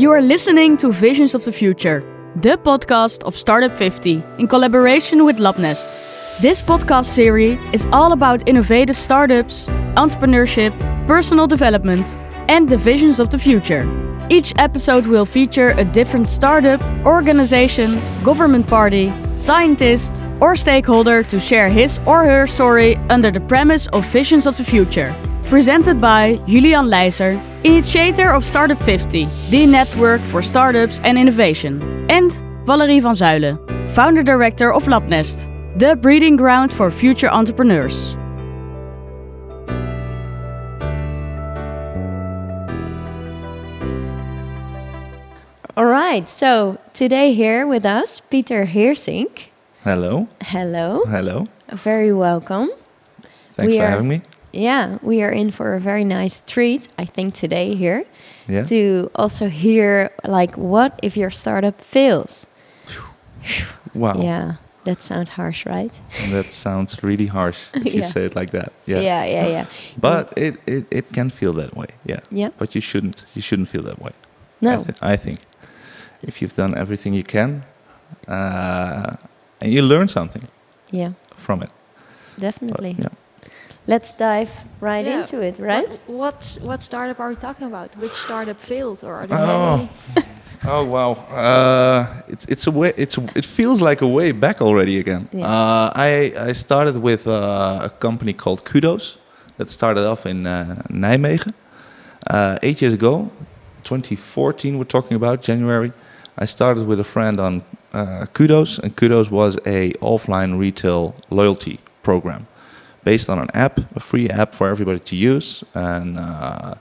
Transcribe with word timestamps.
You 0.00 0.10
are 0.12 0.22
listening 0.22 0.78
to 0.78 0.92
Visions 0.92 1.34
of 1.34 1.44
the 1.44 1.52
Future, 1.52 2.02
the 2.36 2.56
podcast 2.56 3.22
of 3.24 3.36
Startup 3.36 3.76
50 3.76 4.24
in 4.38 4.48
collaboration 4.48 5.26
with 5.26 5.36
Labnest. 5.36 6.00
This 6.40 6.62
podcast 6.62 7.04
series 7.04 7.58
is 7.74 7.84
all 7.92 8.12
about 8.12 8.48
innovative 8.48 8.96
startups, 8.96 9.66
entrepreneurship, 9.98 10.72
personal 11.06 11.46
development, 11.46 12.16
and 12.48 12.66
the 12.66 12.78
visions 12.78 13.20
of 13.20 13.28
the 13.28 13.38
future. 13.38 13.84
Each 14.30 14.54
episode 14.56 15.06
will 15.06 15.26
feature 15.26 15.74
a 15.76 15.84
different 15.84 16.30
startup, 16.30 16.80
organization, 17.04 18.00
government 18.24 18.66
party, 18.68 19.12
scientist, 19.36 20.24
or 20.40 20.56
stakeholder 20.56 21.22
to 21.24 21.38
share 21.38 21.68
his 21.68 22.00
or 22.06 22.24
her 22.24 22.46
story 22.46 22.96
under 23.10 23.30
the 23.30 23.40
premise 23.40 23.86
of 23.88 24.06
Visions 24.06 24.46
of 24.46 24.56
the 24.56 24.64
Future. 24.64 25.14
Presented 25.44 26.00
by 26.00 26.36
Julian 26.46 26.86
Leijser, 26.86 27.36
initiator 27.64 28.30
of 28.30 28.44
Startup 28.44 28.78
50, 28.78 29.26
the 29.50 29.66
network 29.66 30.20
for 30.22 30.42
startups 30.42 31.00
and 31.00 31.18
innovation, 31.18 31.80
and 32.10 32.32
Valerie 32.66 33.00
van 33.00 33.14
Zuijlen, 33.14 33.58
founder 33.90 34.22
director 34.22 34.72
of 34.72 34.84
Labnest, 34.84 35.46
the 35.78 35.96
breeding 35.96 36.36
ground 36.36 36.72
for 36.72 36.90
future 36.90 37.28
entrepreneurs. 37.30 38.16
All 45.76 45.86
right, 45.86 46.28
so 46.28 46.78
today 46.92 47.32
here 47.32 47.66
with 47.66 47.86
us, 47.86 48.20
Pieter 48.20 48.66
Heersink. 48.66 49.46
Hello. 49.82 50.28
Hello, 50.42 51.04
Hello. 51.06 51.46
very 51.70 52.12
welcome. 52.12 52.68
Thanks 53.54 53.70
We 53.72 53.78
for 53.78 53.84
are- 53.84 53.90
having 53.90 54.08
me. 54.08 54.20
Yeah, 54.52 54.98
we 55.02 55.22
are 55.22 55.30
in 55.32 55.50
for 55.50 55.74
a 55.74 55.80
very 55.80 56.04
nice 56.04 56.42
treat, 56.46 56.88
I 56.98 57.04
think, 57.06 57.34
today 57.34 57.74
here 57.76 58.04
Yeah. 58.48 58.64
to 58.64 59.10
also 59.14 59.48
hear 59.48 60.10
like 60.24 60.56
what 60.56 60.98
if 61.02 61.16
your 61.16 61.30
startup 61.30 61.80
fails. 61.80 62.46
Wow. 63.94 64.20
Yeah, 64.22 64.54
that 64.84 65.02
sounds 65.02 65.30
harsh, 65.30 65.66
right? 65.66 65.92
That 66.30 66.52
sounds 66.52 67.02
really 67.02 67.26
harsh 67.26 67.62
if 67.74 67.94
you 67.94 68.02
say 68.14 68.24
it 68.24 68.34
like 68.34 68.50
that. 68.50 68.72
Yeah. 68.86 69.00
yeah, 69.00 69.24
yeah. 69.26 69.46
yeah. 69.48 69.64
But 70.00 70.32
it, 70.36 70.54
it, 70.66 70.84
it 70.90 71.12
can 71.12 71.30
feel 71.30 71.52
that 71.54 71.74
way. 71.76 71.86
Yeah. 72.04 72.20
Yeah. 72.30 72.50
But 72.58 72.74
you 72.74 72.80
shouldn't 72.80 73.24
you 73.34 73.42
shouldn't 73.42 73.68
feel 73.68 73.82
that 73.84 73.98
way. 73.98 74.10
I, 74.62 74.64
No. 74.64 74.84
I 75.02 75.16
think 75.16 75.38
if 76.22 76.40
you've 76.42 76.54
done 76.56 76.74
everything 76.78 77.14
you 77.14 77.22
can 77.24 77.62
uh, 78.28 79.16
and 79.60 79.72
you 79.72 79.82
learn 79.82 80.08
something 80.08 80.42
Yeah, 80.92 81.12
from 81.36 81.62
it. 81.62 81.70
But, 82.34 82.40
definitely. 82.42 82.96
yeah. 82.98 83.08
Let's 83.86 84.16
dive 84.16 84.50
right 84.80 85.04
Yeah. 85.06 85.20
into 85.20 85.40
it, 85.40 85.58
right? 85.58 85.88
What, 86.06 86.06
what 86.06 86.58
what 86.68 86.82
startup 86.82 87.20
are 87.20 87.28
we 87.28 87.36
talking 87.36 87.66
about? 87.66 87.96
Which 87.96 88.12
startup 88.12 88.60
failed, 88.60 89.02
or 89.04 89.14
are 89.14 89.26
there 89.26 89.38
Oh. 89.40 89.88
Oh 90.62 90.84
wow! 90.84 91.12
Uh, 91.30 92.04
it's 92.28 92.44
it's 92.44 92.66
a 92.66 92.70
way. 92.70 92.92
It's 92.98 93.16
it 93.34 93.46
feels 93.46 93.80
like 93.80 94.02
a 94.02 94.06
way 94.06 94.32
back 94.32 94.60
already 94.60 94.98
again. 94.98 95.26
Yeah. 95.32 95.46
Uh, 95.46 95.90
I 95.94 96.34
I 96.50 96.52
started 96.54 96.96
with 97.02 97.26
uh, 97.26 97.80
a 97.88 97.88
company 97.98 98.34
called 98.34 98.62
Kuddo's 98.64 99.16
that 99.56 99.70
started 99.70 100.04
off 100.06 100.26
in 100.26 100.46
uh, 100.46 100.82
Nijmegen 100.90 101.54
uh, 102.30 102.58
eight 102.62 102.82
years 102.82 102.92
ago, 102.92 103.30
2014. 103.84 104.76
We're 104.76 104.84
talking 104.84 105.16
about 105.16 105.40
January. 105.40 105.92
I 106.36 106.44
started 106.46 106.86
with 106.86 107.00
a 107.00 107.04
friend 107.04 107.40
on 107.40 107.62
uh, 107.94 108.26
Kuddo's, 108.34 108.78
and 108.78 108.94
Kuddo's 108.94 109.30
was 109.30 109.56
a 109.64 109.92
offline 110.02 110.58
retail 110.58 111.14
loyalty 111.30 111.78
program 112.02 112.46
based 113.04 113.28
on 113.28 113.38
an 113.38 113.48
app, 113.54 113.80
a 113.96 114.00
free 114.00 114.28
app 114.28 114.54
for 114.54 114.68
everybody 114.68 115.00
to 115.00 115.16
use, 115.16 115.64
and 115.74 116.18
uh, 116.18 116.74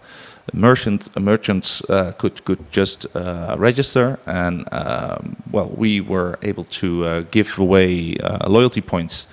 uh, 0.54 1.20
merchants 1.20 1.82
uh, 1.90 2.12
could 2.18 2.44
could 2.46 2.72
just 2.72 3.06
uh, 3.16 3.56
register, 3.58 4.20
and 4.26 4.68
um, 4.72 5.36
well, 5.52 5.70
we 5.76 6.02
were 6.02 6.38
able 6.42 6.64
to 6.64 7.06
uh, 7.06 7.22
give 7.32 7.58
away 7.60 8.16
uh, 8.24 8.50
loyalty 8.50 8.82
points 8.82 9.28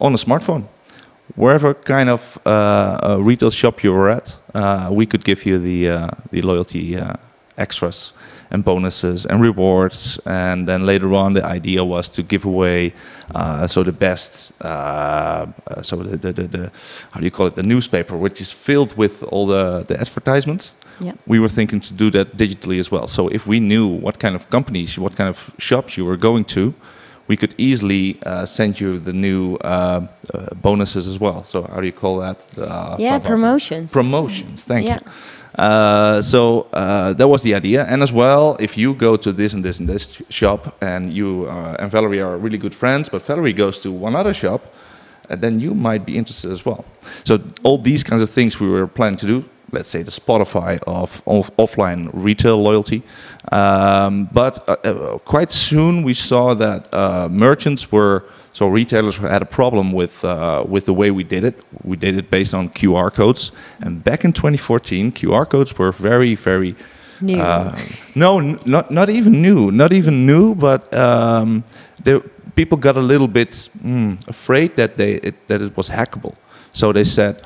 on 0.00 0.14
a 0.14 0.18
smartphone. 0.18 0.64
Wherever 1.34 1.74
kind 1.74 2.10
of 2.10 2.38
retail 3.24 3.50
shop 3.50 3.82
you 3.82 3.92
were 3.92 4.10
at, 4.10 4.38
we 4.90 5.06
could 5.06 5.24
give 5.24 5.46
you 5.46 5.58
the 5.58 6.10
the 6.30 6.42
loyalty 6.42 6.98
extras 7.56 8.12
and 8.52 8.64
bonuses 8.64 9.26
and 9.26 9.40
rewards. 9.40 10.20
And 10.26 10.68
then 10.68 10.86
later 10.86 11.12
on, 11.14 11.34
the 11.34 11.44
idea 11.44 11.84
was 11.84 12.08
to 12.10 12.22
give 12.22 12.44
away 12.44 12.92
uh, 13.34 13.66
so 13.66 13.82
the 13.82 13.92
best, 13.92 14.52
uh, 14.60 15.46
so 15.82 15.96
the, 15.96 16.16
the, 16.16 16.32
the, 16.32 16.48
the 16.48 16.72
how 17.10 17.20
do 17.20 17.24
you 17.24 17.30
call 17.30 17.46
it, 17.46 17.54
the 17.54 17.62
newspaper, 17.62 18.16
which 18.16 18.40
is 18.40 18.52
filled 18.52 18.96
with 18.96 19.22
all 19.24 19.46
the, 19.46 19.84
the 19.88 19.98
advertisements. 20.00 20.74
Yeah. 21.00 21.14
We 21.26 21.38
were 21.40 21.48
thinking 21.48 21.80
to 21.80 21.94
do 21.94 22.10
that 22.10 22.36
digitally 22.36 22.78
as 22.78 22.90
well. 22.90 23.06
So 23.08 23.28
if 23.28 23.46
we 23.46 23.58
knew 23.58 23.86
what 23.86 24.18
kind 24.18 24.34
of 24.36 24.48
companies, 24.50 24.98
what 24.98 25.16
kind 25.16 25.28
of 25.28 25.50
shops 25.58 25.96
you 25.96 26.04
were 26.04 26.18
going 26.18 26.44
to, 26.44 26.74
we 27.28 27.36
could 27.36 27.54
easily 27.56 28.18
uh, 28.26 28.44
send 28.44 28.78
you 28.80 28.98
the 28.98 29.12
new 29.12 29.56
uh, 29.56 30.06
uh, 30.34 30.54
bonuses 30.60 31.08
as 31.08 31.18
well. 31.18 31.44
So 31.44 31.62
how 31.62 31.80
do 31.80 31.86
you 31.86 31.92
call 31.92 32.18
that? 32.20 32.38
Uh, 32.58 32.96
Yeah, 32.98 33.18
promotions. 33.18 33.92
Promotions. 33.92 34.64
Thank 34.64 34.86
Yeah. 34.86 34.98
you. 35.00 35.10
Uh, 35.58 36.22
so 36.22 36.66
uh, 36.72 37.12
that 37.12 37.28
was 37.28 37.42
the 37.42 37.54
idea, 37.54 37.84
and 37.84 38.02
as 38.02 38.12
well, 38.12 38.56
if 38.58 38.78
you 38.78 38.94
go 38.94 39.16
to 39.16 39.32
this 39.32 39.52
and 39.52 39.64
this 39.64 39.80
and 39.80 39.88
this 39.88 40.22
shop, 40.30 40.74
and 40.80 41.12
you 41.12 41.46
uh, 41.46 41.76
and 41.78 41.90
Valerie 41.90 42.20
are 42.20 42.38
really 42.38 42.58
good 42.58 42.74
friends, 42.74 43.08
but 43.08 43.22
Valerie 43.22 43.52
goes 43.52 43.82
to 43.82 43.92
one 43.92 44.16
other 44.16 44.32
shop, 44.32 44.62
uh, 45.28 45.36
then 45.36 45.60
you 45.60 45.74
might 45.74 46.06
be 46.06 46.16
interested 46.16 46.50
as 46.50 46.64
well. 46.64 46.84
So 47.24 47.38
all 47.62 47.78
these 47.78 48.02
kinds 48.02 48.22
of 48.22 48.30
things 48.30 48.58
we 48.60 48.68
were 48.68 48.86
planning 48.86 49.18
to 49.18 49.26
do. 49.26 49.44
Let's 49.72 49.88
say 49.88 50.02
the 50.02 50.10
Spotify 50.10 50.78
of, 50.86 51.22
of 51.26 51.50
offline 51.56 52.10
retail 52.12 52.62
loyalty, 52.62 53.02
um, 53.50 54.28
but 54.32 54.68
uh, 54.68 54.76
uh, 54.84 55.18
quite 55.18 55.50
soon 55.50 56.02
we 56.02 56.14
saw 56.14 56.54
that 56.54 56.92
uh, 56.92 57.28
merchants 57.30 57.90
were 57.90 58.24
so 58.52 58.68
retailers 58.68 59.16
had 59.16 59.40
a 59.40 59.46
problem 59.46 59.92
with 59.92 60.24
uh, 60.24 60.64
with 60.68 60.84
the 60.84 60.92
way 60.92 61.10
we 61.10 61.24
did 61.24 61.42
it. 61.42 61.64
We 61.84 61.96
did 61.96 62.18
it 62.18 62.30
based 62.30 62.54
on 62.54 62.68
QR 62.68 63.10
codes, 63.12 63.50
and 63.80 64.04
back 64.04 64.24
in 64.24 64.32
2014, 64.32 65.12
QR 65.12 65.48
codes 65.48 65.78
were 65.78 65.92
very 65.92 66.34
very 66.34 66.76
New. 67.22 67.38
uh, 67.40 67.78
no, 68.14 68.40
n- 68.40 68.58
not 68.66 68.90
not 68.90 69.08
even 69.08 69.40
new, 69.40 69.70
not 69.70 69.92
even 69.92 70.26
new, 70.26 70.54
but 70.54 70.92
um, 70.92 71.64
the 72.04 72.20
people 72.56 72.76
got 72.76 72.96
a 72.96 73.00
little 73.00 73.28
bit 73.28 73.68
mm, 73.82 74.28
afraid 74.28 74.76
that 74.76 74.96
they 74.96 75.14
it, 75.14 75.34
that 75.48 75.62
it 75.62 75.76
was 75.76 75.88
hackable. 75.88 76.34
So 76.72 76.92
they 76.92 77.04
said, 77.04 77.42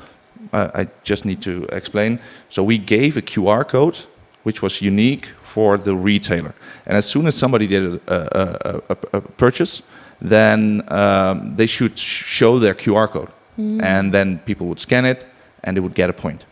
I, 0.53 0.81
I 0.81 0.87
just 1.03 1.25
need 1.25 1.41
to 1.41 1.67
explain. 1.71 2.19
So 2.49 2.63
we 2.63 2.77
gave 2.77 3.17
a 3.17 3.21
QR 3.21 3.67
code, 3.67 3.97
which 4.43 4.61
was 4.61 4.81
unique 4.81 5.27
for 5.43 5.77
the 5.77 5.95
retailer, 5.95 6.53
and 6.85 6.97
as 6.97 7.05
soon 7.05 7.27
as 7.27 7.35
somebody 7.35 7.67
did 7.67 7.83
a, 7.83 7.99
a, 8.07 8.81
a, 8.89 8.97
a, 9.13 9.21
purchase, 9.21 9.81
then 10.21 10.83
um, 10.89 11.55
they 11.55 11.65
should 11.65 11.97
show 11.97 12.59
their 12.59 12.75
QR 12.75 13.09
code, 13.09 13.29
and 13.57 14.13
then 14.13 14.39
people 14.45 14.67
would 14.67 14.79
scan 14.79 15.03
it, 15.05 15.25
and 15.63 15.75
they 15.75 15.81
would 15.81 15.95
get 15.95 16.09
a 16.09 16.13
point. 16.13 16.45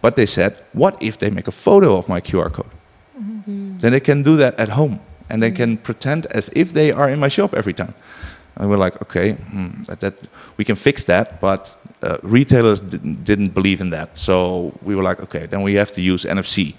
But 0.00 0.16
they 0.16 0.26
said, 0.26 0.58
what 0.72 1.00
if 1.02 1.18
they 1.18 1.30
make 1.30 1.48
a 1.48 1.52
photo 1.52 1.96
of 1.96 2.08
my 2.08 2.20
QR 2.20 2.52
code? 2.52 2.70
Then 3.80 3.92
they 3.92 4.00
can 4.00 4.22
do 4.22 4.36
that 4.36 4.58
at 4.58 4.68
home 4.68 5.00
and 5.30 5.42
they 5.42 5.50
can 5.50 5.76
pretend 5.76 6.26
as 6.26 6.50
if 6.54 6.72
they 6.72 6.92
are 6.92 7.08
in 7.08 7.18
my 7.18 7.28
shop 7.28 7.54
every 7.54 7.72
time. 7.72 7.94
And 8.56 8.70
we're 8.70 8.78
like, 8.78 9.00
okay, 9.02 9.32
hmm, 9.32 9.82
that, 9.84 10.00
that 10.00 10.22
we 10.56 10.64
can 10.64 10.76
fix 10.76 11.04
that, 11.04 11.40
but 11.40 11.76
uh, 12.06 12.18
retailers 12.22 12.80
didn't, 12.80 13.24
didn't 13.24 13.52
believe 13.54 13.80
in 13.80 13.90
that. 13.90 14.16
So 14.16 14.72
we 14.82 14.94
were 14.94 15.02
like, 15.02 15.20
okay, 15.22 15.46
then 15.46 15.62
we 15.62 15.74
have 15.74 15.92
to 15.92 16.00
use 16.00 16.24
NFC. 16.24 16.74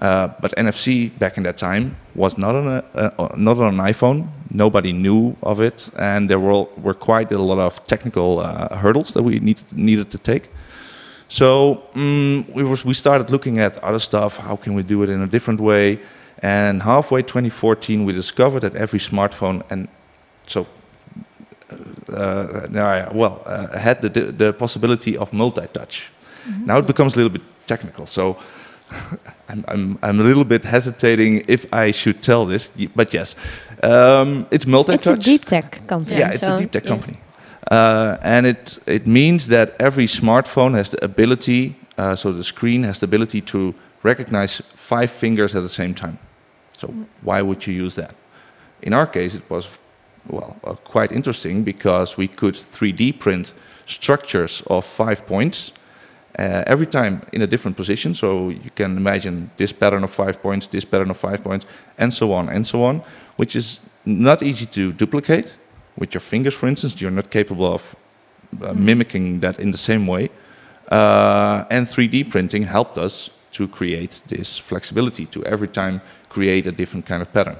Uh, 0.00 0.28
but 0.40 0.54
NFC 0.56 1.10
back 1.18 1.36
in 1.36 1.42
that 1.42 1.56
time 1.56 1.96
was 2.14 2.38
not 2.38 2.54
on 2.54 2.66
a 2.66 2.84
uh, 2.94 3.34
not 3.36 3.58
on 3.58 3.74
an 3.74 3.86
iPhone. 3.92 4.28
Nobody 4.50 4.92
knew 4.92 5.36
of 5.42 5.60
it, 5.60 5.90
and 5.98 6.30
there 6.30 6.40
were 6.40 6.66
were 6.84 6.94
quite 6.94 7.30
a 7.32 7.38
lot 7.38 7.58
of 7.58 7.82
technical 7.84 8.38
uh, 8.38 8.76
hurdles 8.76 9.12
that 9.12 9.22
we 9.22 9.40
needed 9.40 9.64
needed 9.72 10.10
to 10.10 10.18
take. 10.18 10.48
So 11.28 11.82
mm, 11.94 12.50
we 12.54 12.62
was 12.62 12.82
we 12.84 12.94
started 12.94 13.30
looking 13.30 13.58
at 13.58 13.78
other 13.84 14.00
stuff. 14.00 14.38
How 14.38 14.56
can 14.56 14.72
we 14.74 14.82
do 14.82 15.02
it 15.02 15.10
in 15.10 15.20
a 15.20 15.26
different 15.26 15.60
way? 15.60 15.98
And 16.42 16.82
halfway 16.82 17.22
2014, 17.22 18.06
we 18.06 18.14
discovered 18.14 18.60
that 18.60 18.74
every 18.74 18.98
smartphone 18.98 19.62
and 19.70 19.86
so 20.46 20.62
uh, 20.62 20.79
well 23.12 23.42
uh, 23.46 23.78
had 23.78 24.02
the, 24.02 24.08
the 24.08 24.52
possibility 24.52 25.16
of 25.16 25.32
multi-touch. 25.32 26.10
Now 26.64 26.78
it 26.78 26.86
becomes 26.86 27.14
a 27.14 27.16
little 27.16 27.30
bit 27.30 27.42
technical. 27.66 28.06
So 28.06 28.36
I'm, 29.48 29.64
I'm, 29.68 29.98
I'm 30.02 30.20
a 30.20 30.22
little 30.22 30.44
bit 30.44 30.64
hesitating 30.64 31.44
if 31.48 31.72
I 31.72 31.92
should 31.92 32.22
tell 32.22 32.46
this, 32.46 32.70
but 32.96 33.14
yes, 33.14 33.36
um, 33.82 34.46
it's 34.50 34.64
it's 34.64 34.66
multi-touch. 34.66 35.06
It's 35.06 35.26
a 35.26 35.30
deep 35.30 35.44
tech 35.44 35.86
company. 35.86 36.18
Yeah, 36.18 36.32
it's 36.32 36.40
so- 36.40 36.56
a 36.56 36.60
deep 36.60 36.72
tech 36.72 36.84
yeah. 36.84 36.90
company. 36.90 37.18
Uh, 37.70 38.16
and 38.22 38.46
it, 38.46 38.78
it 38.86 39.06
means 39.06 39.46
that 39.46 39.76
every 39.78 40.06
smartphone 40.06 40.74
has 40.74 40.90
the 40.90 41.04
ability, 41.04 41.76
uh, 41.98 42.16
so 42.16 42.32
the 42.32 42.42
screen 42.42 42.82
has 42.82 42.98
the 42.98 43.04
ability 43.04 43.40
to 43.40 43.74
recognize 44.02 44.62
five 44.74 45.10
fingers 45.10 45.54
at 45.54 45.62
the 45.62 45.68
same 45.68 45.94
time. 45.94 46.18
So 46.78 46.92
why 47.22 47.42
would 47.42 47.66
you 47.66 47.74
use 47.74 47.94
that? 47.94 48.14
In 48.82 48.94
our 48.94 49.06
case, 49.06 49.34
it 49.34 49.48
was 49.48 49.68
well 50.30 50.56
uh, 50.64 50.74
quite 50.74 51.12
interesting 51.12 51.62
because 51.64 52.16
we 52.16 52.28
could 52.28 52.54
3D 52.54 53.18
print 53.18 53.54
structures 53.86 54.62
of 54.66 54.84
five 54.84 55.26
points, 55.26 55.72
uh, 56.38 56.62
every 56.66 56.86
time 56.86 57.22
in 57.32 57.42
a 57.42 57.46
different 57.46 57.76
position. 57.76 58.14
So 58.14 58.50
you 58.50 58.70
can 58.74 58.96
imagine 58.96 59.50
this 59.56 59.72
pattern 59.72 60.04
of 60.04 60.10
five 60.10 60.40
points, 60.40 60.66
this 60.68 60.84
pattern 60.84 61.10
of 61.10 61.16
five 61.16 61.42
points, 61.42 61.66
and 61.98 62.12
so 62.12 62.32
on 62.32 62.48
and 62.48 62.66
so 62.66 62.82
on, 62.82 63.02
which 63.36 63.56
is 63.56 63.80
not 64.04 64.42
easy 64.42 64.66
to 64.66 64.92
duplicate 64.92 65.56
with 65.96 66.14
your 66.14 66.20
fingers, 66.20 66.54
for 66.54 66.68
instance. 66.68 67.00
You're 67.00 67.10
not 67.10 67.30
capable 67.30 67.66
of 67.66 67.96
uh, 68.62 68.72
mimicking 68.72 69.40
that 69.40 69.58
in 69.58 69.70
the 69.70 69.78
same 69.78 70.06
way. 70.06 70.30
Uh, 70.90 71.64
and 71.70 71.86
3D 71.86 72.30
printing 72.30 72.64
helped 72.64 72.98
us 72.98 73.30
to 73.52 73.68
create 73.68 74.22
this 74.28 74.58
flexibility 74.58 75.26
to 75.26 75.44
every 75.44 75.68
time 75.68 76.00
create 76.28 76.66
a 76.66 76.72
different 76.72 77.06
kind 77.06 77.22
of 77.22 77.32
pattern. 77.32 77.56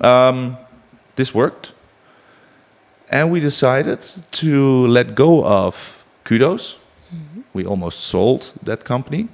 Um, 0.00 0.56
this 1.16 1.34
worked. 1.34 1.72
And 3.08 3.30
we 3.30 3.40
decided 3.40 4.00
to 4.32 4.86
let 4.86 5.14
go 5.14 5.44
of 5.44 6.04
Kuddo's. 6.24 6.76
We 7.52 7.64
almost 7.64 8.00
sold 8.00 8.52
that 8.62 8.84
company 8.84 9.28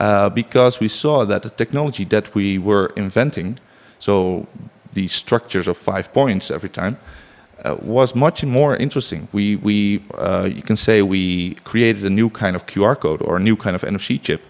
uh, 0.00 0.30
because 0.30 0.80
we 0.80 0.88
saw 0.88 1.24
that 1.24 1.42
the 1.42 1.50
technology 1.50 2.04
that 2.04 2.34
we 2.34 2.58
were 2.58 2.92
inventing, 2.96 3.58
so 3.98 4.46
these 4.94 5.12
structures 5.12 5.68
of 5.68 5.76
five 5.76 6.12
points 6.12 6.50
every 6.50 6.68
time, 6.68 6.96
uh, 7.64 7.76
was 7.82 8.14
much 8.14 8.44
more 8.44 8.76
interesting. 8.76 9.28
We, 9.32 9.56
we 9.56 10.02
uh, 10.14 10.48
you 10.50 10.62
can 10.62 10.76
say 10.76 11.02
we 11.02 11.54
created 11.64 12.04
a 12.04 12.10
new 12.10 12.30
kind 12.30 12.54
of 12.54 12.66
QR 12.66 12.98
code 12.98 13.20
or 13.22 13.36
a 13.36 13.40
new 13.40 13.56
kind 13.56 13.74
of 13.74 13.82
NFC 13.82 14.22
chip. 14.22 14.40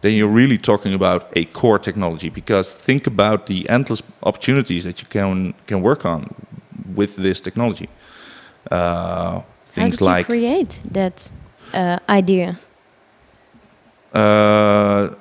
Then 0.00 0.12
you're 0.12 0.28
really 0.28 0.58
talking 0.58 0.94
about 0.94 1.28
a 1.34 1.44
core 1.46 1.78
technology 1.78 2.28
because 2.28 2.74
think 2.74 3.06
about 3.06 3.46
the 3.46 3.68
endless 3.68 4.02
opportunities 4.22 4.84
that 4.84 5.00
you 5.00 5.08
can 5.08 5.54
can 5.66 5.82
work 5.82 6.04
on 6.04 6.34
with 6.94 7.16
this 7.16 7.40
technology. 7.40 7.88
Uh, 8.70 9.42
things 9.66 9.98
How 9.98 9.98
did 9.98 10.00
like 10.00 10.28
you 10.28 10.34
create 10.34 10.80
that 10.92 11.30
uh, 11.74 11.98
idea? 12.08 12.58
Uh, 14.12 15.14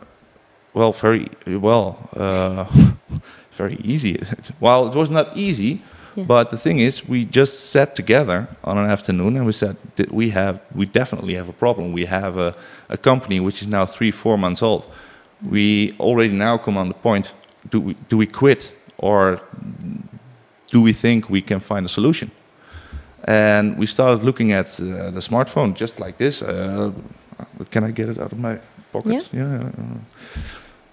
well, 0.73 0.91
very 0.91 1.27
well, 1.47 2.09
uh, 2.15 2.65
very 3.51 3.77
easy. 3.83 4.19
well, 4.59 4.87
it 4.87 4.95
was 4.95 5.09
not 5.09 5.35
easy, 5.35 5.81
Yeah. 6.17 6.25
but 6.25 6.49
the 6.49 6.57
thing 6.57 6.79
is, 6.79 7.07
we 7.07 7.25
just 7.25 7.69
sat 7.69 7.95
together 7.95 8.47
on 8.63 8.77
an 8.77 8.89
afternoon 8.89 9.37
and 9.37 9.45
we 9.45 9.51
said 9.51 9.77
that 9.97 10.11
we 10.11 10.31
have, 10.31 10.59
we 10.73 10.87
definitely 10.87 11.35
have 11.35 11.47
a 11.47 11.53
problem. 11.53 11.93
We 11.93 12.05
have 12.05 12.37
a, 12.37 12.55
a 12.89 12.97
company 12.97 13.39
which 13.39 13.61
is 13.61 13.67
now 13.67 13.85
three, 13.85 14.09
four 14.11 14.35
months 14.35 14.63
old. 14.63 14.87
We 15.47 15.95
already 15.99 16.33
now 16.33 16.57
come 16.57 16.75
on 16.77 16.87
the 16.87 16.95
point: 16.95 17.33
do 17.69 17.79
we 17.79 17.95
do 18.09 18.17
we 18.17 18.25
quit 18.25 18.73
or 18.97 19.39
do 20.71 20.81
we 20.81 20.93
think 20.93 21.29
we 21.29 21.41
can 21.41 21.59
find 21.59 21.85
a 21.85 21.89
solution? 21.89 22.31
And 23.25 23.77
we 23.77 23.85
started 23.85 24.25
looking 24.25 24.53
at 24.53 24.67
uh, 24.79 25.11
the 25.11 25.21
smartphone 25.21 25.75
just 25.75 25.99
like 25.99 26.17
this. 26.17 26.41
Uh, 26.41 26.91
can 27.69 27.83
I 27.83 27.91
get 27.91 28.09
it 28.09 28.17
out 28.17 28.31
of 28.31 28.39
my 28.39 28.59
pocket? 28.91 29.29
Yeah. 29.31 29.61
yeah. 29.61 29.69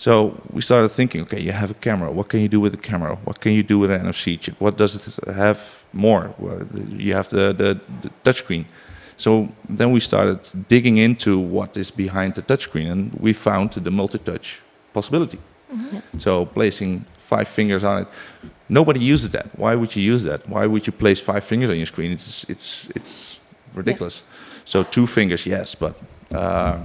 Yeah. 0.07 0.13
So 0.13 0.41
we 0.53 0.61
started 0.61 0.91
thinking, 0.91 1.23
okay, 1.23 1.41
you 1.41 1.53
have 1.53 1.71
a 1.71 1.75
camera. 1.75 2.11
What 2.11 2.29
can 2.29 2.41
you 2.41 2.49
do 2.49 2.61
with 2.61 2.73
the 2.73 2.83
camera? 2.89 3.17
What 3.25 3.41
can 3.41 3.53
you 3.53 3.63
do 3.63 3.79
with 3.79 3.91
an 3.91 4.03
NFC 4.03 4.39
chip? 4.39 4.55
What 4.61 4.77
does 4.77 4.95
it 4.95 5.35
have 5.35 5.85
more? 5.93 6.35
Well, 6.39 6.67
you 6.89 7.15
have 7.15 7.29
the, 7.29 7.55
the, 7.55 7.81
the 8.03 8.11
touchscreen. 8.25 8.65
So 9.17 9.49
then 9.69 9.93
we 9.93 10.01
started 10.01 10.41
digging 10.69 10.99
into 10.99 11.39
what 11.39 11.77
is 11.77 11.91
behind 11.91 12.35
the 12.35 12.43
touchscreen, 12.43 12.91
and 12.93 13.15
we 13.21 13.33
found 13.33 13.73
the 13.73 13.91
multi-touch 13.91 14.61
possibility. 14.93 15.39
So 16.19 16.47
placing 16.47 17.05
five 17.19 17.49
fingers 17.49 17.85
on 17.85 18.03
it. 18.03 18.09
Nobody 18.69 19.01
uses 19.01 19.31
that. 19.31 19.47
Why 19.59 19.75
would 19.75 19.97
you 19.97 20.03
use 20.03 20.25
that? 20.25 20.49
Why 20.49 20.67
would 20.67 20.87
you 20.87 20.93
place 20.93 21.21
five 21.21 21.45
fingers 21.45 21.71
on 21.71 21.77
your 21.77 21.87
screen? 21.87 22.13
It's 22.13 22.45
it's 22.49 22.91
it's 22.95 23.41
ridiculous. 23.75 24.23
So 24.65 24.83
two 24.83 25.07
fingers, 25.07 25.47
yes, 25.47 25.75
but 25.75 25.95
uh, 26.33 26.85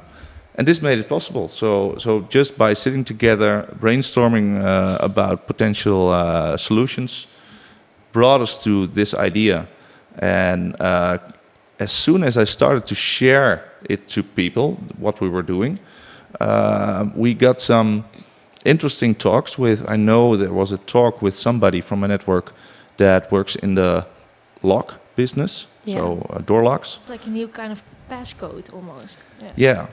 and 0.60 0.68
this 0.68 0.82
made 0.82 1.00
it 1.00 1.08
possible. 1.08 1.48
So 1.48 1.96
so 1.98 2.28
just 2.30 2.58
by 2.58 2.76
sitting 2.76 3.06
together, 3.06 3.66
brainstorming 3.80 4.62
uh, 4.62 4.98
about 5.00 5.48
potential 5.48 6.10
uh, 6.10 6.58
solutions, 6.58 7.28
brought 8.12 8.42
us 8.42 8.62
to 8.64 8.88
this 8.88 9.14
idea, 9.14 9.68
and 10.20 10.76
uh, 10.82 11.18
as 11.80 11.92
soon 11.92 12.24
as 12.24 12.38
I 12.38 12.46
started 12.46 12.86
to 12.88 12.96
share 12.96 13.64
it 13.90 14.08
to 14.10 14.22
people, 14.22 14.76
what 14.98 15.22
we 15.22 15.30
were 15.30 15.46
doing, 15.46 15.80
uh, 16.42 17.06
we 17.16 17.34
got 17.34 17.62
some 17.62 18.04
interesting 18.66 19.16
talks 19.16 19.58
with. 19.58 19.90
I 19.90 19.96
know 19.96 20.36
there 20.36 20.54
was 20.54 20.74
a 20.74 20.78
talk 20.78 21.22
with 21.22 21.38
somebody 21.38 21.82
from 21.82 22.04
a 22.04 22.08
network 22.08 22.52
that 22.98 23.32
works 23.32 23.56
in 23.56 23.76
the 23.76 24.06
lock 24.62 25.00
business, 25.16 25.68
so 25.86 26.28
uh, 26.30 26.40
door 26.40 26.64
locks. 26.64 26.98
It's 26.98 27.10
like 27.10 27.26
a 27.28 27.30
new 27.30 27.48
kind 27.48 27.72
of 27.72 27.82
passcode 28.10 28.74
almost. 28.74 29.24
Yeah. 29.42 29.54
Yeah. 29.56 29.88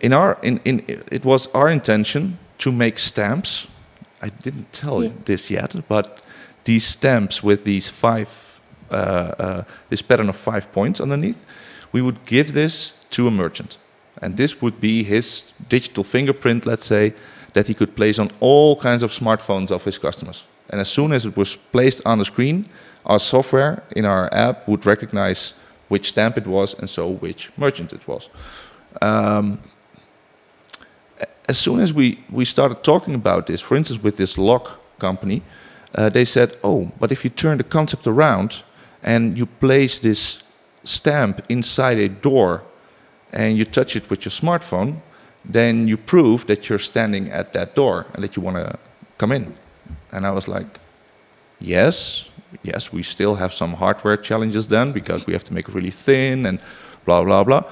In 0.00 0.12
our 0.12 0.36
in, 0.42 0.60
in 0.64 0.80
it 1.12 1.24
was 1.24 1.48
our 1.54 1.68
intention 1.70 2.38
to 2.58 2.72
make 2.72 2.98
stamps. 2.98 3.66
I 4.22 4.30
didn't 4.42 4.72
tell 4.72 5.02
you 5.02 5.08
Yeah. 5.10 5.24
this 5.24 5.50
yet, 5.50 5.74
but 5.88 6.22
these 6.64 6.86
stamps 6.86 7.42
with 7.42 7.62
these 7.64 7.90
five 7.90 8.28
uh, 8.90 8.94
uh, 8.94 9.62
this 9.88 10.02
pattern 10.02 10.28
of 10.28 10.36
five 10.36 10.72
points 10.72 11.00
underneath, 11.00 11.36
we 11.92 12.00
would 12.00 12.18
give 12.26 12.52
this 12.52 12.92
to 13.10 13.26
a 13.26 13.30
merchant, 13.30 13.78
and 14.22 14.36
this 14.36 14.62
would 14.62 14.80
be 14.80 15.02
his 15.04 15.44
digital 15.68 16.04
fingerprint, 16.04 16.64
let's 16.66 16.86
say, 16.86 17.12
that 17.52 17.66
he 17.66 17.74
could 17.74 17.94
place 17.94 18.18
on 18.22 18.30
all 18.40 18.76
kinds 18.76 19.02
of 19.02 19.10
smartphones 19.12 19.70
of 19.70 19.84
his 19.84 19.98
customers. 19.98 20.46
And 20.70 20.80
as 20.80 20.88
soon 20.88 21.12
as 21.12 21.24
it 21.24 21.36
was 21.36 21.56
placed 21.72 22.02
on 22.06 22.18
the 22.18 22.24
screen, 22.24 22.64
our 23.04 23.18
software 23.20 23.82
in 23.96 24.04
our 24.04 24.28
app 24.32 24.66
would 24.68 24.86
recognize 24.86 25.54
which 25.88 26.08
stamp 26.08 26.36
it 26.38 26.46
was 26.46 26.74
and 26.78 26.88
so 26.88 27.08
which 27.20 27.50
merchant 27.56 27.92
it 27.92 28.06
was. 28.06 28.28
Um, 29.02 29.58
as 31.48 31.58
soon 31.58 31.80
as 31.80 31.92
we, 31.92 32.22
we 32.30 32.44
started 32.44 32.84
talking 32.84 33.14
about 33.14 33.46
this, 33.46 33.60
for 33.60 33.76
instance, 33.76 34.02
with 34.02 34.16
this 34.18 34.36
lock 34.36 34.78
company, 34.98 35.42
uh, 35.94 36.10
they 36.10 36.24
said, 36.24 36.56
oh, 36.62 36.92
but 37.00 37.10
if 37.10 37.24
you 37.24 37.30
turn 37.30 37.56
the 37.56 37.64
concept 37.64 38.06
around 38.06 38.62
and 39.02 39.38
you 39.38 39.46
place 39.46 39.98
this 39.98 40.42
stamp 40.84 41.44
inside 41.48 41.98
a 41.98 42.08
door 42.08 42.62
and 43.32 43.56
you 43.56 43.64
touch 43.64 43.96
it 43.96 44.08
with 44.10 44.24
your 44.24 44.30
smartphone, 44.30 45.00
then 45.44 45.88
you 45.88 45.96
prove 45.96 46.46
that 46.46 46.68
you're 46.68 46.78
standing 46.78 47.30
at 47.30 47.52
that 47.54 47.74
door 47.74 48.06
and 48.12 48.22
that 48.22 48.36
you 48.36 48.42
want 48.42 48.56
to 48.56 48.78
come 49.16 49.32
in. 49.32 49.54
And 50.12 50.26
I 50.26 50.30
was 50.30 50.48
like, 50.48 50.78
yes, 51.58 52.28
yes, 52.62 52.92
we 52.92 53.02
still 53.02 53.34
have 53.34 53.54
some 53.54 53.72
hardware 53.72 54.18
challenges 54.18 54.68
then 54.68 54.92
because 54.92 55.26
we 55.26 55.32
have 55.32 55.44
to 55.44 55.54
make 55.54 55.68
it 55.68 55.74
really 55.74 55.90
thin 55.90 56.44
and 56.44 56.60
blah, 57.06 57.24
blah, 57.24 57.44
blah. 57.44 57.64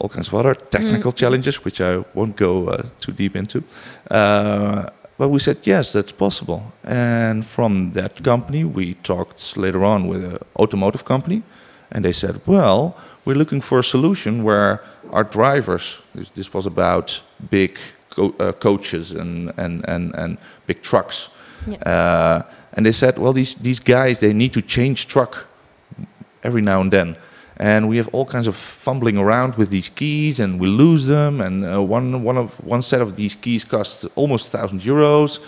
All 0.00 0.08
kinds 0.08 0.28
of 0.28 0.34
other 0.34 0.54
technical 0.54 1.12
challenges, 1.12 1.64
which 1.64 1.80
I 1.80 2.04
won't 2.14 2.36
go 2.36 2.68
uh, 2.68 2.82
too 3.00 3.12
deep 3.12 3.36
into. 3.36 3.62
Uh, 4.10 4.90
but 5.16 5.28
we 5.28 5.38
said, 5.38 5.58
yes, 5.62 5.92
that's 5.92 6.12
possible. 6.12 6.72
And 6.82 7.44
from 7.46 7.92
that 7.92 8.22
company, 8.24 8.64
we 8.64 8.94
talked 8.94 9.56
later 9.56 9.84
on 9.84 10.08
with 10.08 10.24
an 10.24 10.38
automotive 10.56 11.04
company. 11.04 11.42
And 11.92 12.04
they 12.04 12.12
said, 12.12 12.40
well, 12.46 12.96
we're 13.24 13.36
looking 13.36 13.60
for 13.60 13.78
a 13.78 13.84
solution 13.84 14.42
where 14.42 14.80
our 15.12 15.24
drivers, 15.24 16.00
this, 16.34 16.52
was 16.52 16.66
about 16.66 17.22
big 17.50 17.78
co- 18.10 18.34
uh, 18.40 18.52
coaches 18.52 19.12
and, 19.12 19.52
and, 19.56 19.84
and, 19.88 20.14
and 20.16 20.38
big 20.66 20.82
trucks. 20.82 21.30
Uh, 21.86 22.42
and 22.72 22.84
they 22.84 22.92
said, 22.92 23.16
well, 23.18 23.32
these, 23.32 23.54
these 23.54 23.78
guys, 23.78 24.18
they 24.18 24.32
need 24.32 24.52
to 24.52 24.60
change 24.62 25.06
truck 25.06 25.46
every 26.42 26.60
now 26.62 26.80
and 26.80 26.90
then. 26.90 27.16
And 27.58 27.88
we 27.88 27.96
have 27.98 28.08
all 28.08 28.26
kinds 28.26 28.46
of 28.46 28.56
fumbling 28.56 29.16
around 29.16 29.54
with 29.54 29.70
these 29.70 29.88
keys, 29.88 30.40
and 30.40 30.58
we 30.58 30.66
lose 30.66 31.06
them. 31.06 31.40
And 31.40 31.64
uh, 31.64 31.82
one, 31.82 32.22
one, 32.22 32.36
of, 32.36 32.52
one 32.64 32.82
set 32.82 33.00
of 33.00 33.16
these 33.16 33.34
keys 33.34 33.64
costs 33.64 34.04
almost 34.16 34.52
1,000 34.52 34.80
euros. 34.80 35.38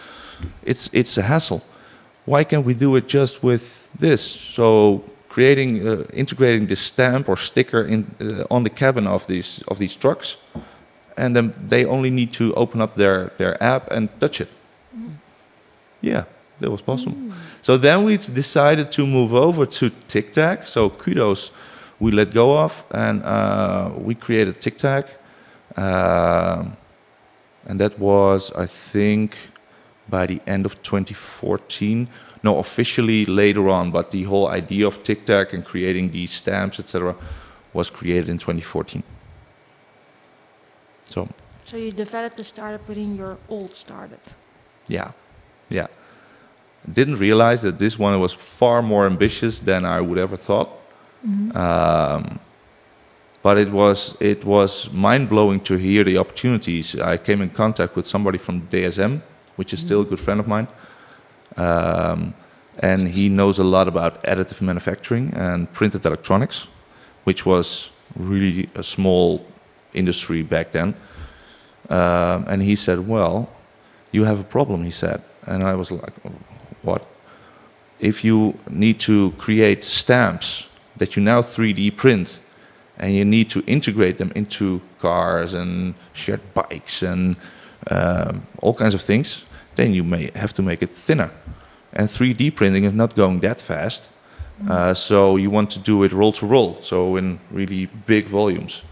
It's, 0.62 0.88
it's 0.92 1.18
a 1.18 1.22
hassle. 1.22 1.62
Why 2.24 2.44
can't 2.44 2.64
we 2.64 2.74
do 2.74 2.96
it 2.96 3.08
just 3.08 3.42
with 3.42 3.88
this? 3.98 4.22
So 4.22 5.04
creating, 5.28 5.86
uh, 5.86 6.04
integrating 6.12 6.66
this 6.66 6.80
stamp 6.80 7.28
or 7.28 7.36
sticker 7.36 7.84
in, 7.84 8.06
uh, 8.20 8.44
on 8.50 8.62
the 8.62 8.70
cabin 8.70 9.06
of 9.06 9.26
these, 9.26 9.62
of 9.68 9.78
these 9.78 9.94
trucks, 9.96 10.36
and 11.16 11.34
then 11.34 11.54
they 11.66 11.84
only 11.84 12.10
need 12.10 12.32
to 12.32 12.54
open 12.54 12.80
up 12.80 12.94
their, 12.94 13.32
their 13.38 13.62
app 13.62 13.90
and 13.90 14.08
touch 14.20 14.40
it. 14.40 14.48
Yeah, 16.00 16.24
that 16.60 16.70
was 16.70 16.82
possible. 16.82 17.16
So 17.62 17.76
then 17.76 18.04
we 18.04 18.16
decided 18.16 18.90
to 18.92 19.06
move 19.06 19.34
over 19.34 19.66
to 19.66 19.90
TicTag. 20.08 20.66
So 20.66 20.90
Kuddo's, 20.90 21.50
we 21.98 22.10
let 22.10 22.32
go 22.32 22.56
of, 22.58 22.84
and 22.90 23.22
uh, 23.22 23.90
we 23.96 24.14
created 24.14 24.60
TicTag, 24.60 25.08
um, 25.76 26.76
and 27.66 27.80
that 27.80 27.98
was, 27.98 28.52
I 28.52 28.66
think, 28.66 29.36
by 30.08 30.26
the 30.26 30.40
end 30.46 30.66
of 30.66 30.80
2014. 30.82 32.08
No, 32.42 32.58
officially 32.58 33.24
later 33.24 33.68
on, 33.68 33.90
but 33.90 34.10
the 34.10 34.24
whole 34.24 34.48
idea 34.48 34.86
of 34.86 35.02
TicTag 35.02 35.52
and 35.52 35.64
creating 35.64 36.10
these 36.12 36.32
stamps, 36.32 36.78
etc., 36.78 37.16
was 37.72 37.90
created 37.90 38.28
in 38.28 38.38
2014. 38.38 39.02
So 41.04 41.28
So 41.64 41.76
you 41.76 41.90
developed 41.92 42.36
the 42.36 42.44
startup 42.44 42.86
within 42.88 43.16
your 43.16 43.36
old 43.48 43.74
startup. 43.74 44.22
Yeah, 44.88 45.10
yeah. 45.68 45.88
Didn't 46.88 47.16
realize 47.16 47.62
that 47.62 47.78
this 47.78 47.98
one 47.98 48.20
was 48.20 48.32
far 48.32 48.82
more 48.82 49.06
ambitious 49.06 49.58
than 49.58 49.84
I 49.84 50.00
would 50.00 50.18
ever 50.18 50.36
thought. 50.36 50.68
Um, 51.26 52.38
but 53.42 53.58
it 53.58 53.70
was 53.70 54.16
it 54.20 54.44
was 54.44 54.90
mind 54.92 55.28
blowing 55.28 55.60
to 55.60 55.76
hear 55.76 56.04
the 56.04 56.18
opportunities. 56.18 56.98
I 57.00 57.16
came 57.16 57.40
in 57.42 57.50
contact 57.50 57.96
with 57.96 58.06
somebody 58.06 58.38
from 58.38 58.62
DSM, 58.68 59.22
which 59.56 59.72
is 59.72 59.80
still 59.80 60.00
a 60.02 60.04
good 60.04 60.20
friend 60.20 60.40
of 60.40 60.46
mine, 60.48 60.68
um, 61.56 62.34
and 62.78 63.08
he 63.08 63.28
knows 63.28 63.58
a 63.58 63.64
lot 63.64 63.88
about 63.88 64.22
additive 64.24 64.60
manufacturing 64.60 65.32
and 65.34 65.72
printed 65.72 66.04
electronics, 66.06 66.68
which 67.24 67.46
was 67.46 67.90
really 68.16 68.68
a 68.74 68.82
small 68.82 69.46
industry 69.94 70.42
back 70.42 70.72
then. 70.72 70.94
Um, 71.88 72.44
and 72.48 72.62
he 72.62 72.76
said, 72.76 72.98
"Well, 73.06 73.48
you 74.12 74.24
have 74.24 74.40
a 74.40 74.48
problem," 74.56 74.84
he 74.84 74.90
said, 74.92 75.22
and 75.46 75.62
I 75.62 75.74
was 75.74 75.90
like, 75.90 76.14
"What?" 76.82 77.02
If 78.00 78.24
you 78.24 78.54
need 78.68 78.98
to 79.00 79.30
create 79.38 79.84
stamps 79.84 80.66
that 80.98 81.16
you 81.16 81.22
now 81.22 81.42
3D 81.42 81.96
print 81.96 82.40
and 82.98 83.14
you 83.14 83.24
need 83.24 83.50
to 83.50 83.62
integrate 83.66 84.18
them 84.18 84.32
into 84.34 84.80
cars 84.98 85.54
and 85.54 85.94
shared 86.12 86.40
bikes 86.54 87.02
and 87.02 87.36
um, 87.90 88.46
all 88.62 88.74
kinds 88.74 88.94
of 88.94 89.02
things, 89.02 89.44
then 89.74 89.92
you 89.92 90.02
may 90.02 90.30
have 90.34 90.52
to 90.54 90.62
make 90.62 90.82
it 90.82 90.90
thinner. 90.90 91.30
And 91.92 92.08
3D 92.08 92.54
printing 92.54 92.84
is 92.84 92.92
not 92.92 93.14
going 93.14 93.40
that 93.40 93.60
fast, 93.60 94.08
uh, 94.68 94.94
so 94.94 95.36
you 95.36 95.50
want 95.50 95.70
to 95.70 95.78
do 95.78 96.02
it 96.02 96.12
roll 96.12 96.32
to 96.32 96.46
roll, 96.46 96.80
so 96.80 97.16
in 97.16 97.38
really 97.50 97.86
big 98.06 98.26
volumes. 98.26 98.82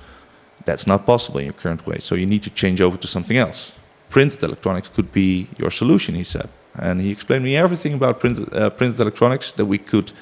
That's 0.67 0.87
not 0.87 1.07
possible 1.07 1.39
in 1.39 1.47
your 1.47 1.55
current 1.55 1.87
way, 1.87 1.99
so 1.99 2.15
you 2.15 2.27
need 2.27 2.43
to 2.43 2.51
change 2.51 2.81
over 2.81 2.97
to 2.99 3.09
something 3.09 3.37
else. 3.37 3.73
Printed 4.11 4.43
electronics 4.43 4.89
could 4.89 5.11
be 5.13 5.49
your 5.59 5.71
solution, 5.71 6.15
he 6.15 6.25
said. 6.25 6.49
And 6.75 7.01
he 7.01 7.11
explained 7.11 7.45
me 7.45 7.57
everything 7.57 7.95
about 7.95 8.21
printed, 8.21 8.53
uh, 8.53 8.71
printed 8.71 9.01
electronics 9.01 9.53
that 9.53 9.65
we 9.65 9.79
could 9.79 10.13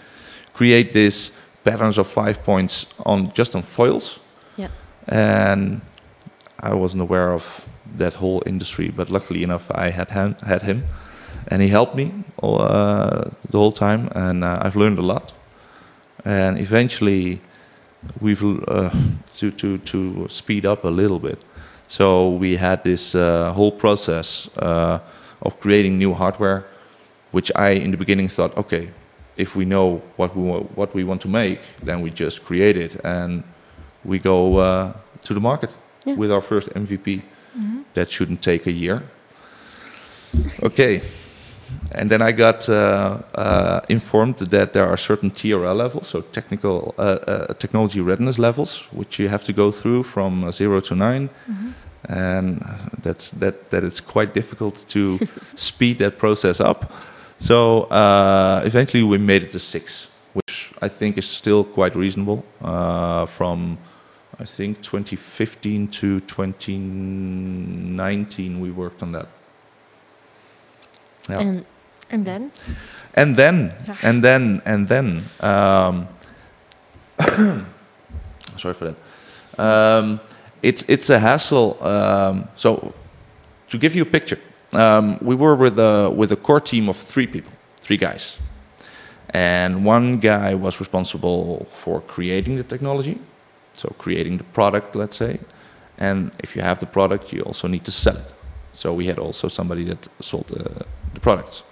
create 0.54 0.92
this 0.92 1.32
patterns 1.64 1.98
of 1.98 2.06
five 2.06 2.42
points 2.44 2.86
on 3.06 3.32
just 3.34 3.54
on 3.54 3.62
foils. 3.62 4.18
Yeah. 4.56 4.68
And 5.08 5.80
I 6.60 6.74
wasn't 6.74 7.02
aware 7.02 7.32
of 7.32 7.66
that 7.96 8.14
whole 8.14 8.42
industry, 8.46 8.88
but 8.88 9.10
luckily 9.10 9.42
enough, 9.42 9.70
I 9.70 9.90
had 9.90 10.10
him, 10.10 10.36
had 10.46 10.62
him, 10.62 10.84
and 11.48 11.62
he 11.62 11.68
helped 11.68 11.94
me 11.94 12.12
all, 12.38 12.62
uh, 12.62 13.30
the 13.50 13.58
whole 13.58 13.72
time, 13.72 14.08
and 14.14 14.44
uh, 14.44 14.58
I've 14.62 14.76
learned 14.76 14.98
a 14.98 15.02
lot. 15.02 15.32
And 16.24 16.58
eventually, 16.58 17.40
we've 18.20 18.42
uh, 18.68 18.90
to 19.36 19.50
to 19.50 19.78
to 19.78 20.28
speed 20.28 20.66
up 20.66 20.84
a 20.84 20.88
little 20.88 21.18
bit. 21.18 21.44
So 21.88 22.30
we 22.30 22.56
had 22.56 22.84
this 22.84 23.14
uh, 23.14 23.52
whole 23.52 23.72
process 23.72 24.48
uh, 24.56 24.98
of 25.40 25.60
creating 25.60 25.98
new 25.98 26.14
hardware, 26.14 26.64
which 27.32 27.50
I 27.56 27.70
in 27.70 27.90
the 27.90 27.96
beginning 27.96 28.28
thought, 28.28 28.56
okay, 28.56 28.88
if 29.36 29.54
we 29.56 29.64
know 29.64 30.00
what 30.16 30.36
we 30.36 30.42
wa- 30.42 30.66
what 30.76 30.94
we 30.94 31.04
want 31.04 31.20
to 31.22 31.28
make, 31.28 31.60
then 31.84 32.02
we 32.02 32.10
just 32.10 32.44
create 32.44 32.76
it 32.76 33.00
and 33.04 33.42
we 34.04 34.18
go 34.18 34.56
uh, 34.58 34.92
to 35.22 35.34
the 35.34 35.40
market 35.40 35.70
Yeah. 36.06 36.18
with 36.18 36.30
our 36.32 36.40
first 36.42 36.68
MVP. 36.74 37.22
That 37.94 38.10
shouldn't 38.10 38.40
take 38.42 38.66
a 38.66 38.72
year. 38.72 39.02
Okay. 40.62 41.00
And 41.92 42.10
then 42.10 42.22
I 42.22 42.32
got 42.32 42.68
uh, 42.68 43.18
uh, 43.34 43.80
informed 43.88 44.36
that 44.38 44.72
there 44.72 44.86
are 44.86 44.96
certain 44.96 45.30
TRL 45.30 45.76
levels, 45.76 46.08
so 46.08 46.20
technical 46.32 46.94
uh, 46.98 47.02
uh, 47.02 47.54
technology 47.54 48.00
readiness 48.00 48.38
levels, 48.38 48.86
which 48.92 49.18
you 49.18 49.28
have 49.28 49.44
to 49.44 49.52
go 49.52 49.70
through 49.72 50.02
from 50.04 50.50
zero 50.52 50.80
to 50.80 50.94
9 50.94 51.28
and 52.08 52.60
that's 53.02 53.30
that 53.30 53.54
that 53.70 53.84
it's 53.84 54.00
quite 54.00 54.34
difficult 54.34 54.84
to 54.88 55.18
speed 55.54 55.98
that 55.98 56.18
process 56.18 56.60
up. 56.60 56.90
So 57.42 57.82
uh, 57.90 58.62
eventually 58.64 59.02
we 59.02 59.18
made 59.18 59.42
it 59.42 59.50
to 59.50 59.58
six, 59.58 60.08
which 60.32 60.72
I 60.80 60.86
think 60.86 61.18
is 61.18 61.26
still 61.26 61.64
quite 61.64 61.96
reasonable. 61.96 62.44
Uh, 62.60 63.26
from 63.26 63.78
I 64.38 64.44
think 64.44 64.80
2015 64.80 65.88
to 65.88 66.20
2019, 66.20 68.60
we 68.60 68.70
worked 68.70 69.02
on 69.02 69.10
that. 69.12 69.26
Yeah. 71.28 71.40
And 71.40 71.64
And 72.10 72.24
then? 72.24 72.52
And 73.14 73.36
then, 73.36 73.74
and 74.02 74.22
then, 74.22 74.62
and 74.64 74.86
then, 74.86 75.24
um, 75.40 76.06
sorry 78.56 78.74
for 78.74 78.84
that. 78.84 78.94
Um, 79.58 80.20
it's 80.62 80.84
it's 80.88 81.10
a 81.10 81.18
hassle. 81.18 81.76
Um, 81.82 82.46
so, 82.54 82.94
to 83.70 83.78
give 83.78 83.96
you 83.96 84.02
a 84.02 84.06
picture, 84.06 84.38
um, 84.72 85.18
we 85.20 85.34
were 85.34 85.54
with 85.54 85.78
a 85.78 86.10
with 86.10 86.32
a 86.32 86.36
core 86.36 86.60
team 86.60 86.88
of 86.88 86.96
three 86.96 87.26
people, 87.26 87.52
three 87.80 87.96
guys, 87.96 88.38
and 89.30 89.84
one 89.84 90.18
guy 90.18 90.54
was 90.54 90.80
responsible 90.80 91.66
for 91.70 92.00
creating 92.02 92.56
the 92.56 92.64
technology, 92.64 93.18
so 93.72 93.94
creating 93.98 94.38
the 94.38 94.44
product, 94.44 94.94
let's 94.96 95.16
say, 95.16 95.38
and 95.98 96.30
if 96.38 96.56
you 96.56 96.62
have 96.62 96.78
the 96.78 96.86
product, 96.86 97.32
you 97.32 97.42
also 97.42 97.68
need 97.68 97.84
to 97.84 97.92
sell 97.92 98.16
it. 98.16 98.32
So 98.74 98.94
we 98.94 99.06
had 99.06 99.18
also 99.18 99.48
somebody 99.48 99.84
that 99.84 100.08
sold 100.20 100.46
the, 100.48 100.84
the 101.14 101.20
products. 101.20 101.62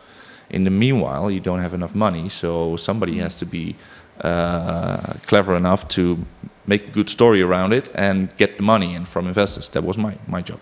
In 0.50 0.64
the 0.64 0.71
meanwhile, 0.71 1.30
you 1.30 1.40
don't 1.40 1.61
have 1.61 1.75
enough 1.75 1.95
money, 1.95 2.28
so 2.28 2.76
somebody 2.76 3.19
has 3.19 3.37
to 3.37 3.47
be 3.47 3.76
uh, 4.21 5.14
clever 5.26 5.57
enough 5.57 5.88
to 5.88 6.19
make 6.66 6.88
a 6.88 6.90
good 6.90 7.09
story 7.09 7.40
around 7.42 7.73
it 7.73 7.90
and 7.95 8.37
get 8.37 8.57
the 8.57 8.62
money 8.62 8.95
in 8.95 9.04
from 9.04 9.26
investors. 9.26 9.69
That 9.71 9.83
was 9.83 9.97
my, 9.97 10.16
my 10.26 10.42
job. 10.42 10.61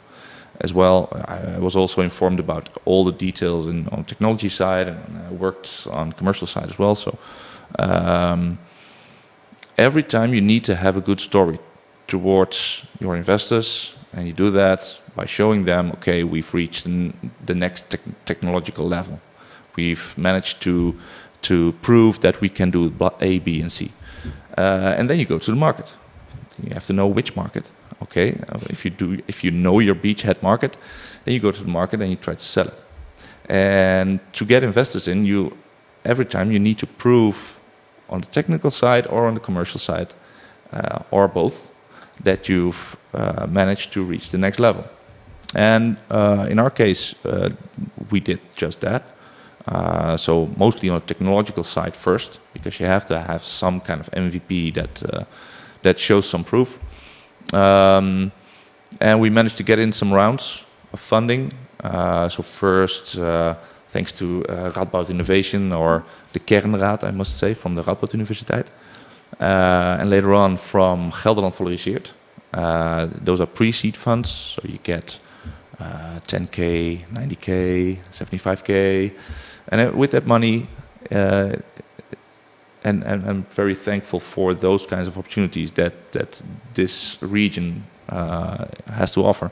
As 0.61 0.75
well, 0.75 1.09
I 1.13 1.59
was 1.59 1.77
also 1.77 2.03
informed 2.03 2.41
about 2.41 2.69
all 2.85 3.05
the 3.05 3.13
details 3.13 3.67
in, 3.69 3.87
on 3.89 4.05
technology 4.05 4.49
side, 4.49 4.89
and 4.89 5.19
I 5.29 5.31
worked 5.31 5.87
on 5.91 6.13
commercial 6.13 6.47
side 6.49 6.69
as 6.69 6.79
well. 6.79 6.97
So 6.97 7.17
um, 7.79 8.59
every 9.77 10.03
time 10.03 10.35
you 10.35 10.41
need 10.41 10.65
to 10.65 10.75
have 10.75 10.97
a 10.97 11.01
good 11.01 11.21
story 11.21 11.59
towards 12.09 12.83
your 12.99 13.17
investors, 13.17 13.95
and 14.13 14.27
you 14.27 14.33
do 14.33 14.51
that 14.51 14.99
by 15.15 15.27
showing 15.27 15.65
them, 15.65 15.93
okay, 15.93 16.25
we've 16.25 16.53
reached 16.55 16.85
the, 17.47 17.55
next 17.55 17.89
tech- 17.91 18.25
technological 18.25 18.87
level. 18.89 19.21
We've 19.77 20.17
managed 20.17 20.61
to 20.63 20.95
to 21.41 21.73
prove 21.83 22.19
that 22.21 22.41
we 22.41 22.49
can 22.49 22.71
do 22.71 22.93
A, 23.21 23.39
B, 23.39 23.61
and 23.61 23.71
C, 23.71 23.93
uh, 24.57 24.97
and 24.99 25.09
then 25.09 25.21
you 25.21 25.25
go 25.25 25.39
to 25.39 25.51
the 25.51 25.57
market. 25.57 25.95
You 26.63 26.75
have 26.75 26.85
to 26.87 26.93
know 26.93 27.07
which 27.07 27.37
market. 27.37 27.71
Okay, 28.03 28.29
Uh, 28.49 28.61
if 28.71 28.85
you 28.85 28.91
do, 28.91 29.23
if 29.27 29.43
you 29.45 29.51
know 29.51 29.81
your 29.81 29.95
beachhead 29.95 30.43
market, 30.43 30.77
then 31.25 31.35
you 31.35 31.41
go 31.41 31.51
to 31.51 31.63
the 31.65 31.71
market 31.71 32.01
and 32.01 32.11
you 32.11 32.17
try 32.17 32.35
to 32.35 32.45
sell 32.45 32.67
it. 32.67 32.83
And 33.49 34.21
to 34.33 34.45
get 34.45 34.63
investors 34.63 35.09
in, 35.09 35.25
you 35.27 35.57
every 36.05 36.25
time 36.25 36.53
you 36.53 36.59
need 36.61 36.79
to 36.79 36.87
prove 36.87 37.37
on 38.09 38.21
the 38.21 38.27
technical 38.27 38.71
side 38.71 39.07
or 39.09 39.27
on 39.27 39.35
the 39.35 39.41
commercial 39.41 39.81
side, 39.81 40.15
uh, 40.73 40.99
or 41.11 41.29
both, 41.29 41.71
that 42.25 42.49
you've 42.49 42.97
uh, 43.15 43.47
managed 43.49 43.93
to 43.93 44.03
reach 44.03 44.31
the 44.31 44.39
next 44.39 44.59
level. 44.59 44.85
And 45.55 45.97
uh, 46.11 46.47
in 46.51 46.59
our 46.59 46.71
case, 46.71 47.15
uh, 47.25 47.51
we 48.11 48.21
did 48.21 48.41
just 48.57 48.81
that. 48.81 49.03
Uh, 49.67 50.17
so 50.17 50.49
mostly 50.57 50.89
on 50.89 51.01
the 51.01 51.07
technological 51.07 51.65
side 51.65 51.97
first, 51.97 52.39
because 52.53 52.81
you 52.81 52.87
have 52.87 53.07
to 53.07 53.19
have 53.19 53.45
some 53.45 53.81
kind 53.81 54.01
of 54.01 54.11
MVP 54.11 54.73
that 54.75 55.27
that 55.83 55.99
shows 55.99 56.29
some 56.29 56.45
proof. 56.45 56.79
Um, 57.53 58.33
and 59.01 59.21
we 59.21 59.31
managed 59.31 59.57
to 59.59 59.63
get 59.63 59.79
in 59.79 59.93
some 59.93 60.13
rounds 60.13 60.65
of 60.93 61.01
funding. 61.01 61.53
Uh, 61.83 62.29
so 62.29 62.43
first, 62.43 63.19
uh, 63.19 63.55
thanks 63.91 64.13
to 64.13 64.45
uh, 64.49 64.73
Radboud 64.73 65.11
Innovation 65.11 65.73
or 65.73 66.05
the 66.33 66.41
Kernraad, 66.41 67.05
I 67.05 67.11
must 67.11 67.39
say, 67.39 67.55
from 67.55 67.75
the 67.75 67.83
Radboud 67.83 68.13
Universiteit. 68.13 68.67
Uh, 69.41 69.99
and 70.01 70.11
later 70.11 70.35
on 70.35 70.57
from 70.57 71.13
Gelderland 71.13 71.55
Valoriseert. 71.55 72.09
Uh, 72.53 73.09
those 73.25 73.41
are 73.41 73.47
pre-seed 73.47 73.97
funds, 73.97 74.31
so 74.31 74.63
you 74.65 74.79
get 74.83 75.19
uh, 75.79 76.19
10k, 76.27 77.07
90k, 77.09 77.99
75k, 78.11 79.13
and 79.69 79.81
uh, 79.81 79.93
with 79.95 80.11
that 80.13 80.27
money, 80.27 80.67
and, 82.89 83.05
and 83.05 83.29
I'm 83.29 83.43
very 83.51 83.75
thankful 83.75 84.21
for 84.21 84.55
those 84.55 84.87
kinds 84.87 85.09
of 85.09 85.19
opportunities 85.19 85.71
that 85.73 85.93
that 86.13 86.43
this 86.75 87.19
region 87.21 87.85
uh, 88.09 88.65
has 88.93 89.13
to 89.13 89.25
offer. 89.25 89.51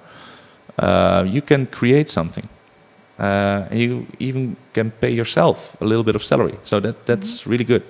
Uh, 0.78 1.25
you 1.26 1.43
can 1.43 1.66
create 1.66 2.09
something. 2.09 2.49
Uh, 3.19 3.66
you 3.73 4.07
even 4.19 4.57
can 4.73 4.90
pay 4.90 5.11
yourself 5.11 5.76
a 5.81 5.85
little 5.85 6.05
bit 6.05 6.14
of 6.14 6.23
salary, 6.23 6.59
so 6.64 6.81
that 6.81 7.07
that's 7.07 7.47
really 7.47 7.64
good. 7.64 7.83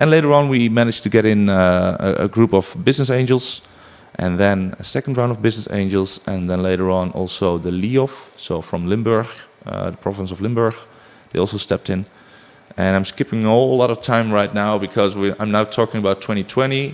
And 0.00 0.10
later 0.10 0.32
on, 0.32 0.48
we 0.48 0.68
managed 0.68 1.02
to 1.02 1.08
get 1.08 1.24
in 1.24 1.48
uh, 1.48 1.96
a, 2.00 2.24
a 2.24 2.28
group 2.28 2.52
of 2.52 2.76
business 2.84 3.10
angels, 3.10 3.62
and 4.14 4.38
then 4.38 4.74
a 4.78 4.84
second 4.84 5.16
round 5.16 5.30
of 5.30 5.42
business 5.42 5.68
angels, 5.70 6.20
and 6.26 6.48
then 6.48 6.62
later 6.62 6.90
on 6.90 7.10
also 7.12 7.58
the 7.58 7.70
LIOF, 7.70 8.30
so 8.36 8.62
from 8.62 8.86
Limburg, 8.86 9.26
uh, 9.66 9.90
the 9.90 9.96
province 9.96 10.32
of 10.32 10.40
Limburg, 10.40 10.74
they 11.32 11.40
also 11.40 11.58
stepped 11.58 11.90
in. 11.90 12.04
And 12.78 12.94
I'm 12.94 13.04
skipping 13.04 13.44
a 13.44 13.48
whole 13.48 13.76
lot 13.76 13.90
of 13.90 14.00
time 14.00 14.30
right 14.32 14.54
now 14.54 14.78
because 14.78 15.16
we, 15.16 15.34
I'm 15.40 15.50
now 15.50 15.64
talking 15.64 15.98
about 15.98 16.20
2020. 16.20 16.90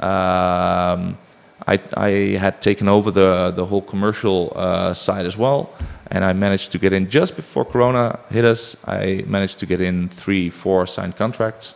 Um, 0.00 1.16
I, 1.64 1.78
I 1.96 2.08
had 2.40 2.60
taken 2.60 2.88
over 2.88 3.12
the, 3.12 3.52
the 3.52 3.64
whole 3.64 3.82
commercial 3.82 4.52
uh, 4.56 4.94
side 4.94 5.26
as 5.26 5.36
well, 5.36 5.72
and 6.08 6.24
I 6.24 6.32
managed 6.32 6.72
to 6.72 6.78
get 6.78 6.92
in 6.92 7.08
just 7.08 7.36
before 7.36 7.64
Corona 7.64 8.18
hit 8.30 8.44
us. 8.44 8.76
I 8.84 9.22
managed 9.28 9.60
to 9.60 9.66
get 9.66 9.80
in 9.80 10.08
three, 10.08 10.50
four 10.50 10.88
signed 10.88 11.16
contracts, 11.16 11.74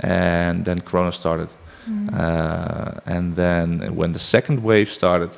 and 0.00 0.64
then 0.64 0.80
Corona 0.80 1.12
started. 1.12 1.50
Uh, 2.14 3.00
and 3.04 3.36
then 3.36 3.94
when 3.94 4.12
the 4.12 4.18
second 4.18 4.62
wave 4.62 4.88
started, 4.88 5.30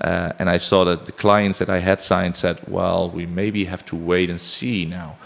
uh, 0.00 0.32
and 0.38 0.48
I 0.48 0.58
saw 0.58 0.84
that 0.84 1.06
the 1.06 1.12
clients 1.12 1.58
that 1.58 1.68
I 1.68 1.78
had 1.78 2.00
signed 2.00 2.36
said, 2.36 2.60
"Well, 2.68 3.10
we 3.10 3.26
maybe 3.26 3.64
have 3.64 3.84
to 3.86 3.96
wait 3.96 4.30
and 4.30 4.40
see 4.40 4.84
now." 4.84 5.16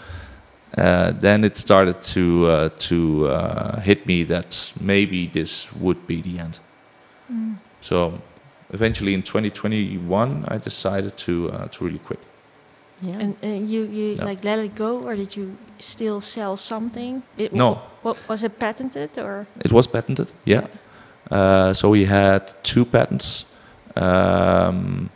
Uh, 0.77 1.11
then 1.19 1.43
it 1.43 1.55
started 1.57 2.01
to 2.01 2.45
uh, 2.47 2.69
to 2.79 3.27
uh, 3.27 3.79
hit 3.79 4.05
me 4.05 4.23
that 4.25 4.73
maybe 4.79 5.27
this 5.27 5.67
would 5.73 6.05
be 6.07 6.21
the 6.21 6.39
end. 6.39 6.59
So 7.81 8.19
eventually, 8.73 9.13
in 9.13 9.21
2021, 9.21 10.45
I 10.47 10.57
decided 10.57 11.15
to 11.17 11.51
uh, 11.51 11.67
to 11.67 11.85
really 11.85 11.99
quit. 11.99 12.19
Yeah. 13.01 13.19
And, 13.19 13.35
and 13.41 13.69
you, 13.69 13.83
you 13.83 14.15
Yeah. 14.15 14.25
like 14.25 14.43
let 14.43 14.59
it 14.59 14.75
go, 14.75 15.03
or 15.03 15.15
did 15.15 15.35
you 15.35 15.55
still 15.79 16.21
sell 16.21 16.57
something? 16.57 17.21
It, 17.37 17.53
No. 17.53 17.79
What 18.03 18.17
was 18.29 18.43
it 18.43 18.57
patented 18.59 19.17
or? 19.17 19.45
It 19.65 19.71
was 19.71 19.87
patented, 19.87 20.31
yeah. 20.45 20.67
Uh, 21.31 21.73
so 21.73 21.89
we 21.89 22.05
had 22.05 22.53
two 22.63 22.85
patents, 22.85 23.45
um, 23.95 25.09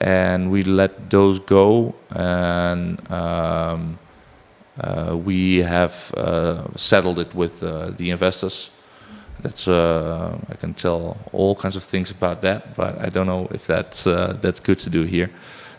and 0.00 0.50
we 0.50 0.62
let 0.62 1.10
those 1.10 1.38
go, 1.40 1.94
and 2.10 2.98
um, 3.10 3.98
we 5.24 5.58
have 5.58 6.12
uh, 6.16 6.62
settled 6.76 7.18
it 7.18 7.34
with 7.34 7.62
uh, 7.62 7.90
the 7.96 8.10
investors. 8.10 8.70
That's 9.42 9.68
uh, 9.68 10.36
I 10.50 10.54
can 10.54 10.74
tell 10.74 11.16
all 11.32 11.54
kinds 11.54 11.76
of 11.76 11.84
things 11.84 12.10
about 12.10 12.40
that, 12.40 12.74
but 12.74 12.98
I 13.00 13.08
don't 13.08 13.26
know 13.26 13.48
if 13.52 13.66
that's 13.66 14.06
uh, 14.06 14.36
that's 14.40 14.60
good 14.60 14.78
to 14.80 14.90
do 14.90 15.04
here. 15.04 15.30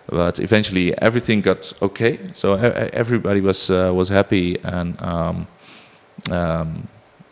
But 0.07 0.39
eventually, 0.39 0.93
everything 1.01 1.41
got 1.41 1.73
okay. 1.81 2.19
So 2.33 2.55
everybody 2.93 3.41
was 3.41 3.69
uh, 3.69 3.91
was 3.93 4.09
happy, 4.09 4.57
and 4.63 5.01
um, 5.01 5.47
um, 6.31 6.87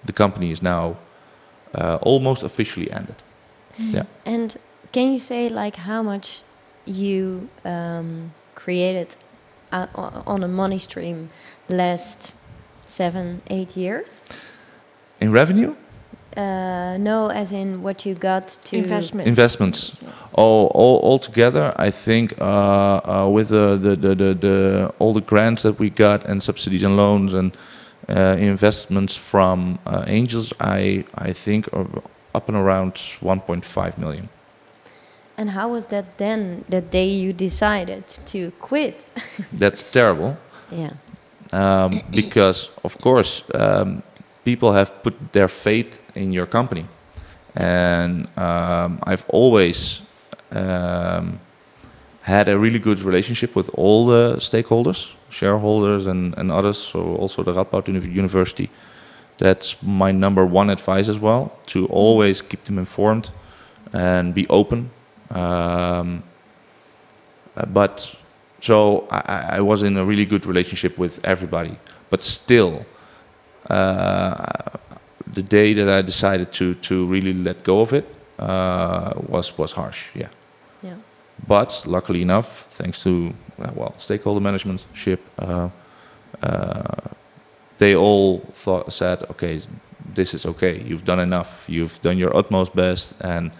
the 0.06 0.14
company 0.14 0.52
is 0.52 0.62
now 0.62 0.98
uh, 1.76 1.98
almost 2.02 2.44
officially 2.44 2.92
ended. 2.92 3.16
Yeah. 3.78 4.06
And 4.26 4.58
can 4.92 5.14
you 5.14 5.20
say 5.20 5.50
like 5.50 5.76
how 5.76 6.04
much 6.04 6.44
you 6.86 7.50
um, 7.64 8.34
created 8.56 9.16
uh, 9.16 9.27
on 9.72 10.44
a 10.44 10.48
money 10.48 10.80
stream 10.80 11.30
last 11.70 12.32
seven, 12.86 13.42
eight 13.50 13.76
years? 13.78 14.24
In 15.22 15.32
revenue, 15.32 15.76
Uh, 16.38 16.98
no, 17.00 17.30
as 17.32 17.52
in 17.52 17.82
what 17.82 18.06
you 18.06 18.14
got 18.14 18.48
to 18.64 18.76
Investment. 18.78 19.28
investments, 19.28 19.92
all, 20.34 20.68
all, 20.76 21.00
all 21.00 21.20
together, 21.20 21.74
I 21.88 21.90
think 21.92 22.34
uh, 22.40 22.44
uh, 22.46 23.28
with 23.36 23.48
the, 23.50 23.76
the, 23.82 23.96
the, 23.96 24.16
the, 24.16 24.34
the 24.36 24.94
all 25.00 25.14
the 25.14 25.22
grants 25.26 25.62
that 25.64 25.80
we 25.80 25.90
got 25.90 26.30
and 26.30 26.44
subsidies 26.44 26.84
and 26.84 26.96
loans 26.96 27.34
and 27.34 27.58
uh, 28.10 28.36
investments 28.38 29.16
from 29.18 29.80
uh, 29.88 30.04
angels, 30.08 30.54
I 30.60 31.06
I 31.30 31.34
think 31.34 31.68
are 31.74 31.88
up 32.36 32.48
and 32.50 32.58
around 32.58 32.94
1.5 33.22 33.98
million. 33.98 34.30
And 35.38 35.52
how 35.52 35.70
was 35.70 35.86
that 35.88 36.18
then? 36.18 36.66
The 36.68 36.82
day 36.82 37.08
you 37.08 37.32
decided 37.32 38.08
to 38.28 38.52
quit? 38.60 39.06
That's 39.54 39.84
terrible. 39.84 40.38
yeah. 40.72 40.92
um, 41.52 42.02
because 42.12 42.70
of 42.84 43.00
course 43.00 43.44
um, 43.54 44.04
people 44.44 44.72
have 44.74 45.04
put 45.04 45.34
their 45.34 45.48
faith 45.48 46.00
in 46.16 46.34
your 46.34 46.46
company 46.46 46.86
and 47.56 48.28
um, 48.38 49.00
i've 49.04 49.26
always 49.30 50.02
um, 50.52 51.40
had 52.22 52.48
a 52.50 52.58
really 52.58 52.80
good 52.80 53.00
relationship 53.02 53.56
with 53.56 53.70
all 53.74 54.06
the 54.06 54.36
stakeholders 54.38 55.16
shareholders 55.30 56.08
and, 56.08 56.38
and 56.38 56.52
others 56.52 56.78
so 56.78 57.16
also 57.16 57.44
the 57.44 57.54
radboud 57.54 57.88
university 57.88 58.70
that's 59.38 59.76
my 59.84 60.12
number 60.12 60.46
one 60.46 60.70
advice 60.70 61.08
as 61.08 61.20
well 61.20 61.58
to 61.66 61.86
always 61.88 62.42
keep 62.42 62.64
them 62.66 62.78
informed 62.78 63.30
and 63.94 64.34
be 64.34 64.48
open 64.50 64.90
um, 65.32 66.24
but 67.74 68.16
so 68.62 69.08
I, 69.12 69.22
I- 69.28 69.58
I 69.58 69.62
was 69.62 69.84
in 69.84 69.98
a 69.98 70.04
really 70.06 70.26
good 70.26 70.46
relationship 70.46 70.98
with 70.98 71.20
everybody. 71.24 71.78
But 72.10 72.24
still, 72.24 72.86
uh, 73.70 74.46
the 75.34 75.42
day 75.44 75.74
that 75.74 75.90
I 75.90 76.02
decided 76.02 76.52
to 76.54 76.74
to 76.76 77.06
really 77.06 77.34
let 77.34 77.64
go 77.64 77.82
of 77.82 77.92
it 77.94 78.06
uh, 78.40 79.12
was 79.28 79.58
was 79.58 79.74
harsh. 79.74 80.08
Yeah. 80.16 80.30
Yeah. 80.84 80.96
But 81.48 81.84
luckily 81.86 82.22
enough, 82.22 82.66
thanks 82.78 83.04
to 83.04 83.34
uh, 83.60 83.72
well 83.76 83.94
stakeholder 83.98 84.42
management, 84.42 84.86
ship, 84.94 85.20
uh, 85.40 85.70
uh, 86.42 87.10
they 87.78 87.96
all 87.96 88.40
thought 88.54 88.92
said, 88.94 89.24
okay, 89.30 89.62
this 90.16 90.34
is 90.34 90.46
okay. 90.46 90.82
You've 90.82 91.04
done 91.06 91.20
enough. 91.20 91.66
You've 91.68 92.00
done 92.02 92.18
your 92.18 92.36
utmost 92.38 92.74
best, 92.76 93.14
and 93.22 93.52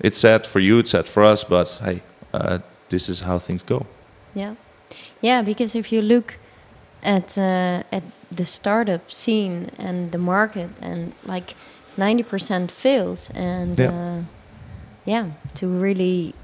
it's 0.00 0.18
sad 0.18 0.46
for 0.46 0.60
you. 0.60 0.78
It's 0.78 0.90
sad 0.90 1.06
for 1.08 1.22
us. 1.24 1.44
But 1.44 1.68
hey, 1.82 2.02
uh, 2.32 2.58
this 2.88 3.08
is 3.08 3.20
how 3.20 3.38
things 3.38 3.62
go. 3.62 3.86
Yeah, 4.34 4.54
yeah. 5.20 5.42
Because 5.42 5.74
if 5.78 5.92
you 5.92 6.02
look 6.02 6.38
at 7.02 7.38
uh, 7.38 7.82
at 7.92 8.02
the 8.36 8.44
startup 8.44 9.10
scene 9.10 9.70
and 9.78 10.10
the 10.12 10.18
market, 10.18 10.70
and 10.82 11.12
like 11.24 11.54
ninety 11.96 12.22
percent 12.22 12.70
fails, 12.70 13.30
and 13.34 13.78
Yeah. 13.78 13.90
uh, 13.92 14.22
yeah, 15.06 15.26
to 15.54 15.66
really 15.66 16.34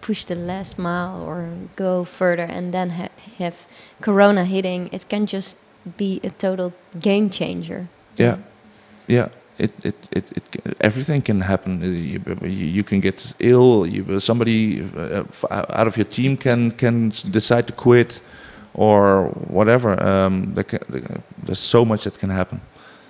push 0.00 0.24
the 0.24 0.34
last 0.34 0.78
mile 0.78 1.22
or 1.26 1.48
go 1.76 2.04
further, 2.04 2.44
and 2.56 2.72
then 2.72 2.90
ha- 2.90 3.08
have 3.38 3.54
Corona 4.00 4.44
hitting, 4.44 4.88
it 4.92 5.08
can 5.08 5.26
just 5.26 5.56
be 5.96 6.20
a 6.24 6.30
total 6.30 6.72
game 6.98 7.30
changer. 7.30 7.86
Yeah, 8.16 8.36
yeah. 9.08 9.28
It, 9.60 9.72
it, 9.84 9.94
it, 10.12 10.24
it 10.36 10.76
everything 10.80 11.22
can 11.22 11.40
happen. 11.40 11.82
Uh, 11.82 11.86
You, 12.46 12.66
you 12.76 12.82
can 12.84 13.00
get 13.00 13.34
ill. 13.38 13.86
You, 13.86 14.20
somebody 14.20 14.82
uh, 14.96 15.24
out 15.80 15.86
of 15.86 15.96
your 15.96 16.08
team 16.08 16.36
can 16.36 16.70
can 16.70 17.12
decide 17.30 17.62
to 17.62 17.72
quit, 17.72 18.22
or 18.74 19.28
whatever. 19.48 19.90
Um, 20.02 20.54
there 20.54 20.64
ca- 20.64 20.86
there- 20.88 21.20
there's 21.46 21.58
so 21.70 21.84
much 21.84 22.02
that 22.04 22.18
can 22.18 22.30
happen. 22.30 22.60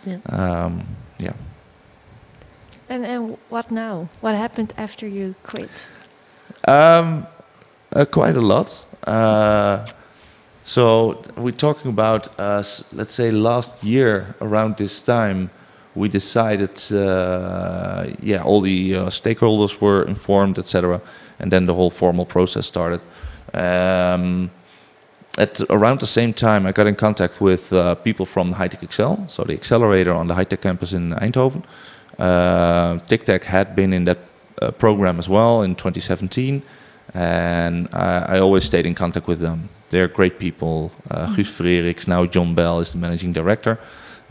Yeah. 0.06 0.18
Um, 0.38 0.82
yeah. 1.18 1.32
And 2.88 3.04
and 3.06 3.36
what 3.50 3.70
now? 3.70 4.08
What 4.22 4.34
happened 4.34 4.72
after 4.76 5.06
you 5.08 5.34
quit? 5.42 5.70
Um, 6.68 7.26
uh, 7.96 8.04
quite 8.10 8.36
a 8.36 8.40
lot. 8.40 8.84
Uh, 9.06 9.86
so 10.64 11.22
we're 11.36 11.56
talking 11.56 11.90
about, 11.90 12.28
uh, 12.38 12.62
let's 12.92 13.14
say, 13.14 13.30
last 13.30 13.82
year 13.84 14.34
around 14.40 14.76
this 14.76 15.00
time, 15.02 15.48
we 16.00 16.08
decided, 16.08 16.74
uh, 16.92 18.06
yeah, 18.22 18.42
all 18.42 18.60
the 18.60 18.96
uh, 18.96 19.06
stakeholders 19.06 19.80
were 19.80 20.02
informed, 20.14 20.58
etc., 20.58 21.00
and 21.38 21.52
then 21.52 21.66
the 21.66 21.74
whole 21.74 21.90
formal 21.90 22.26
process 22.26 22.66
started. 22.66 23.00
Um, 23.54 24.50
at 25.38 25.60
around 25.70 26.00
the 26.00 26.06
same 26.06 26.32
time, 26.32 26.66
I 26.66 26.72
got 26.72 26.86
in 26.86 26.96
contact 26.96 27.40
with 27.40 27.72
uh, 27.72 27.94
people 28.06 28.26
from 28.26 28.54
HighTechXL, 28.54 29.30
so 29.30 29.44
the 29.44 29.54
accelerator 29.54 30.12
on 30.12 30.26
the 30.26 30.34
High 30.34 30.44
Tech 30.44 30.60
campus 30.60 30.92
in 30.92 31.12
Eindhoven. 31.12 31.62
Uh, 32.18 32.94
TicTag 33.10 33.44
had 33.44 33.76
been 33.76 33.92
in 33.92 34.04
that 34.04 34.18
uh, 34.60 34.70
program 34.72 35.18
as 35.18 35.28
well 35.28 35.62
in 35.62 35.74
2017, 35.74 36.62
and 37.14 37.88
I, 37.92 38.36
I 38.36 38.38
always 38.40 38.64
stayed 38.64 38.86
in 38.86 38.94
contact 38.94 39.26
with 39.26 39.40
them. 39.40 39.68
They're 39.90 40.08
great 40.08 40.38
people. 40.38 40.92
Uh, 41.10 41.34
Guus 41.34 41.50
Frericks, 41.50 42.06
now 42.06 42.26
John 42.26 42.54
Bell 42.54 42.80
is 42.80 42.92
the 42.92 42.98
managing 42.98 43.32
director, 43.32 43.78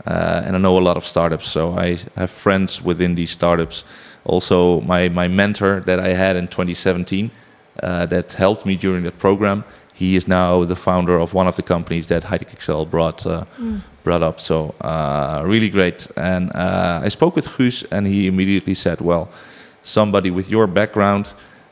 uh, 0.06 0.42
and 0.46 0.56
I 0.56 0.58
know 0.58 0.78
a 0.78 0.80
lot 0.80 0.96
of 0.96 1.04
startups, 1.04 1.48
so 1.48 1.72
I 1.78 1.98
have 2.16 2.30
friends 2.30 2.82
within 2.82 3.14
these 3.14 3.30
startups. 3.30 3.84
Also, 4.24 4.80
my, 4.82 5.08
my 5.08 5.28
mentor 5.28 5.80
that 5.80 5.98
I 5.98 6.08
had 6.08 6.36
in 6.36 6.46
2017 6.46 7.30
uh, 7.82 8.06
that 8.06 8.32
helped 8.32 8.66
me 8.66 8.76
during 8.76 9.02
that 9.04 9.18
program, 9.18 9.64
he 9.94 10.16
is 10.16 10.26
now 10.26 10.64
the 10.64 10.76
founder 10.76 11.18
of 11.18 11.34
one 11.34 11.46
of 11.46 11.56
the 11.56 11.62
companies 11.62 12.06
that 12.06 12.22
HighTechXL 12.24 12.88
brought 12.90 13.26
uh, 13.26 13.44
brought 14.02 14.22
up. 14.22 14.40
So 14.40 14.74
uh, 14.80 15.42
really 15.44 15.68
great. 15.68 16.06
And 16.16 16.50
uh, 16.54 17.00
I 17.04 17.08
spoke 17.10 17.36
with 17.36 17.46
Guus, 17.48 17.84
and 17.90 18.06
he 18.06 18.26
immediately 18.26 18.74
said, 18.74 19.00
"Well, 19.00 19.28
somebody 19.82 20.30
with 20.30 20.50
your 20.50 20.66
background, 20.66 21.26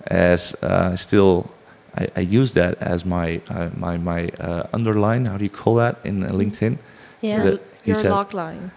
as 0.07 0.55
uh, 0.63 0.97
still." 0.97 1.51
I, 1.97 2.07
I 2.17 2.21
use 2.21 2.53
that 2.53 2.77
as 2.83 3.05
my 3.05 3.41
uh, 3.49 3.71
my 3.77 3.97
my 3.97 4.29
uh, 4.41 4.67
underline. 4.75 5.25
How 5.25 5.39
do 5.39 5.45
you 5.45 5.51
call 5.51 5.77
that 5.77 5.97
in 6.05 6.23
uh, 6.23 6.29
LinkedIn? 6.31 6.77
Yeah, 7.23 7.43
The- 7.43 7.61
he 7.89 7.95
Your 7.95 8.03
said- 8.03 8.11
log 8.11 8.35
line. 8.35 8.71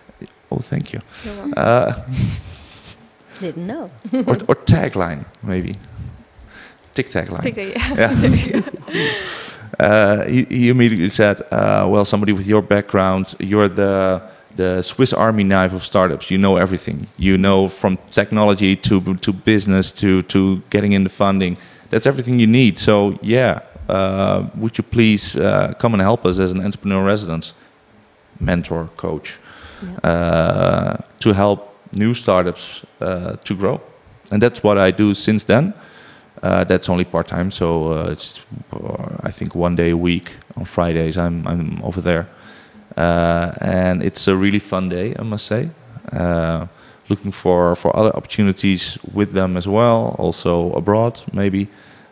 Oh, 0.52 0.60
thank 0.60 0.91
you. 0.93 1.02
You're. 1.26 1.54
Uh, 1.58 1.93
didn't 3.39 3.65
know. 3.67 3.89
or, 4.28 4.36
or 4.47 4.56
tagline, 4.56 5.26
maybe. 5.43 5.74
Tic 6.93 7.10
tac 7.10 7.30
line. 7.32 7.41
Take 7.41 7.56
the- 7.56 7.74
Yeah. 7.97 9.12
uh, 9.80 10.26
he, 10.26 10.43
he 10.50 10.69
immediately 10.69 11.10
said, 11.10 11.41
uh, 11.52 11.88
"Well, 11.89 12.06
somebody 12.06 12.34
with 12.34 12.47
your 12.47 12.62
background, 12.62 13.36
you're 13.39 13.67
the 13.69 14.21
the 14.58 14.82
Swiss 14.82 15.13
Army 15.13 15.43
knife 15.43 15.74
of 15.74 15.84
startups. 15.84 16.30
You 16.30 16.38
know 16.38 16.58
everything. 16.58 17.08
You 17.17 17.38
know 17.38 17.67
from 17.67 17.97
technology 18.12 18.76
to 18.76 19.02
to 19.15 19.34
business 19.34 19.91
to 19.93 20.21
to 20.24 20.62
getting 20.69 20.91
in 20.93 21.04
the 21.04 21.10
funding. 21.10 21.58
That's 21.89 22.06
everything 22.06 22.39
you 22.39 22.47
need. 22.47 22.78
So 22.78 23.17
yeah, 23.21 23.60
uh, 23.89 24.47
would 24.56 24.78
you 24.78 24.84
please 24.84 25.36
uh, 25.38 25.74
come 25.80 25.93
and 25.93 26.02
help 26.02 26.26
us 26.26 26.39
as 26.39 26.52
an 26.52 26.60
entrepreneur 26.65 27.06
residence, 27.06 27.54
mentor, 28.41 28.89
coach, 28.97 29.39
Yeah. 29.82 30.12
uh, 30.12 30.97
to 31.19 31.34
help 31.34 31.60
new 31.91 32.13
startups 32.13 32.84
uh, 33.01 33.36
to 33.43 33.56
grow, 33.56 33.80
and 34.32 34.41
that's 34.41 34.62
what 34.63 34.77
I 34.77 34.91
do 34.91 35.13
since 35.13 35.45
then. 35.45 35.73
Uh, 36.43 36.63
that's 36.63 36.89
only 36.89 37.04
part 37.06 37.27
time, 37.27 37.51
so 37.51 37.91
uh, 37.93 38.12
it's 38.12 38.41
uh, 38.73 39.27
I 39.27 39.32
think 39.32 39.56
one 39.56 39.75
day 39.75 39.91
a 39.91 39.97
week 39.97 40.32
on 40.56 40.65
Fridays. 40.65 41.17
I'm 41.17 41.45
I'm 41.47 41.80
over 41.84 42.01
there, 42.01 42.25
uh, 42.97 43.51
and 43.62 44.04
it's 44.04 44.27
a 44.27 44.36
really 44.36 44.60
fun 44.60 44.89
day, 44.89 45.13
I 45.19 45.23
must 45.23 45.45
say. 45.45 45.69
Uh, 46.13 46.65
looking 47.10 47.32
for 47.34 47.75
for 47.75 47.91
other 47.95 48.12
opportunities 48.15 48.97
with 49.13 49.32
them 49.34 49.58
as 49.58 49.65
well, 49.67 50.15
also 50.17 50.71
abroad 50.73 51.19
maybe, 51.34 51.67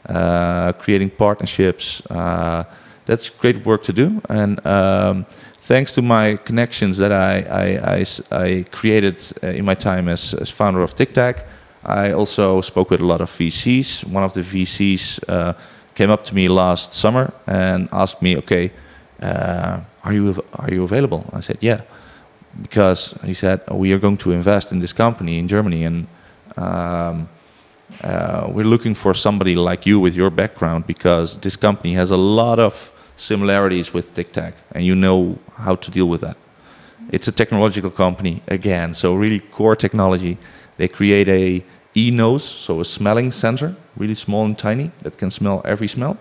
uh, 0.10 0.74
creating 0.74 1.10
partnerships. 1.18 2.02
Uh, 2.10 2.64
that's 3.06 3.30
great 3.42 3.66
work 3.66 3.82
to 3.84 3.94
do, 3.94 4.22
and 4.30 4.60
um, 4.66 5.26
thanks 5.70 5.92
to 5.94 6.02
my 6.02 6.36
connections 6.46 6.98
that 6.98 7.12
I 7.12 8.04
I 8.32 8.66
created 8.72 9.18
uh, 9.44 9.60
in 9.60 9.66
my 9.66 9.76
time 9.76 10.12
as, 10.12 10.34
as 10.34 10.50
founder 10.50 10.82
of 10.82 10.96
TicTag. 10.96 11.36
I 11.86 12.12
also 12.14 12.62
spoke 12.62 12.90
with 12.90 13.02
a 13.02 13.06
lot 13.06 13.22
of 13.22 13.30
VCs. 13.30 14.04
One 14.04 14.24
of 14.24 14.34
the 14.34 14.42
VCs 14.42 15.20
uh, 15.28 15.54
came 15.94 16.10
up 16.14 16.24
to 16.24 16.36
me 16.36 16.48
last 16.50 16.94
summer 16.94 17.32
and 17.46 17.88
asked 17.92 18.22
me, 18.22 18.38
"Okay, 18.38 18.72
uh, 19.22 19.80
are 20.04 20.14
you 20.14 20.44
are 20.54 20.74
you 20.74 20.84
available?" 20.84 21.24
I 21.40 21.42
said, 21.42 21.58
"Yeah," 21.62 21.82
because 22.62 23.14
he 23.24 23.34
said 23.34 23.60
we 23.72 23.94
are 23.94 24.00
going 24.00 24.18
to 24.18 24.32
invest 24.32 24.72
in 24.72 24.80
this 24.80 24.94
company 24.94 25.38
in 25.38 25.48
Germany, 25.48 25.86
and 25.86 26.08
um, 26.58 27.30
uh, 28.04 28.48
we're 28.56 28.70
looking 28.70 28.96
for 28.96 29.14
somebody 29.14 29.56
like 29.56 29.90
you 29.90 30.02
with 30.02 30.16
your 30.16 30.32
background 30.32 30.86
because 30.88 31.38
this 31.38 31.58
company 31.58 31.96
has 31.96 32.12
a 32.12 32.18
lot 32.18 32.60
of 32.60 32.92
similarities 33.18 33.94
with 33.94 34.06
TicTag, 34.16 34.54
and 34.72 34.84
you 34.84 34.96
know 34.96 35.38
how 35.60 35.76
to 35.76 35.92
deal 35.92 36.08
with 36.08 36.22
that. 36.22 36.38
It's 37.12 37.28
a 37.28 37.32
technological 37.32 37.90
company 37.92 38.42
again, 38.48 38.94
so 38.94 39.16
really 39.16 39.40
core 39.40 39.76
technology. 39.76 40.38
They 40.78 40.88
create 40.88 41.28
a 41.30 41.64
e-nose, 41.96 42.44
so 42.44 42.80
a 42.82 42.86
smelling 42.86 43.32
sensor, 43.32 43.76
really 43.98 44.16
small 44.16 44.46
and 44.46 44.58
tiny 44.58 44.92
that 45.02 45.18
can 45.18 45.32
smell 45.32 45.62
every 45.66 45.88
smell. 45.88 46.18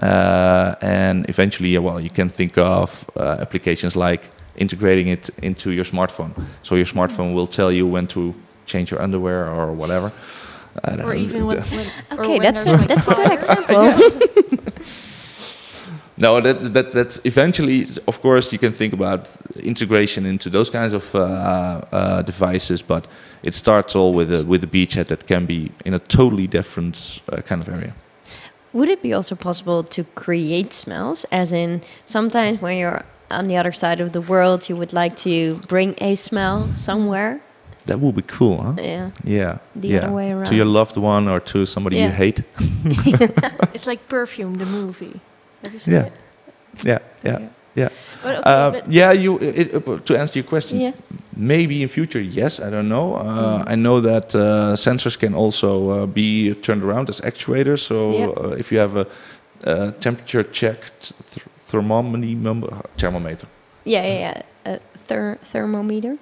Uh, 0.00 0.74
and 0.80 1.28
eventually, 1.28 1.76
well, 1.78 2.00
you 2.00 2.10
can 2.10 2.28
think 2.28 2.56
of 2.58 3.08
uh, 3.16 3.36
applications 3.40 3.94
like 3.96 4.30
integrating 4.56 5.08
it 5.08 5.28
into 5.42 5.70
your 5.72 5.84
smartphone. 5.84 6.32
So 6.62 6.76
your 6.76 6.86
smartphone 6.86 7.34
will 7.34 7.46
tell 7.46 7.70
you 7.72 7.86
when 7.86 8.06
to 8.08 8.34
change 8.66 8.90
your 8.90 9.02
underwear 9.02 9.48
or 9.48 9.72
whatever. 9.72 10.12
I 10.84 10.96
don't 10.96 11.04
Or 11.04 11.14
know. 11.14 11.14
even 11.14 11.46
when, 11.46 11.58
when 11.62 11.92
or 12.16 12.24
Okay, 12.24 12.38
when 12.38 12.40
that's 12.40 12.64
a, 12.66 12.76
that's 12.86 13.06
a 13.08 13.14
good 13.14 13.32
fire. 13.32 13.32
example. 13.32 14.20
No, 16.22 16.40
that, 16.40 16.72
that 16.72 16.92
that's 16.92 17.20
eventually, 17.24 17.86
of 18.06 18.20
course, 18.20 18.52
you 18.52 18.58
can 18.58 18.72
think 18.72 18.92
about 18.92 19.28
integration 19.62 20.24
into 20.24 20.48
those 20.50 20.70
kinds 20.70 20.92
of 20.92 21.14
uh, 21.14 21.18
uh, 21.18 22.22
devices, 22.22 22.82
but 22.82 23.08
it 23.42 23.54
starts 23.54 23.96
all 23.96 24.14
with 24.14 24.32
a 24.32 24.44
with 24.44 24.62
a 24.64 24.68
beachhead 24.68 25.06
that 25.06 25.26
can 25.26 25.46
be 25.46 25.70
in 25.84 25.94
a 25.94 25.98
totally 25.98 26.46
different 26.46 27.20
uh, 27.32 27.42
kind 27.42 27.60
of 27.60 27.68
area. 27.68 27.92
Would 28.72 28.88
it 28.88 29.02
be 29.02 29.12
also 29.12 29.34
possible 29.34 29.82
to 29.82 30.04
create 30.14 30.72
smells? 30.72 31.26
As 31.30 31.52
in, 31.52 31.80
sometimes 32.04 32.62
when 32.62 32.78
you're 32.78 33.02
on 33.30 33.48
the 33.48 33.56
other 33.56 33.72
side 33.72 34.00
of 34.00 34.12
the 34.12 34.20
world, 34.20 34.68
you 34.68 34.76
would 34.76 34.92
like 34.92 35.16
to 35.16 35.56
bring 35.68 35.94
a 35.98 36.14
smell 36.14 36.68
somewhere. 36.76 37.40
That 37.86 37.98
would 37.98 38.14
be 38.14 38.22
cool, 38.22 38.62
huh? 38.62 38.74
Yeah. 38.78 39.10
Yeah, 39.24 39.58
The 39.74 39.88
yeah. 39.88 39.98
other 40.04 40.14
way 40.14 40.30
around. 40.30 40.46
To 40.46 40.54
your 40.54 40.66
loved 40.66 40.96
one 40.96 41.28
or 41.28 41.40
to 41.40 41.66
somebody 41.66 41.96
you 41.96 42.10
hate. 42.10 42.44
It's 43.74 43.86
like 43.86 44.08
Perfume, 44.08 44.54
the 44.58 44.66
movie. 44.66 45.20
Have 45.62 45.72
you 45.74 45.80
seen 45.80 45.94
Yeah. 45.94 46.06
it? 46.06 46.12
Yeah, 46.84 46.98
yeah, 47.24 47.38
yeah. 47.74 47.88
But 48.22 48.34
okay, 48.36 48.78
Uh, 48.78 48.80
yeah, 48.88 49.12
you. 49.12 49.38
It, 49.40 49.74
uh, 49.74 49.98
to 50.04 50.16
answer 50.16 50.38
your 50.38 50.48
question, 50.48 50.80
Yeah. 50.80 50.92
maybe 51.36 51.82
in 51.82 51.88
future, 51.88 52.20
yes. 52.20 52.60
I 52.60 52.70
don't 52.70 52.88
know. 52.88 53.14
Uh, 53.16 53.24
Mhm. 53.58 53.72
I 53.72 53.74
know 53.76 54.00
that 54.00 54.34
uh, 54.34 54.76
sensors 54.76 55.16
can 55.18 55.34
also 55.34 55.68
uh, 55.90 56.06
be 56.06 56.54
turned 56.62 56.82
around 56.82 57.08
as 57.08 57.20
actuators. 57.20 57.80
So 57.80 57.94
Yeah. 58.12 58.26
uh, 58.28 58.58
if 58.60 58.72
you 58.72 58.78
have 58.80 58.96
a, 58.96 59.06
uh 59.66 59.90
temperature 60.00 60.42
checked 60.52 61.12
th- 61.32 61.46
thermometer, 61.70 62.82
thermometer, 62.98 63.46
Yeah, 63.84 64.06
yeah, 64.06 64.18
yeah. 64.18 64.72
A 64.74 64.78
ther- 65.06 65.38
thermometer? 65.52 66.16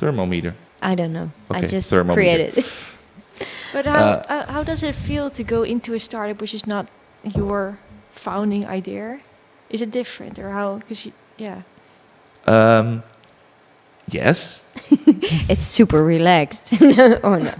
thermometer. 0.00 0.54
I 0.82 0.94
don't 0.94 1.12
know. 1.12 1.28
I 1.50 1.60
just 1.66 1.90
created. 2.14 2.54
But 3.72 3.84
how 3.86 3.94
Uh, 3.94 4.22
uh, 4.34 4.52
how 4.52 4.62
does 4.64 4.82
it 4.82 4.94
feel 4.94 5.30
to 5.30 5.42
go 5.44 5.62
into 5.64 5.94
a 5.94 5.98
startup 5.98 6.40
which 6.40 6.54
is 6.54 6.66
not 6.66 6.86
your 7.36 7.76
founding 8.18 8.66
idea? 8.66 9.20
Is 9.70 9.80
it 9.80 9.90
different 9.90 10.38
or 10.38 10.50
how? 10.50 10.76
Because 10.78 11.08
yeah, 11.38 11.62
Um, 12.46 13.02
yes. 14.10 14.62
it's 15.48 15.64
super 15.64 16.02
relaxed. 16.04 16.72
or 17.22 17.38
no? 17.40 17.52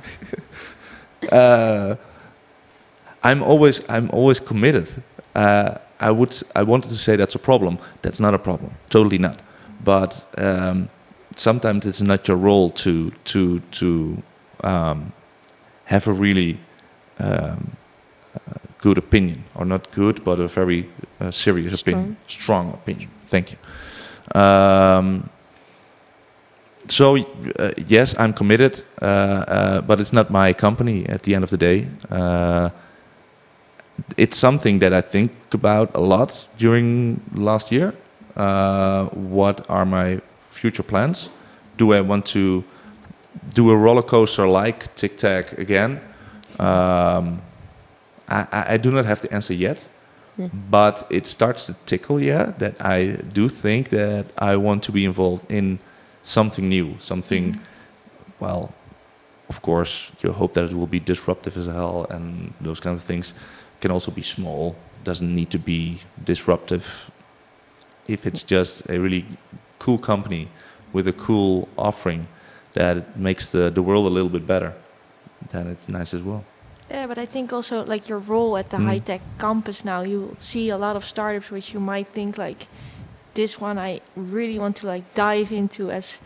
uh, 1.33 1.97
I'm 3.23 3.43
always 3.43 3.81
I'm 3.89 4.11
always 4.13 4.41
committed. 4.41 4.87
Uh, 5.35 5.75
I 6.01 6.11
would 6.11 6.35
I 6.57 6.63
wanted 6.63 6.89
to 6.91 6.97
say 6.97 7.17
that's 7.17 7.35
a 7.35 7.39
problem. 7.39 7.79
That's 8.03 8.21
not 8.21 8.35
a 8.35 8.39
problem. 8.39 8.71
Totally 8.91 9.19
not. 9.19 9.39
But 9.85 10.25
um, 10.39 10.89
sometimes 11.37 11.87
it's 11.87 12.01
not 12.01 12.29
your 12.29 12.37
role 12.37 12.71
to 12.71 13.11
to 13.25 13.61
to 13.81 14.23
um, 14.65 15.13
have 15.85 16.07
a 16.11 16.13
really 16.13 16.59
um, 17.21 17.71
uh, 18.35 18.68
good 18.81 18.99
opinion, 18.99 19.45
or 19.55 19.65
not 19.65 19.91
good, 19.93 20.25
but 20.25 20.41
a 20.41 20.49
very 20.49 20.89
uh, 21.21 21.31
serious 21.31 21.81
opinion, 21.81 22.17
strong 22.27 22.73
opinion. 22.73 23.11
Thank 23.29 23.53
you. 23.53 23.59
Um, 24.41 25.29
so 26.89 27.17
uh, 27.17 27.71
yes, 27.87 28.15
I'm 28.19 28.33
committed, 28.33 28.83
uh, 29.03 29.05
uh, 29.05 29.81
but 29.83 30.01
it's 30.01 30.13
not 30.13 30.31
my 30.31 30.53
company 30.53 31.07
at 31.07 31.23
the 31.23 31.35
end 31.35 31.45
of 31.45 31.51
the 31.51 31.57
day. 31.57 31.89
Uh, 32.11 32.71
it's 34.17 34.37
something 34.37 34.79
that 34.79 34.93
I 34.93 35.01
think 35.01 35.33
about 35.53 35.95
a 35.95 36.01
lot 36.01 36.47
during 36.57 37.21
last 37.35 37.73
year. 37.73 37.95
Uh, 38.37 39.07
what 39.07 39.69
are 39.69 39.85
my 39.85 40.21
future 40.51 40.85
plans? 40.85 41.29
Do 41.77 41.93
I 41.93 42.01
want 42.01 42.27
to 42.27 42.65
do 43.55 43.71
a 43.71 43.77
roller 43.77 44.03
coaster 44.03 44.47
like 44.47 44.95
TicTag 44.95 45.59
again? 45.59 46.01
Um, 46.59 47.43
I, 48.29 48.75
I- 48.75 48.77
do 48.77 48.91
not 48.91 49.05
have 49.07 49.21
the 49.21 49.33
answer 49.33 49.55
yet, 49.55 49.85
Yeah. 50.37 50.49
but 50.71 51.07
it 51.11 51.27
starts 51.27 51.67
to 51.67 51.75
tickle. 51.87 52.21
Yeah, 52.23 52.53
that 52.59 52.75
I 52.81 53.17
do 53.33 53.49
think 53.49 53.89
that 53.91 54.25
I 54.39 54.57
want 54.57 54.83
to 54.85 54.93
be 54.93 55.05
involved 55.05 55.51
in 55.51 55.79
something 56.23 56.69
new, 56.69 56.97
something. 57.01 57.55
Hmm. 57.55 57.61
Well, 58.45 58.73
of 59.49 59.61
course, 59.63 60.11
you 60.23 60.33
hope 60.33 60.53
that 60.55 60.65
it 60.71 60.75
will 60.75 60.87
be 60.87 61.01
disruptive 61.01 61.57
as 61.57 61.67
hell, 61.67 62.07
and 62.11 62.53
those 62.61 62.81
kinds 62.81 63.01
of 63.03 63.07
things 63.07 63.35
can 63.81 63.91
also 63.91 64.11
be 64.11 64.23
small. 64.23 64.75
Doesn't 65.05 65.35
need 65.35 65.51
to 65.51 65.59
be 65.59 66.01
disruptive. 66.25 66.85
If 68.07 68.27
it's 68.27 68.43
just 68.43 68.89
a 68.91 68.99
really 68.99 69.25
cool 69.79 69.99
company 69.99 70.49
with 70.93 71.09
a 71.09 71.13
cool 71.13 71.69
offering 71.77 72.27
that 72.75 73.17
makes 73.19 73.51
the, 73.51 73.71
the 73.71 73.83
world 73.83 74.07
a 74.07 74.11
little 74.11 74.29
bit 74.31 74.47
better, 74.47 74.73
then 75.51 75.67
it's 75.67 75.89
nice 75.89 76.15
as 76.15 76.23
well. 76.23 76.45
Yeah. 76.91 77.07
But 77.07 77.19
I 77.19 77.27
think 77.27 77.53
also 77.53 77.85
like 77.85 78.09
your 78.09 78.19
role 78.19 78.57
at 78.57 78.71
the 78.71 78.77
Mm. 78.79 78.87
high 78.87 78.99
tech 79.01 79.21
campus 79.39 79.85
now, 79.85 80.03
you 80.03 80.35
see 80.39 80.71
a 80.71 80.77
lot 80.77 80.97
of 80.97 81.05
startups 81.05 81.51
which 81.51 81.73
you 81.75 81.81
might 81.81 82.09
think 82.13 82.39
like, 82.39 82.67
this 83.35 83.61
one 83.61 83.79
I 83.79 84.01
really 84.17 84.59
want 84.59 84.77
to 84.77 84.87
like 84.87 85.05
dive 85.15 85.53
into 85.53 85.91
as 85.91 86.19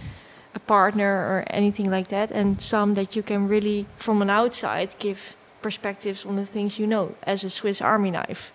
a 0.55 0.59
partner 0.59 1.05
or 1.07 1.45
anything 1.51 1.91
like 1.91 2.09
that, 2.09 2.31
and 2.31 2.61
some 2.61 2.95
that 2.95 3.15
you 3.17 3.23
can 3.23 3.49
really 3.49 3.87
from 3.99 4.23
an 4.23 4.31
outside 4.31 4.89
give 4.99 5.35
perspectives 5.63 6.27
on 6.27 6.37
the 6.37 6.45
things 6.47 6.79
you 6.79 6.87
know 6.87 7.15
as 7.27 7.45
a 7.45 7.49
Swiss 7.51 7.81
Army 7.83 8.11
knife. 8.11 8.53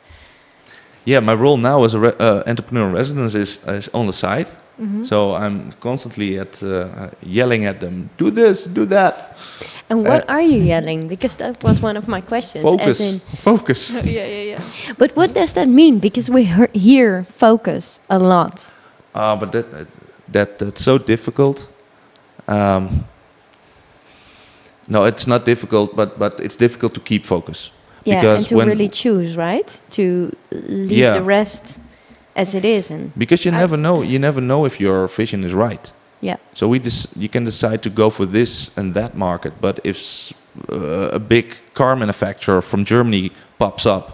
Yeah, 1.06 1.22
my 1.22 1.34
role 1.34 1.58
now 1.58 1.84
as 1.86 1.94
a 1.94 2.00
re- 2.00 2.18
uh, 2.20 2.44
entrepreneur 2.48 2.88
in 2.90 2.94
residence 2.94 3.34
is, 3.36 3.60
is 3.68 3.90
on 3.94 4.08
the 4.08 4.14
side. 4.14 4.50
Mhm. 4.80 5.04
So 5.06 5.34
I'm 5.34 5.72
constantly 5.80 6.38
at 6.40 6.62
uh, 6.64 7.10
yelling 7.24 7.66
at 7.66 7.80
them, 7.80 8.10
do 8.18 8.30
this, 8.32 8.66
do 8.66 8.86
that. 8.86 9.36
And 9.90 10.06
what 10.06 10.22
Uh, 10.30 10.34
are 10.34 10.42
you 10.42 10.62
yelling? 10.62 11.08
Because 11.08 11.36
that 11.38 11.64
was 11.64 11.82
one 11.82 11.98
of 11.98 12.08
my 12.08 12.22
questions. 12.22 12.64
Focus, 12.64 13.00
As 13.02 13.14
in, 13.14 13.20
focus. 13.36 13.94
yeah, 14.04 14.26
yeah, 14.28 14.44
yeah. 14.54 14.62
but 14.98 15.12
what 15.16 15.34
does 15.34 15.54
that 15.54 15.68
mean? 15.68 16.00
Because 16.00 16.32
we 16.32 16.44
hear, 16.44 16.70
hear 16.74 17.26
focus 17.38 18.02
a 18.10 18.18
lot. 18.20 18.70
Uh, 19.16 19.36
but 19.40 19.52
that, 19.52 19.66
that 20.32 20.58
that's 20.60 20.84
so 20.84 20.98
difficult. 21.00 21.68
Um, 22.48 22.90
no, 24.90 25.06
it's 25.06 25.26
not 25.28 25.46
difficult, 25.46 25.96
but 25.96 26.18
but 26.20 26.40
it's 26.40 26.56
difficult 26.58 26.94
to 26.94 27.00
keep 27.00 27.26
focus. 27.26 27.72
Yeah, 28.06 28.14
and 28.16 28.22
Because 28.22 28.48
to 28.50 28.56
when- 28.56 28.68
really 28.70 28.90
choose, 28.90 29.36
right? 29.38 29.82
To 29.90 30.32
leave 30.52 30.92
Yeah. 31.00 31.14
the 31.14 31.24
rest 31.24 31.80
as 32.38 32.54
it 32.56 32.64
is. 32.64 32.92
And 32.92 33.12
Because 33.18 33.46
you 33.50 33.52
I- 33.56 33.60
never 33.60 33.78
know, 33.78 34.04
you 34.04 34.20
never 34.20 34.42
know 34.42 34.66
if 34.66 34.80
your 34.80 35.08
vision 35.08 35.44
is 35.44 35.54
right. 35.54 35.92
yeah, 36.22 36.38
So 36.56 36.68
we 36.68 36.80
dis- 36.80 37.08
you 37.16 37.30
can 37.30 37.44
decide 37.46 37.78
to 37.82 37.90
go 37.90 38.10
for 38.10 38.26
this 38.26 38.72
and 38.78 38.94
that 38.94 39.14
market, 39.16 39.54
but 39.62 39.80
if 39.84 39.98
s- 39.98 40.34
uh, 40.72 41.16
a 41.16 41.20
big 41.20 41.46
car 41.74 41.96
manufacturer 41.96 42.62
from 42.62 42.84
Germany 42.86 43.32
pops 43.60 43.86
up 43.86 44.06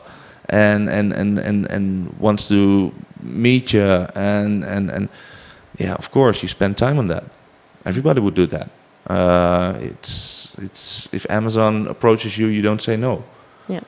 and 0.50 0.90
and 0.90 1.14
and 1.14 1.40
and, 1.40 1.72
and 1.72 2.10
wants 2.20 2.48
to 2.48 2.92
meet 3.22 3.72
you 3.74 4.08
and 4.16 4.64
and 4.66 4.92
and 4.92 5.08
yeah, 5.80 5.96
of 5.98 6.10
course 6.12 6.44
you 6.44 6.50
spend 6.50 6.76
time 6.78 7.00
on 7.00 7.08
that. 7.08 7.24
Everybody 7.86 8.20
would 8.20 8.36
do 8.36 8.46
that. 8.48 8.68
Uh, 9.10 9.74
it's 9.92 10.48
it's 10.62 11.08
if 11.12 11.26
Amazon 11.30 11.88
approaches 11.88 12.38
you, 12.38 12.48
you 12.48 12.62
don't 12.62 12.82
say 12.82 12.98
no. 12.98 13.24
Yeah. 13.70 13.84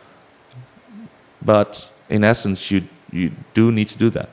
But 1.46 1.90
in 2.10 2.24
essence, 2.24 2.72
you 2.72 2.82
you 3.16 3.32
do 3.54 3.72
need 3.72 3.88
to 3.88 3.98
do 3.98 4.10
that. 4.10 4.30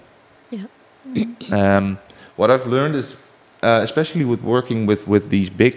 Yeah. 0.51 0.67
Um, 1.53 1.99
what 2.37 2.51
I've 2.51 2.67
learned 2.67 2.95
is, 2.97 3.17
uh, 3.63 3.81
especially 3.83 4.25
with 4.25 4.43
working 4.43 4.87
with 4.89 5.07
with 5.07 5.29
these 5.29 5.51
big 5.51 5.75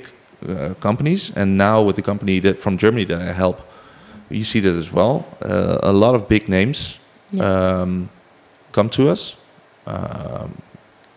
uh, 0.49 0.73
companies, 0.79 1.31
and 1.35 1.57
now 1.57 1.85
with 1.87 1.95
the 1.95 2.01
company 2.01 2.39
that 2.41 2.59
from 2.61 2.77
Germany 2.77 3.05
that 3.05 3.21
I 3.21 3.33
help, 3.33 3.57
you 4.29 4.43
see 4.43 4.61
that 4.61 4.75
as 4.75 4.91
well. 4.91 5.25
Uh, 5.41 5.77
a 5.83 5.91
lot 5.91 6.15
of 6.15 6.27
big 6.27 6.47
names 6.47 6.97
Yeah. 7.31 7.81
um, 7.81 8.09
come 8.71 8.89
to 8.89 9.11
us. 9.11 9.35
Um, 9.87 10.49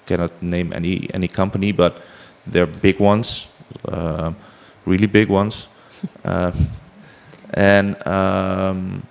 cannot 0.06 0.30
name 0.42 0.72
any 0.76 1.08
any 1.14 1.28
company, 1.28 1.72
but 1.72 1.92
they're 2.52 2.66
big 2.82 3.00
ones, 3.00 3.48
uh, 3.88 4.32
really 4.86 5.06
big 5.06 5.28
ones. 5.28 5.68
uh, 6.24 6.52
and 7.54 7.96
um, 8.06 9.02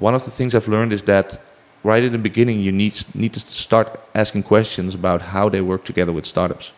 one 0.00 0.14
of 0.16 0.24
the 0.24 0.30
things 0.30 0.54
I've 0.54 0.68
learned 0.68 0.92
is 0.92 1.02
that 1.02 1.38
right 1.84 2.02
in 2.04 2.12
the 2.12 2.18
beginning 2.18 2.60
you 2.60 2.72
need 2.72 2.94
need 3.14 3.32
to 3.32 3.40
start 3.40 3.88
asking 4.14 4.42
questions 4.44 4.94
about 4.94 5.20
how 5.22 5.48
they 5.48 5.60
work 5.60 5.84
together 5.84 6.12
with 6.12 6.26
startups. 6.26 6.72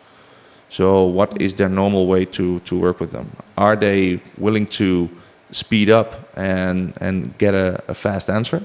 So 0.69 1.03
what 1.05 1.41
is 1.41 1.53
their 1.53 1.69
normal 1.69 2.07
way 2.07 2.25
to 2.25 2.59
to 2.59 2.79
work 2.79 2.99
with 2.99 3.11
them? 3.11 3.25
Are 3.57 3.75
they 3.75 4.19
willing 4.37 4.67
to 4.79 5.09
speed 5.51 5.89
up 5.89 6.15
and 6.35 6.93
and 7.01 7.37
get 7.37 7.53
a, 7.53 7.81
a 7.87 7.93
fast 7.93 8.29
answer? 8.29 8.61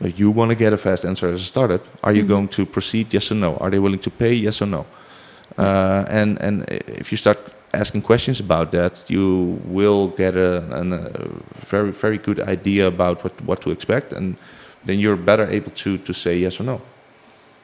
But 0.00 0.18
you 0.18 0.30
want 0.32 0.50
to 0.50 0.56
get 0.56 0.72
a 0.72 0.76
fast 0.76 1.04
answer 1.04 1.28
as 1.32 1.40
a 1.40 1.44
startup. 1.44 1.80
Are 2.02 2.12
you 2.12 2.24
Mhm. 2.24 2.28
going 2.28 2.48
to 2.48 2.66
proceed? 2.66 3.14
Yes 3.14 3.30
or 3.30 3.36
no. 3.36 3.56
Are 3.60 3.70
they 3.70 3.78
willing 3.78 4.00
to 4.02 4.10
pay? 4.10 4.34
Yes 4.34 4.60
or 4.62 4.66
no. 4.66 4.84
Uh, 5.58 6.04
and 6.20 6.42
and 6.42 6.64
if 7.00 7.12
you 7.12 7.16
start 7.18 7.38
asking 7.74 8.02
questions 8.02 8.40
about 8.40 8.70
that, 8.72 9.02
you 9.08 9.58
will 9.64 10.08
get 10.16 10.34
a, 10.36 10.62
an, 10.80 10.92
a 10.92 11.28
very 11.70 11.92
very 11.92 12.18
good 12.18 12.40
idea 12.40 12.86
about 12.86 13.22
what 13.24 13.32
what 13.46 13.60
to 13.60 13.70
expect, 13.70 14.12
and 14.12 14.36
then 14.84 14.98
you're 14.98 15.16
better 15.16 15.46
able 15.50 15.70
to 15.70 15.98
to 15.98 16.12
say 16.12 16.38
yes 16.38 16.60
or 16.60 16.64
no. 16.64 16.80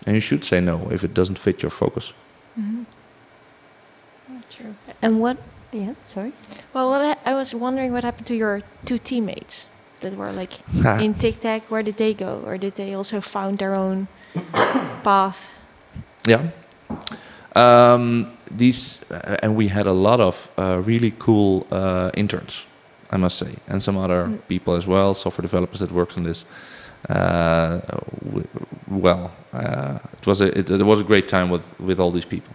And 0.06 0.14
you 0.14 0.20
should 0.20 0.44
say 0.44 0.60
no 0.60 0.88
if 0.90 1.02
it 1.04 1.14
doesn't 1.14 1.38
fit 1.38 1.62
your 1.62 1.70
focus. 1.70 2.12
True. 4.50 4.74
And 5.02 5.20
what? 5.20 5.36
Yeah. 5.72 5.94
Sorry. 6.04 6.32
Well, 6.72 6.88
what 6.90 7.02
I, 7.02 7.32
I 7.32 7.34
was 7.34 7.54
wondering 7.54 7.92
what 7.92 8.04
happened 8.04 8.26
to 8.28 8.34
your 8.34 8.62
two 8.84 8.98
teammates 8.98 9.66
that 10.00 10.16
were 10.16 10.32
like 10.32 10.52
in 11.02 11.14
TicTag. 11.14 11.62
Where 11.68 11.82
did 11.82 11.96
they 11.96 12.14
go, 12.14 12.42
or 12.46 12.56
did 12.58 12.74
they 12.76 12.94
also 12.94 13.20
found 13.20 13.58
their 13.58 13.74
own 13.74 14.08
path? 15.04 15.50
Yeah. 16.26 16.48
Um, 17.54 18.32
these 18.50 19.00
uh, 19.10 19.36
and 19.42 19.56
we 19.56 19.68
had 19.68 19.86
a 19.86 19.92
lot 19.92 20.20
of 20.20 20.50
uh, 20.56 20.80
really 20.86 21.12
cool 21.18 21.66
uh, 21.70 22.10
interns, 22.14 22.64
I 23.10 23.16
must 23.18 23.36
say, 23.38 23.56
and 23.68 23.82
some 23.82 23.96
other 23.98 24.26
Mm. 24.28 24.38
people 24.48 24.74
as 24.76 24.86
well, 24.86 25.14
software 25.14 25.42
developers 25.42 25.80
that 25.80 25.90
worked 25.92 26.16
on 26.16 26.24
this. 26.24 26.44
Uh, 27.08 27.80
well, 28.90 29.30
uh, 29.52 29.98
it 30.18 30.26
was 30.26 30.40
a 30.40 30.46
it, 30.58 30.70
it 30.70 30.82
was 30.84 31.00
a 31.00 31.04
great 31.04 31.28
time 31.28 31.48
with 31.50 31.62
with 31.78 32.00
all 32.00 32.10
these 32.10 32.24
people, 32.26 32.52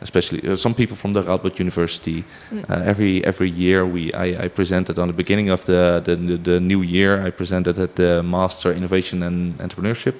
especially 0.00 0.40
uh, 0.48 0.56
some 0.56 0.74
people 0.74 0.96
from 0.96 1.12
the 1.12 1.22
Radboud 1.22 1.58
University. 1.58 2.24
Mm. 2.50 2.64
Uh, 2.70 2.82
every 2.84 3.24
every 3.24 3.50
year 3.50 3.86
we 3.86 4.12
I, 4.14 4.44
I 4.44 4.48
presented 4.48 4.98
on 4.98 5.06
the 5.08 5.14
beginning 5.14 5.50
of 5.50 5.64
the, 5.64 6.02
the 6.04 6.16
the 6.36 6.60
new 6.60 6.82
year. 6.82 7.26
I 7.26 7.30
presented 7.30 7.78
at 7.78 7.94
the 7.94 8.22
Master 8.22 8.72
Innovation 8.72 9.22
and 9.22 9.54
Entrepreneurship. 9.58 10.14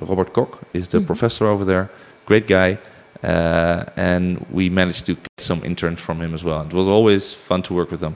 Robert 0.00 0.32
Kok 0.32 0.58
is 0.72 0.88
the 0.88 0.98
Mhm. 0.98 1.06
professor 1.06 1.46
over 1.46 1.64
there. 1.64 1.88
Great 2.26 2.46
guy. 2.46 2.78
Uh, 3.22 3.84
and 3.96 4.38
we 4.50 4.68
managed 4.68 5.06
to 5.06 5.14
get 5.14 5.28
some 5.40 5.62
interns 5.64 6.00
from 6.00 6.20
him 6.20 6.34
as 6.34 6.42
well. 6.44 6.60
It 6.66 6.74
was 6.74 6.88
always 6.88 7.32
fun 7.32 7.62
to 7.62 7.74
work 7.74 7.90
with 7.90 8.00
them. 8.00 8.14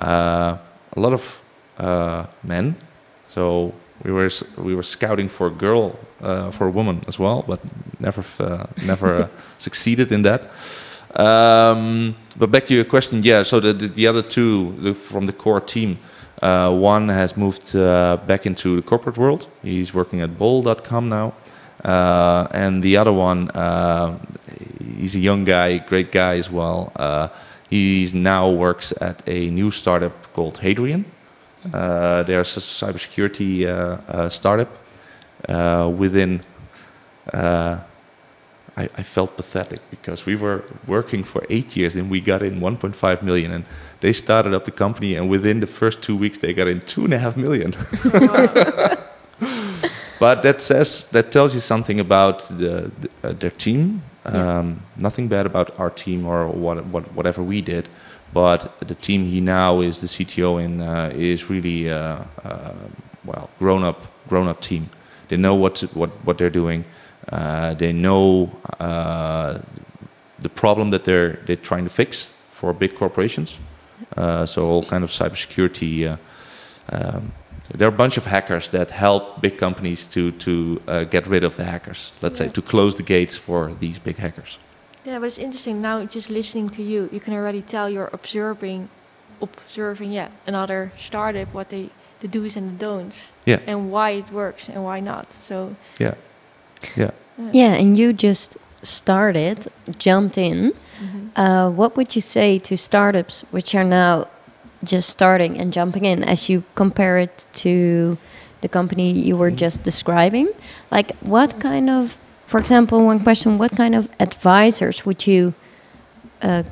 Uh, 0.00 0.56
a 0.96 1.00
lot 1.00 1.12
of 1.12 1.40
uh, 1.78 2.24
men, 2.42 2.74
so 3.28 3.72
we 4.04 4.12
were 4.12 4.30
we 4.56 4.74
were 4.74 4.82
scouting 4.82 5.28
for 5.28 5.46
a 5.46 5.50
girl, 5.50 5.98
uh, 6.20 6.50
for 6.50 6.66
a 6.66 6.70
woman 6.70 7.02
as 7.08 7.18
well, 7.18 7.44
but 7.46 7.60
never 8.00 8.24
uh, 8.40 8.66
never 8.84 9.14
uh, 9.14 9.28
succeeded 9.58 10.12
in 10.12 10.22
that. 10.22 10.42
Um, 11.14 12.16
but 12.36 12.50
back 12.50 12.66
to 12.66 12.74
your 12.74 12.84
question, 12.84 13.22
yeah. 13.22 13.44
So 13.44 13.60
the 13.60 13.72
the, 13.72 13.88
the 13.88 14.06
other 14.06 14.22
two 14.22 14.74
the, 14.80 14.94
from 14.94 15.26
the 15.26 15.32
core 15.32 15.60
team, 15.60 15.98
uh, 16.42 16.74
one 16.74 17.08
has 17.08 17.36
moved 17.36 17.76
uh, 17.76 18.18
back 18.26 18.46
into 18.46 18.76
the 18.76 18.82
corporate 18.82 19.16
world. 19.16 19.46
He's 19.62 19.94
working 19.94 20.20
at 20.20 20.38
Bol.com 20.38 21.08
now. 21.08 21.32
Uh, 21.84 22.46
and 22.52 22.82
the 22.82 22.96
other 22.96 23.12
one, 23.12 23.50
uh, 23.50 24.16
he's 24.96 25.16
a 25.16 25.18
young 25.18 25.44
guy, 25.44 25.78
great 25.78 26.12
guy 26.12 26.36
as 26.36 26.50
well. 26.50 26.92
Uh, 26.94 27.28
he 27.68 28.08
now 28.14 28.50
works 28.50 28.92
at 29.00 29.22
a 29.26 29.50
new 29.50 29.70
startup 29.70 30.32
called 30.32 30.58
Hadrian. 30.58 31.04
Uh, 31.72 32.22
they're 32.24 32.40
a 32.40 32.44
cybersecurity 32.44 33.66
uh, 33.66 34.00
uh, 34.08 34.28
startup 34.28 34.68
uh, 35.48 35.90
within. 35.96 36.40
Uh, 37.32 37.78
I, 38.76 38.84
I 38.84 39.02
felt 39.02 39.36
pathetic 39.36 39.80
because 39.90 40.24
we 40.24 40.34
were 40.34 40.64
working 40.86 41.24
for 41.24 41.44
eight 41.50 41.76
years 41.76 41.94
and 41.94 42.10
we 42.10 42.20
got 42.20 42.42
in 42.42 42.58
1.5 42.58 43.22
million, 43.22 43.52
and 43.52 43.64
they 44.00 44.12
started 44.12 44.54
up 44.54 44.64
the 44.64 44.70
company, 44.70 45.14
and 45.14 45.28
within 45.28 45.60
the 45.60 45.66
first 45.66 46.00
two 46.00 46.16
weeks 46.16 46.38
they 46.38 46.54
got 46.54 46.68
in 46.68 46.80
two 46.80 47.04
and 47.04 47.12
a 47.12 47.18
half 47.18 47.36
million. 47.36 47.74
but 50.18 50.42
that 50.42 50.62
says 50.62 51.04
that 51.12 51.30
tells 51.30 51.54
you 51.54 51.60
something 51.60 52.00
about 52.00 52.48
the, 52.48 52.90
the, 53.00 53.10
uh, 53.22 53.32
their 53.34 53.50
team. 53.50 54.02
Yeah. 54.24 54.58
Um, 54.58 54.80
Nothing 54.96 55.28
bad 55.28 55.46
about 55.46 55.78
our 55.78 55.90
team 55.90 56.26
or 56.26 56.48
what, 56.48 56.84
what, 56.86 57.12
whatever 57.12 57.42
we 57.42 57.60
did, 57.60 57.88
but 58.32 58.78
the 58.80 58.94
team 58.94 59.26
he 59.26 59.40
now 59.40 59.80
is 59.80 60.00
the 60.00 60.06
CTO 60.06 60.62
in 60.62 60.80
uh, 60.80 61.10
is 61.14 61.50
really 61.50 61.90
uh, 61.90 62.24
uh, 62.44 62.74
well 63.24 63.50
grown 63.58 63.82
up 63.84 64.06
grown 64.28 64.48
up 64.48 64.60
team. 64.60 64.88
They 65.28 65.36
know 65.36 65.54
what 65.54 65.76
to, 65.76 65.86
what 65.88 66.10
what 66.24 66.38
they're 66.38 66.50
doing. 66.62 66.84
Uh, 67.28 67.74
they 67.74 67.92
know 67.92 68.50
uh, 68.80 69.58
the 70.40 70.48
problem 70.48 70.90
that 70.90 71.04
they're 71.04 71.38
they're 71.46 71.56
trying 71.56 71.84
to 71.84 71.90
fix 71.90 72.28
for 72.50 72.72
big 72.72 72.94
corporations. 72.94 73.58
Uh, 74.16 74.46
so 74.46 74.66
all 74.66 74.84
kind 74.84 75.04
of 75.04 75.10
cybersecurity. 75.10 76.06
Uh, 76.06 76.16
um, 76.90 77.32
there 77.74 77.88
are 77.88 77.94
a 77.94 77.96
bunch 77.96 78.16
of 78.18 78.26
hackers 78.26 78.68
that 78.68 78.90
help 78.90 79.40
big 79.40 79.56
companies 79.56 80.06
to 80.06 80.32
to 80.32 80.82
uh, 80.88 81.04
get 81.04 81.26
rid 81.26 81.44
of 81.44 81.56
the 81.56 81.64
hackers. 81.64 82.12
Let's 82.20 82.38
say 82.38 82.48
to 82.48 82.62
close 82.62 82.94
the 82.94 83.02
gates 83.02 83.36
for 83.36 83.74
these 83.80 83.98
big 83.98 84.16
hackers. 84.16 84.58
Yeah, 85.04 85.18
but 85.18 85.26
it's 85.26 85.38
interesting 85.38 85.80
now. 85.80 86.04
Just 86.04 86.30
listening 86.30 86.68
to 86.70 86.82
you, 86.82 87.08
you 87.12 87.20
can 87.20 87.34
already 87.34 87.60
tell 87.62 87.88
you're 87.90 88.10
observing, 88.12 88.88
observing, 89.40 90.12
yeah, 90.12 90.28
another 90.46 90.92
startup 90.98 91.52
what 91.54 91.68
they 91.70 91.90
the 92.20 92.28
do's 92.28 92.56
and 92.56 92.78
the 92.78 92.86
don'ts, 92.86 93.32
Yeah. 93.46 93.58
and 93.66 93.90
why 93.90 94.10
it 94.10 94.30
works 94.30 94.68
and 94.68 94.84
why 94.84 95.00
not. 95.00 95.32
So 95.32 95.74
Yeah, 95.98 96.14
yeah. 96.96 97.10
Yeah, 97.52 97.74
and 97.74 97.98
you 97.98 98.12
just 98.12 98.56
started, 98.82 99.66
jumped 99.98 100.38
in. 100.38 100.72
mhm. 101.00 101.30
Uh, 101.34 101.70
what 101.70 101.96
would 101.96 102.14
you 102.14 102.20
say 102.22 102.58
to 102.60 102.76
startups 102.76 103.44
which 103.50 103.74
are 103.74 103.82
now 103.84 104.26
just 104.84 105.08
starting 105.08 105.58
and 105.60 105.72
jumping 105.72 106.04
in 106.04 106.22
as 106.22 106.48
you 106.48 106.62
compare 106.76 107.18
it 107.18 107.46
to 107.54 108.18
the 108.60 108.68
company 108.68 109.10
you 109.10 109.36
were 109.36 109.50
just 109.50 109.82
describing? 109.82 110.48
Like, 110.92 111.16
what 111.22 111.58
kind 111.58 111.90
of, 111.90 112.18
for 112.52 112.60
example, 112.60 112.98
one 113.12 113.20
question, 113.20 113.56
what 113.56 113.72
kind 113.74 113.94
of 113.94 114.04
advisors 114.20 115.06
would 115.06 115.26
you, 115.26 115.54
uh, 116.42 116.62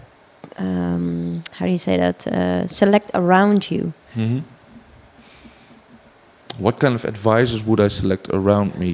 um, 0.59 1.43
how 1.57 1.64
do 1.64 1.73
you 1.73 1.79
say 1.88 1.97
that, 1.97 2.27
uh, 2.27 2.66
select 2.66 3.11
around 3.14 3.61
you? 3.71 3.83
hmm 4.14 4.40
What 6.66 6.77
kind 6.83 6.95
of 6.95 7.05
advisors 7.14 7.62
would 7.69 7.81
I 7.87 7.88
select 7.88 8.25
around 8.38 8.71
me? 8.83 8.90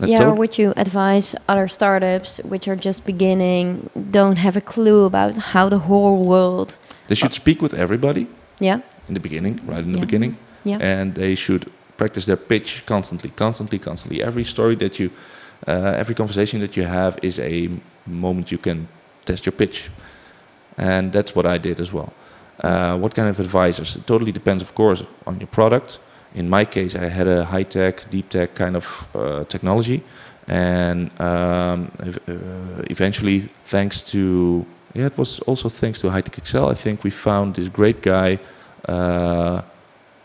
I 0.00 0.06
yeah, 0.06 0.24
or 0.24 0.32
would 0.40 0.54
you 0.60 0.68
advise 0.86 1.26
other 1.52 1.68
startups 1.68 2.30
which 2.52 2.66
are 2.70 2.78
just 2.88 3.00
beginning, 3.04 3.90
don't 4.18 4.38
have 4.46 4.56
a 4.56 4.64
clue 4.72 5.04
about 5.04 5.32
how 5.52 5.68
the 5.68 5.80
whole 5.88 6.16
world, 6.32 6.68
they 7.08 7.16
should 7.20 7.34
speak 7.34 7.58
with 7.64 7.74
everybody 7.84 8.24
yeah, 8.68 8.78
in 9.08 9.14
the 9.18 9.24
beginning, 9.28 9.54
right 9.72 9.84
in 9.86 9.92
the 9.92 9.98
Yeah. 9.98 10.06
beginning, 10.06 10.32
yeah, 10.70 10.92
and 10.94 11.06
they 11.22 11.34
should 11.44 11.62
practice 12.00 12.24
their 12.30 12.40
pitch 12.52 12.70
constantly, 12.86 13.30
constantly, 13.44 13.78
constantly. 13.78 14.18
Every 14.30 14.44
story 14.54 14.76
that 14.76 14.98
you, 15.00 15.10
uh, 15.68 15.94
every 15.96 16.14
conversation 16.14 16.60
that 16.60 16.76
you 16.76 16.84
have 16.86 17.18
is 17.22 17.38
a 17.38 17.68
moment 18.06 18.50
you 18.50 18.58
can 18.58 18.88
test 19.24 19.44
your 19.46 19.52
pitch, 19.52 19.90
and 20.76 21.12
that's 21.12 21.34
what 21.34 21.46
I 21.46 21.58
did 21.58 21.80
as 21.80 21.92
well. 21.92 22.12
Uh, 22.62 22.98
what 22.98 23.14
kind 23.14 23.28
of 23.28 23.40
advisors? 23.40 23.96
It 23.96 24.06
totally 24.06 24.32
depends, 24.32 24.62
of 24.62 24.74
course, 24.74 25.02
on 25.26 25.38
your 25.40 25.48
product. 25.48 25.98
In 26.34 26.48
my 26.48 26.64
case, 26.64 26.94
I 26.94 27.08
had 27.08 27.26
a 27.26 27.44
high 27.44 27.64
tech, 27.64 28.08
deep 28.10 28.28
tech 28.28 28.54
kind 28.54 28.76
of 28.76 29.06
uh, 29.14 29.44
technology, 29.44 30.02
and 30.48 31.10
um, 31.20 31.90
uh, 32.00 32.82
eventually, 32.90 33.48
thanks 33.64 34.02
to 34.12 34.64
yeah, 34.94 35.06
it 35.06 35.16
was 35.16 35.40
also 35.46 35.68
thanks 35.68 36.00
to 36.00 36.08
HighTechXL. 36.08 36.70
I 36.70 36.74
think 36.74 37.04
we 37.04 37.10
found 37.10 37.54
this 37.54 37.68
great 37.68 38.02
guy. 38.02 38.38
Uh, 38.88 39.62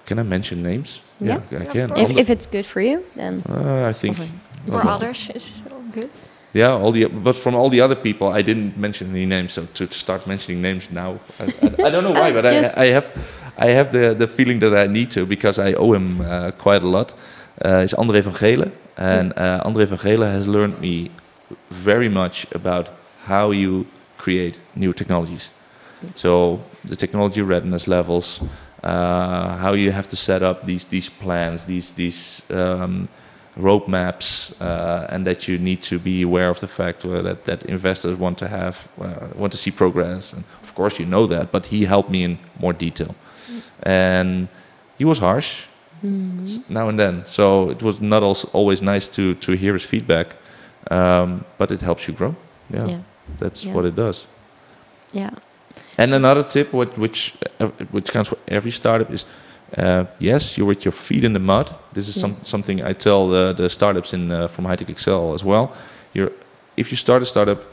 can 0.06 0.20
I 0.20 0.24
mention 0.24 0.64
names? 0.64 1.02
Yeah. 1.20 1.40
I 1.52 1.56
Yeah, 1.56 1.62
of 1.62 1.74
can. 1.74 1.98
if, 1.98 2.18
if 2.18 2.30
it's 2.30 2.46
good 2.48 2.66
for 2.66 2.82
you, 2.82 3.04
then 3.16 3.44
Uh, 3.50 3.90
I 3.90 3.94
think 3.94 4.20
Okay. 4.20 4.30
Or 4.68 4.76
well, 4.76 4.90
others 4.90 5.30
is 5.34 5.62
all 5.72 5.82
good. 5.94 6.10
yeah, 6.54 6.72
all 6.72 6.92
the 6.92 7.06
but 7.06 7.36
from 7.38 7.56
all 7.56 7.70
the 7.70 7.82
other 7.82 7.96
people, 7.96 8.28
I 8.28 8.42
didn't 8.42 8.78
mention 8.78 9.10
any 9.10 9.26
names. 9.26 9.54
So 9.54 9.66
to 9.74 9.92
start 9.92 10.26
mentioning 10.28 10.62
names 10.62 10.90
now, 10.90 11.20
I, 11.40 11.44
I, 11.44 11.88
I 11.88 11.90
don't 11.90 12.04
know 12.04 12.12
why, 12.12 12.32
but 12.38 12.46
I, 12.46 12.60
I 12.78 12.88
have 12.88 13.12
I 13.58 13.68
have 13.68 13.92
the 13.92 14.14
the 14.14 14.28
feeling 14.28 14.60
that 14.60 14.74
I 14.74 14.88
need 14.88 15.12
to 15.12 15.26
because 15.26 15.60
I 15.60 15.74
owe 15.74 15.94
him 15.94 16.22
uh, 16.22 16.52
quite 16.52 16.84
a 16.84 16.88
lot. 16.88 17.14
Uh, 17.64 17.84
is 17.84 17.94
André 17.94 18.22
van 18.22 18.34
Gelen, 18.34 18.72
and 18.98 19.32
uh, 19.38 19.64
André 19.64 19.88
van 19.88 19.98
Gelen 19.98 20.32
has 20.32 20.48
learned 20.48 20.80
me 20.80 21.10
very 21.70 22.10
much 22.10 22.48
about 22.54 22.90
how 23.26 23.52
you 23.52 23.86
create 24.18 24.60
new 24.76 24.94
technologies. 24.94 25.52
So 26.16 26.60
the 26.84 26.96
technology 26.96 27.42
readiness 27.42 27.88
levels, 27.88 28.42
uh, 28.84 29.58
how 29.58 29.74
you 29.74 29.92
have 29.92 30.08
to 30.10 30.16
set 30.16 30.44
up 30.44 30.66
these 30.66 30.86
these 30.86 31.10
plans, 31.10 31.66
these 31.66 31.94
these 31.94 32.42
um, 32.50 33.08
roadmaps, 33.58 34.52
uh, 34.62 35.08
and 35.10 35.26
that 35.26 35.48
you 35.48 35.58
need 35.58 35.82
to 35.82 36.00
be 36.00 36.22
aware 36.24 36.50
of 36.50 36.60
the 36.60 36.68
fact 36.68 37.06
uh, 37.06 37.22
that 37.22 37.44
that 37.46 37.64
investors 37.66 38.18
want 38.20 38.38
to 38.38 38.48
have 38.48 38.88
uh, 39.02 39.28
want 39.36 39.52
to 39.52 39.58
see 39.58 39.72
progress. 39.72 40.34
And 40.34 40.44
of 40.64 40.74
course, 40.76 41.00
you 41.00 41.06
know 41.06 41.28
that, 41.28 41.52
but 41.52 41.66
he 41.66 41.86
helped 41.86 42.10
me 42.10 42.24
in 42.24 42.38
more 42.60 42.74
detail, 42.74 43.16
and 43.84 44.48
he 44.98 45.06
was 45.06 45.20
harsh 45.20 45.66
s- 46.46 46.60
now 46.70 46.88
and 46.90 46.98
then. 47.00 47.24
So 47.26 47.70
it 47.70 47.82
was 47.82 48.00
not 48.00 48.24
also 48.24 48.48
always 48.54 48.82
nice 48.82 49.10
to 49.10 49.34
to 49.36 49.52
hear 49.54 49.74
his 49.74 49.84
feedback, 49.86 50.36
um, 50.92 51.44
but 51.58 51.72
it 51.72 51.82
helps 51.82 52.08
you 52.08 52.14
grow. 52.18 52.36
Yeah, 52.74 52.88
Yeah. 52.90 53.00
that's 53.40 53.64
Yeah. 53.66 53.76
what 53.76 53.86
it 53.86 53.96
does. 53.96 54.26
Yeah. 55.14 55.30
And 55.98 56.14
another 56.14 56.44
tip, 56.44 56.74
what, 56.74 56.98
which 56.98 57.34
uh, 57.60 57.68
which 57.92 58.12
counts 58.12 58.30
for 58.30 58.38
every 58.48 58.72
startup, 58.72 59.12
is 59.12 59.26
uh, 59.78 60.06
yes, 60.20 60.58
you're 60.58 60.68
with 60.68 60.86
your 60.86 60.92
feet 60.92 61.24
in 61.24 61.34
the 61.34 61.40
mud. 61.40 61.74
This 61.94 62.08
is 62.08 62.16
Yeah. 62.16 62.22
some, 62.22 62.36
something 62.44 62.84
I 62.84 62.94
tell 62.94 63.28
the, 63.30 63.54
the 63.54 63.70
startups 63.70 64.14
in 64.14 64.32
uh, 64.32 64.48
from 64.48 64.66
HighTechXL 64.66 65.34
as 65.34 65.44
well. 65.44 65.74
You're, 66.14 66.32
if 66.78 66.92
you 66.92 66.98
start 66.98 67.22
a 67.24 67.26
startup, 67.26 67.64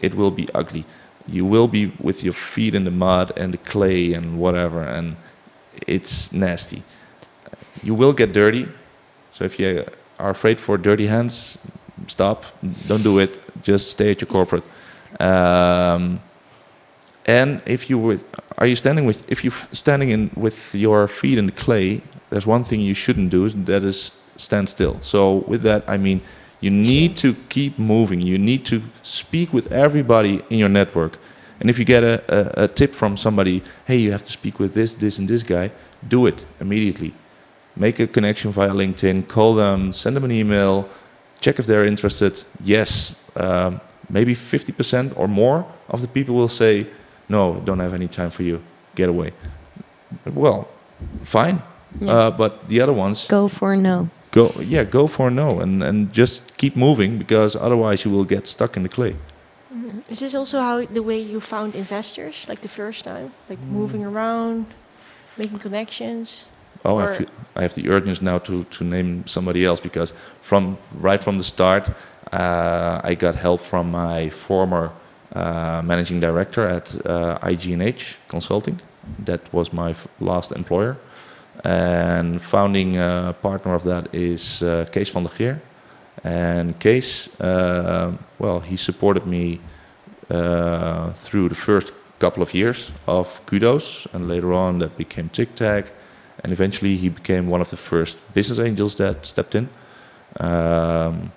it 0.00 0.14
will 0.14 0.30
be 0.30 0.48
ugly. 0.54 0.84
You 1.28 1.44
will 1.44 1.68
be 1.68 1.92
with 2.00 2.24
your 2.24 2.32
feet 2.32 2.74
in 2.74 2.84
the 2.84 2.90
mud 2.90 3.32
and 3.36 3.52
the 3.52 3.58
clay 3.58 4.14
and 4.14 4.38
whatever, 4.38 4.82
and 4.82 5.16
it's 5.86 6.32
nasty. 6.32 6.82
You 7.82 7.94
will 7.94 8.12
get 8.12 8.32
dirty. 8.32 8.66
So 9.32 9.44
if 9.44 9.58
you 9.58 9.84
are 10.18 10.30
afraid 10.30 10.60
for 10.60 10.76
dirty 10.76 11.06
hands, 11.06 11.58
stop. 12.08 12.44
Don't 12.88 13.02
do 13.02 13.18
it. 13.20 13.40
Just 13.62 13.90
stay 13.90 14.10
at 14.10 14.20
your 14.20 14.28
corporate. 14.28 14.64
Um, 15.20 16.20
and 17.26 17.62
if 17.66 17.88
you 17.88 17.98
with, 17.98 18.24
are 18.58 18.66
you 18.66 18.76
standing 18.76 19.06
with 19.06 19.30
if 19.30 19.44
you're 19.44 19.54
standing 19.72 20.10
in 20.10 20.30
with 20.36 20.74
your 20.74 21.08
feet 21.08 21.38
in 21.38 21.46
the 21.46 21.52
clay, 21.52 22.02
there's 22.30 22.46
one 22.46 22.64
thing 22.64 22.80
you 22.80 22.94
shouldn't 22.94 23.30
do, 23.30 23.48
that 23.48 23.82
is 23.82 24.12
stand 24.36 24.68
still. 24.68 25.00
So 25.02 25.44
with 25.46 25.62
that, 25.62 25.84
I 25.88 25.96
mean 25.98 26.20
you 26.62 26.70
need 26.70 27.16
to 27.16 27.34
keep 27.48 27.78
moving. 27.78 28.20
You 28.20 28.38
need 28.38 28.64
to 28.66 28.82
speak 29.02 29.52
with 29.52 29.70
everybody 29.72 30.42
in 30.48 30.58
your 30.58 30.68
network. 30.68 31.18
And 31.60 31.68
if 31.68 31.78
you 31.78 31.84
get 31.84 32.04
a, 32.04 32.22
a, 32.28 32.64
a 32.64 32.68
tip 32.68 32.94
from 32.94 33.16
somebody, 33.16 33.62
hey, 33.84 33.96
you 33.96 34.12
have 34.12 34.22
to 34.22 34.32
speak 34.32 34.58
with 34.60 34.72
this, 34.72 34.94
this, 34.94 35.18
and 35.18 35.28
this 35.28 35.42
guy, 35.42 35.72
do 36.08 36.26
it 36.26 36.46
immediately. 36.60 37.14
Make 37.74 37.98
a 37.98 38.06
connection 38.06 38.52
via 38.52 38.70
LinkedIn, 38.70 39.28
call 39.28 39.54
them, 39.54 39.92
send 39.92 40.14
them 40.14 40.24
an 40.24 40.32
email, 40.32 40.88
check 41.40 41.58
if 41.58 41.66
they're 41.66 41.84
interested. 41.84 42.42
Yes, 42.62 43.14
um, 43.34 43.80
maybe 44.08 44.34
50% 44.34 45.16
or 45.16 45.26
more 45.26 45.66
of 45.88 46.00
the 46.00 46.08
people 46.08 46.34
will 46.34 46.48
say, 46.48 46.86
no, 47.32 47.60
don't 47.64 47.80
have 47.80 47.94
any 47.94 48.08
time 48.08 48.30
for 48.30 48.42
you, 48.44 48.56
get 48.94 49.08
away. 49.08 49.30
Well, 50.26 50.68
fine. 51.24 51.56
Yeah. 52.00 52.12
Uh, 52.12 52.30
but 52.30 52.52
the 52.68 52.80
other 52.80 52.92
ones, 53.04 53.26
Go 53.28 53.48
for 53.48 53.76
no. 53.76 54.08
go, 54.30 54.44
yeah, 54.74 54.84
go 54.84 55.06
for 55.06 55.30
no 55.30 55.60
and, 55.60 55.82
and 55.82 56.12
just 56.12 56.56
keep 56.56 56.74
moving 56.76 57.18
because 57.18 57.56
otherwise 57.66 58.04
you 58.04 58.10
will 58.14 58.24
get 58.24 58.46
stuck 58.46 58.76
in 58.76 58.82
the 58.82 58.88
clay. 58.88 59.14
Is 60.08 60.18
this 60.20 60.34
also 60.34 60.58
how 60.60 60.84
the 60.98 61.02
way 61.02 61.18
you 61.32 61.40
found 61.40 61.74
investors, 61.74 62.46
like 62.48 62.60
the 62.60 62.68
first 62.68 63.04
time, 63.04 63.32
like 63.48 63.60
moving 63.80 64.04
around, 64.04 64.66
making 65.38 65.58
connections? 65.58 66.48
Oh, 66.84 66.98
I, 66.98 67.16
feel, 67.16 67.28
I 67.56 67.62
have 67.62 67.74
the 67.74 67.88
urgency 67.88 68.24
now 68.24 68.38
to, 68.38 68.64
to 68.64 68.84
name 68.84 69.24
somebody 69.26 69.64
else 69.64 69.80
because 69.80 70.14
from 70.40 70.76
right 71.00 71.22
from 71.22 71.38
the 71.38 71.44
start, 71.44 71.84
uh, 72.32 73.00
I 73.10 73.14
got 73.14 73.34
help 73.36 73.60
from 73.60 73.90
my 73.90 74.28
former 74.30 74.90
managing 75.34 76.20
director 76.20 76.66
at 76.66 76.94
uh, 77.06 77.38
IGNH 77.42 78.16
Consulting. 78.28 78.80
That 79.24 79.40
was 79.52 79.72
my 79.72 79.90
f- 79.90 80.06
last 80.20 80.52
employer. 80.52 80.96
And 81.64 82.40
founding 82.40 82.96
uh, 82.96 83.32
partner 83.34 83.74
of 83.74 83.82
that 83.84 84.14
is 84.14 84.62
uh, 84.62 84.86
Kees 84.92 85.10
van 85.10 85.24
der 85.24 85.30
Geer. 85.36 85.60
And 86.24 86.74
uh, 87.40 88.12
well, 88.38 88.60
he 88.60 88.76
supported 88.76 89.26
me 89.26 89.60
uh, 90.30 91.12
through 91.14 91.48
the 91.48 91.54
first 91.54 91.92
couple 92.18 92.42
of 92.42 92.54
years 92.54 92.90
of 93.06 93.40
Kuddo's, 93.46 94.06
and 94.12 94.28
later 94.28 94.52
on 94.52 94.78
that 94.78 94.96
became 94.96 95.28
TicTag, 95.28 95.90
and 96.42 96.52
eventually 96.52 96.96
he 96.96 97.08
became 97.08 97.48
one 97.48 97.60
of 97.60 97.70
the 97.70 97.76
first 97.76 98.16
business 98.34 98.58
angels 98.58 98.94
that 98.96 99.26
stepped 99.26 99.54
in. 99.54 99.68
Um, 100.38 101.32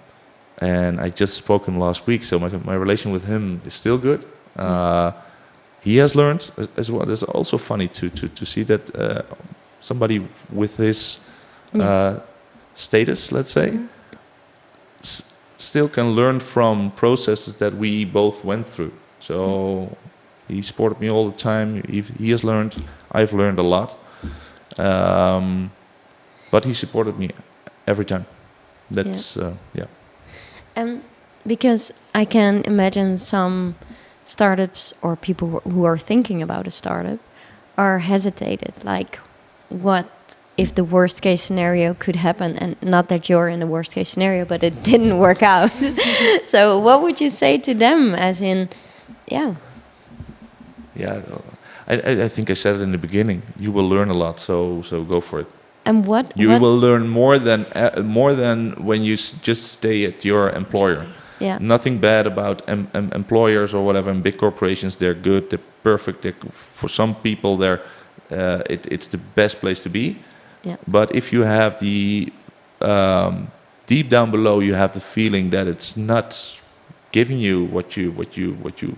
and 0.61 0.99
I 0.99 1.09
just 1.09 1.33
spoke 1.35 1.65
him 1.67 1.77
last 1.79 2.07
week, 2.07 2.23
so 2.23 2.39
my, 2.39 2.49
my 2.63 2.73
relation 2.75 3.11
with 3.11 3.25
him 3.25 3.61
is 3.65 3.73
still 3.73 3.97
good. 3.97 4.25
Uh, 4.55 5.11
he 5.81 5.97
has 5.97 6.15
learned 6.15 6.51
as 6.77 6.89
well. 6.89 7.09
It's 7.11 7.23
also 7.23 7.57
funny 7.57 7.87
to 7.89 8.09
to 8.09 8.27
to 8.29 8.45
see 8.45 8.63
that 8.63 8.95
uh, 8.95 9.21
somebody 9.81 10.19
with 10.51 10.77
his 10.77 11.19
uh, 11.73 12.19
status, 12.73 13.31
let's 13.31 13.51
say, 13.51 13.79
s- 15.01 15.23
still 15.57 15.89
can 15.89 16.15
learn 16.15 16.39
from 16.39 16.91
processes 16.91 17.55
that 17.55 17.73
we 17.73 18.05
both 18.05 18.43
went 18.45 18.65
through. 18.67 18.91
So 19.19 19.95
he 20.47 20.61
supported 20.61 20.99
me 20.99 21.09
all 21.11 21.29
the 21.29 21.37
time. 21.37 21.83
He, 21.89 22.01
he 22.01 22.31
has 22.31 22.43
learned. 22.43 22.75
I've 23.11 23.33
learned 23.33 23.59
a 23.59 23.63
lot. 23.63 23.97
Um, 24.77 25.71
but 26.51 26.65
he 26.65 26.73
supported 26.73 27.17
me 27.19 27.29
every 27.87 28.05
time. 28.05 28.25
That's 28.91 29.37
uh, 29.37 29.53
yeah. 29.73 29.87
Um, 30.75 31.01
because 31.47 31.93
I 32.13 32.25
can 32.25 32.63
imagine 32.65 33.17
some 33.17 33.75
startups 34.25 34.93
or 35.01 35.15
people 35.15 35.61
who- 35.63 35.85
are 35.85 35.97
thinking 35.97 36.41
about 36.41 36.67
a 36.67 36.71
startup 36.71 37.19
are 37.77 37.99
hesitated. 37.99 38.73
Like, 38.83 39.19
what 39.69 40.05
if 40.57 40.73
the 40.73 40.83
worst 40.83 41.21
case 41.21 41.43
scenario 41.43 41.93
could 41.93 42.15
happen? 42.15 42.57
And 42.57 42.75
not 42.81 43.07
that 43.09 43.29
you're 43.29 43.47
in 43.49 43.59
the 43.59 43.67
worst 43.67 43.93
case 43.95 44.09
scenario, 44.09 44.45
but 44.45 44.63
it 44.63 44.83
didn't 44.91 45.17
work 45.19 45.43
out. 45.43 45.71
so, 46.47 46.79
what 46.79 47.01
would 47.03 47.21
you 47.21 47.29
say 47.29 47.57
to 47.59 47.73
them? 47.73 48.15
As 48.15 48.41
in, 48.41 48.69
yeah, 49.27 49.55
Yeah, 50.95 51.21
I, 51.88 51.93
I- 51.95 52.23
I 52.25 52.29
think 52.29 52.49
I 52.49 52.53
said 52.55 52.75
it 52.77 52.81
in 52.81 52.91
the 52.91 52.97
beginning. 52.97 53.41
You 53.59 53.71
will 53.73 53.88
learn 53.89 54.09
a 54.09 54.17
lot, 54.17 54.39
so 54.39 54.81
so 54.81 55.03
go 55.03 55.21
for 55.21 55.39
it. 55.41 55.47
And 55.85 56.05
what? 56.05 56.31
You 56.35 56.49
what 56.49 56.61
will 56.61 56.77
learn 56.79 57.07
more 57.07 57.39
than 57.39 57.65
uh, 57.75 58.01
more 58.03 58.33
than 58.35 58.73
when 58.85 59.03
you 59.03 59.13
s- 59.13 59.33
just 59.43 59.71
stay 59.71 60.05
at 60.05 60.23
your 60.25 60.49
employer. 60.49 61.05
yeah, 61.39 61.57
Nothing 61.61 61.99
bad 61.99 62.25
about 62.27 62.61
em- 62.67 62.87
em- 62.93 63.11
employers 63.13 63.73
or 63.73 63.85
whatever. 63.85 64.11
In 64.11 64.21
big 64.21 64.37
corporations, 64.37 64.95
they're 64.95 65.21
good. 65.21 65.49
They're 65.49 65.67
perfect. 65.83 66.21
They're, 66.21 66.35
for 66.79 66.89
some 66.89 67.13
people, 67.15 67.57
they're 67.57 67.81
uh, 68.31 68.61
it, 68.69 68.85
it's 68.91 69.07
the 69.07 69.19
best 69.35 69.59
place 69.59 69.83
to 69.83 69.89
be. 69.89 70.15
Yeah. 70.63 70.77
But 70.87 71.13
if 71.15 71.31
you 71.33 71.43
have 71.43 71.77
the 71.79 72.31
um, 72.81 73.47
deep 73.85 74.09
down 74.09 74.31
below, 74.31 74.59
you 74.61 74.73
have 74.75 74.93
the 74.93 74.99
feeling 75.01 75.51
that 75.51 75.67
it's 75.67 75.95
not 75.95 76.57
giving 77.11 77.37
you 77.39 77.65
what 77.65 77.95
you 77.97 78.11
what 78.11 78.35
you 78.37 78.53
what 78.63 78.81
you 78.81 78.95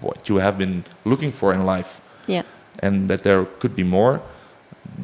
what 0.00 0.28
you 0.28 0.36
have 0.40 0.56
been 0.58 0.84
looking 1.04 1.32
for 1.32 1.52
in 1.52 1.66
life 1.66 2.00
yeah, 2.26 2.42
and 2.82 3.06
that 3.06 3.22
there 3.24 3.44
could 3.58 3.74
be 3.74 3.82
more, 3.82 4.20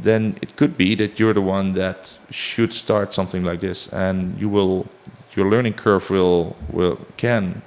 then 0.02 0.34
it 0.42 0.56
could 0.56 0.76
be 0.76 0.94
that 0.96 1.18
you're 1.18 1.34
the 1.34 1.40
one 1.42 1.72
that 1.74 2.16
should 2.30 2.72
start 2.72 3.14
something 3.14 3.42
like 3.44 3.60
this, 3.60 3.88
and 3.92 4.38
you 4.40 4.48
will, 4.48 4.86
your 5.36 5.48
learning 5.50 5.74
curve 5.74 6.08
will 6.10 6.56
will 6.72 6.98
can, 7.16 7.62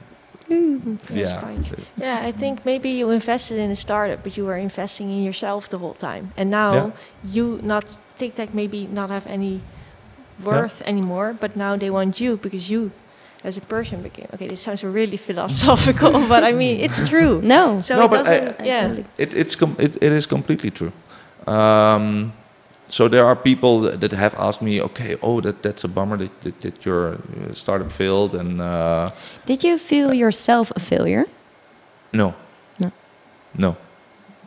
Yes, 0.49 1.29
yeah, 1.29 1.39
spike. 1.39 1.79
Yeah, 1.97 2.27
I 2.27 2.31
think 2.31 2.65
maybe 2.65 2.89
you 2.89 3.09
invested 3.11 3.57
in 3.57 3.71
a 3.71 3.75
startup, 3.75 4.21
but 4.23 4.35
you 4.35 4.45
were 4.45 4.57
investing 4.57 5.09
in 5.09 5.23
yourself 5.23 5.69
the 5.69 5.77
whole 5.77 5.93
time, 5.95 6.31
and 6.37 6.49
now 6.49 6.73
Yeah. 6.73 6.91
you 7.23 7.59
not 7.63 7.85
TicTag 8.19 8.53
maybe 8.53 8.87
not 8.91 9.09
have 9.09 9.25
any 9.27 9.61
worth 10.43 10.81
anymore, 10.85 11.33
but 11.39 11.55
now 11.55 11.77
they 11.77 11.89
want 11.89 12.19
you 12.19 12.35
because 12.37 12.69
you, 12.69 12.91
as 13.43 13.57
a 13.57 13.61
person, 13.61 14.01
became 14.01 14.27
okay. 14.33 14.47
This 14.47 14.61
sounds 14.61 14.83
really 14.83 15.17
philosophical, 15.27 16.11
but 16.27 16.43
I 16.43 16.51
mean 16.51 16.79
it's 16.81 17.07
true. 17.09 17.41
no, 17.41 17.81
So 17.81 17.95
No, 17.95 18.05
it 18.05 18.11
but 18.11 18.19
I- 18.27 18.39
doesn't. 18.39 18.61
I 18.61 18.65
yeah. 18.65 18.87
totally- 18.87 19.05
it, 19.17 19.33
it's 19.33 19.55
com- 19.55 19.75
it, 19.79 19.95
it 20.01 20.11
is 20.11 20.25
completely 20.27 20.71
true. 20.71 20.91
Um, 21.47 22.33
so 22.87 23.07
there 23.07 23.25
are 23.25 23.35
people 23.35 23.79
that, 23.81 24.11
have 24.11 24.35
asked 24.37 24.61
me, 24.61 24.81
okay, 24.81 25.15
oh, 25.21 25.41
that 25.41 25.63
that's 25.63 25.83
a 25.83 25.87
bummer 25.87 26.17
that 26.17 26.41
that, 26.41 26.57
that 26.59 26.85
your 26.85 27.13
uh, 27.13 27.53
startup 27.53 27.91
failed, 27.91 28.35
and 28.35 28.59
uh, 28.61 29.11
Did 29.45 29.63
you 29.63 29.77
feel 29.77 30.13
yourself 30.13 30.71
a 30.75 30.79
failure? 30.79 31.25
no, 32.13 32.33
No. 32.79 32.91
no, 33.57 33.75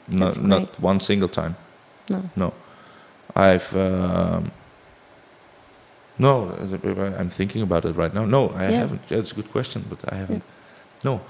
no, 0.08 0.30
not 0.40 0.78
one 0.80 1.00
single 1.00 1.28
time. 1.28 1.54
No. 2.10 2.22
No, 2.36 2.52
I've 3.34 3.74
um, 3.74 4.50
No, 6.18 6.48
I'm 7.18 7.30
thinking 7.30 7.62
about 7.62 7.84
it 7.84 7.96
right 7.96 8.14
now. 8.14 8.24
No, 8.26 8.50
I 8.50 8.62
Yeah. 8.70 8.78
haven't. 8.80 9.00
That's 9.08 9.32
a 9.32 9.34
good 9.34 9.50
question, 9.52 9.84
but 9.88 9.98
I 10.12 10.16
haven't. 10.16 10.42
No. 11.04 11.20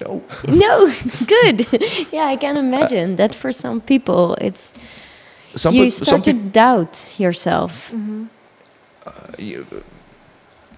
no. 0.00 0.22
no, 0.46 0.92
good. 1.26 1.66
yeah, 2.12 2.26
I 2.26 2.36
can 2.36 2.56
imagine 2.56 3.16
that 3.16 3.34
for 3.34 3.50
some 3.52 3.80
people, 3.80 4.36
it's 4.40 4.72
Some, 5.56 5.74
you 5.74 5.84
peop- 5.84 5.92
start 5.92 6.08
some 6.08 6.22
to 6.22 6.32
peop- 6.32 6.52
doubt 6.52 7.14
yourself. 7.18 7.92
you- 9.38 9.66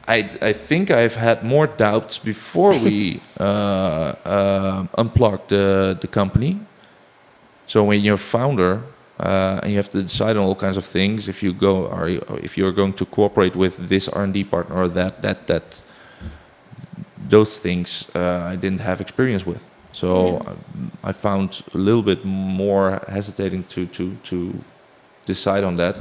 I, 0.09 0.19
I 0.41 0.53
think 0.55 0.91
I've 0.91 1.15
had 1.17 1.45
more 1.45 1.67
doubts 1.67 2.17
before 2.19 2.71
we 2.73 3.21
uh, 3.41 4.15
uh, 4.25 4.87
unplugged 4.97 5.51
the, 5.51 5.99
the 6.01 6.07
company. 6.07 6.59
So 7.67 7.85
when 7.85 8.01
you're 8.01 8.17
founder 8.17 8.81
uh, 9.21 9.61
and 9.63 9.71
you 9.73 9.77
have 9.77 9.91
to 9.91 10.03
decide 10.03 10.39
on 10.39 10.45
all 10.45 10.55
kinds 10.55 10.79
of 10.79 10.87
things, 10.87 11.29
if 11.29 11.43
you 11.43 11.53
go 11.53 11.87
or 11.89 12.09
you- 12.09 12.25
if 12.43 12.57
you're 12.57 12.73
going 12.73 12.95
to 12.95 13.05
cooperate 13.05 13.55
with 13.55 13.77
this 13.89 14.09
R&D 14.09 14.45
partner 14.45 14.77
or 14.77 14.89
that 14.89 15.21
that 15.21 15.47
that, 15.49 15.83
those 17.29 17.61
things 17.61 18.07
uh, 18.15 18.53
I 18.53 18.57
didn't 18.57 18.81
have 18.81 19.01
experience 19.01 19.47
with. 19.47 19.61
So 19.93 20.39
um, 20.47 20.91
I 21.03 21.13
found 21.13 21.63
a 21.75 21.79
little 21.79 22.03
bit 22.03 22.25
more 22.25 23.01
hesitating 23.09 23.65
to 23.65 23.87
to 23.87 24.17
to 24.25 24.37
decide 25.27 25.65
on 25.65 25.77
that. 25.77 25.97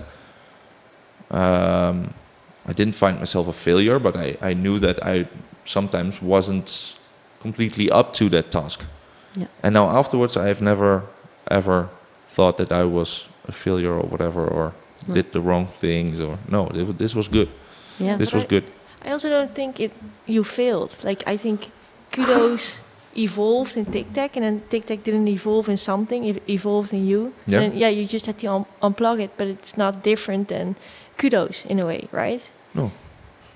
Um, 1.31 2.13
I 2.69 2.73
didn't 2.73 2.95
find 2.95 3.17
myself 3.19 3.47
a 3.47 3.53
failure, 3.53 3.99
but 3.99 4.15
I, 4.15 4.35
I 4.41 4.53
knew 4.53 4.79
that 4.79 5.03
I 5.05 5.27
sometimes 5.65 6.21
wasn't 6.21 6.95
completely 7.39 7.89
up 7.91 8.13
to 8.13 8.29
that 8.29 8.51
task. 8.51 8.83
Yeah. 9.35 9.47
And 9.63 9.73
now 9.73 9.89
afterwards, 9.89 10.35
I 10.37 10.47
have 10.47 10.61
never 10.61 11.01
ever 11.51 11.87
thought 12.29 12.57
that 12.57 12.71
I 12.71 12.83
was 12.83 13.27
a 13.47 13.51
failure 13.51 13.93
or 13.93 14.03
whatever, 14.09 14.45
or 14.47 14.73
No. 15.07 15.13
did 15.13 15.31
the 15.31 15.39
wrong 15.39 15.67
things, 15.67 16.19
or 16.19 16.37
no, 16.49 16.67
this 16.97 17.15
was 17.15 17.27
good. 17.29 17.47
Yeah. 17.99 18.17
This 18.17 18.29
But 18.31 18.35
was 18.35 18.43
I- 18.43 18.47
good. 18.47 18.63
I 19.07 19.11
also 19.11 19.29
don't 19.29 19.55
think 19.55 19.79
it 19.79 19.91
you 20.25 20.43
failed. 20.43 20.91
Like 21.03 21.23
I 21.25 21.37
think 21.37 21.71
Kuddo's 22.11 22.81
evolved 23.15 23.77
in 23.77 23.85
TicTag, 23.85 24.35
and 24.35 24.43
then 24.43 24.61
TicTag 24.69 25.03
didn't 25.03 25.27
evolve 25.29 25.69
in 25.69 25.77
something; 25.77 26.25
it 26.25 26.43
evolved 26.49 26.93
in 26.93 27.07
you. 27.07 27.33
Yeah. 27.45 27.61
And 27.61 27.73
yeah, 27.73 27.87
you 27.87 28.05
just 28.05 28.25
had 28.25 28.37
to 28.39 28.47
un- 28.47 28.65
unplug 28.81 29.21
it, 29.21 29.31
but 29.37 29.47
it's 29.47 29.77
not 29.77 30.03
different 30.03 30.49
than 30.49 30.75
Kuddo's 31.17 31.65
in 31.69 31.79
a 31.79 31.85
way, 31.85 32.09
right? 32.11 32.51
No. 32.73 32.91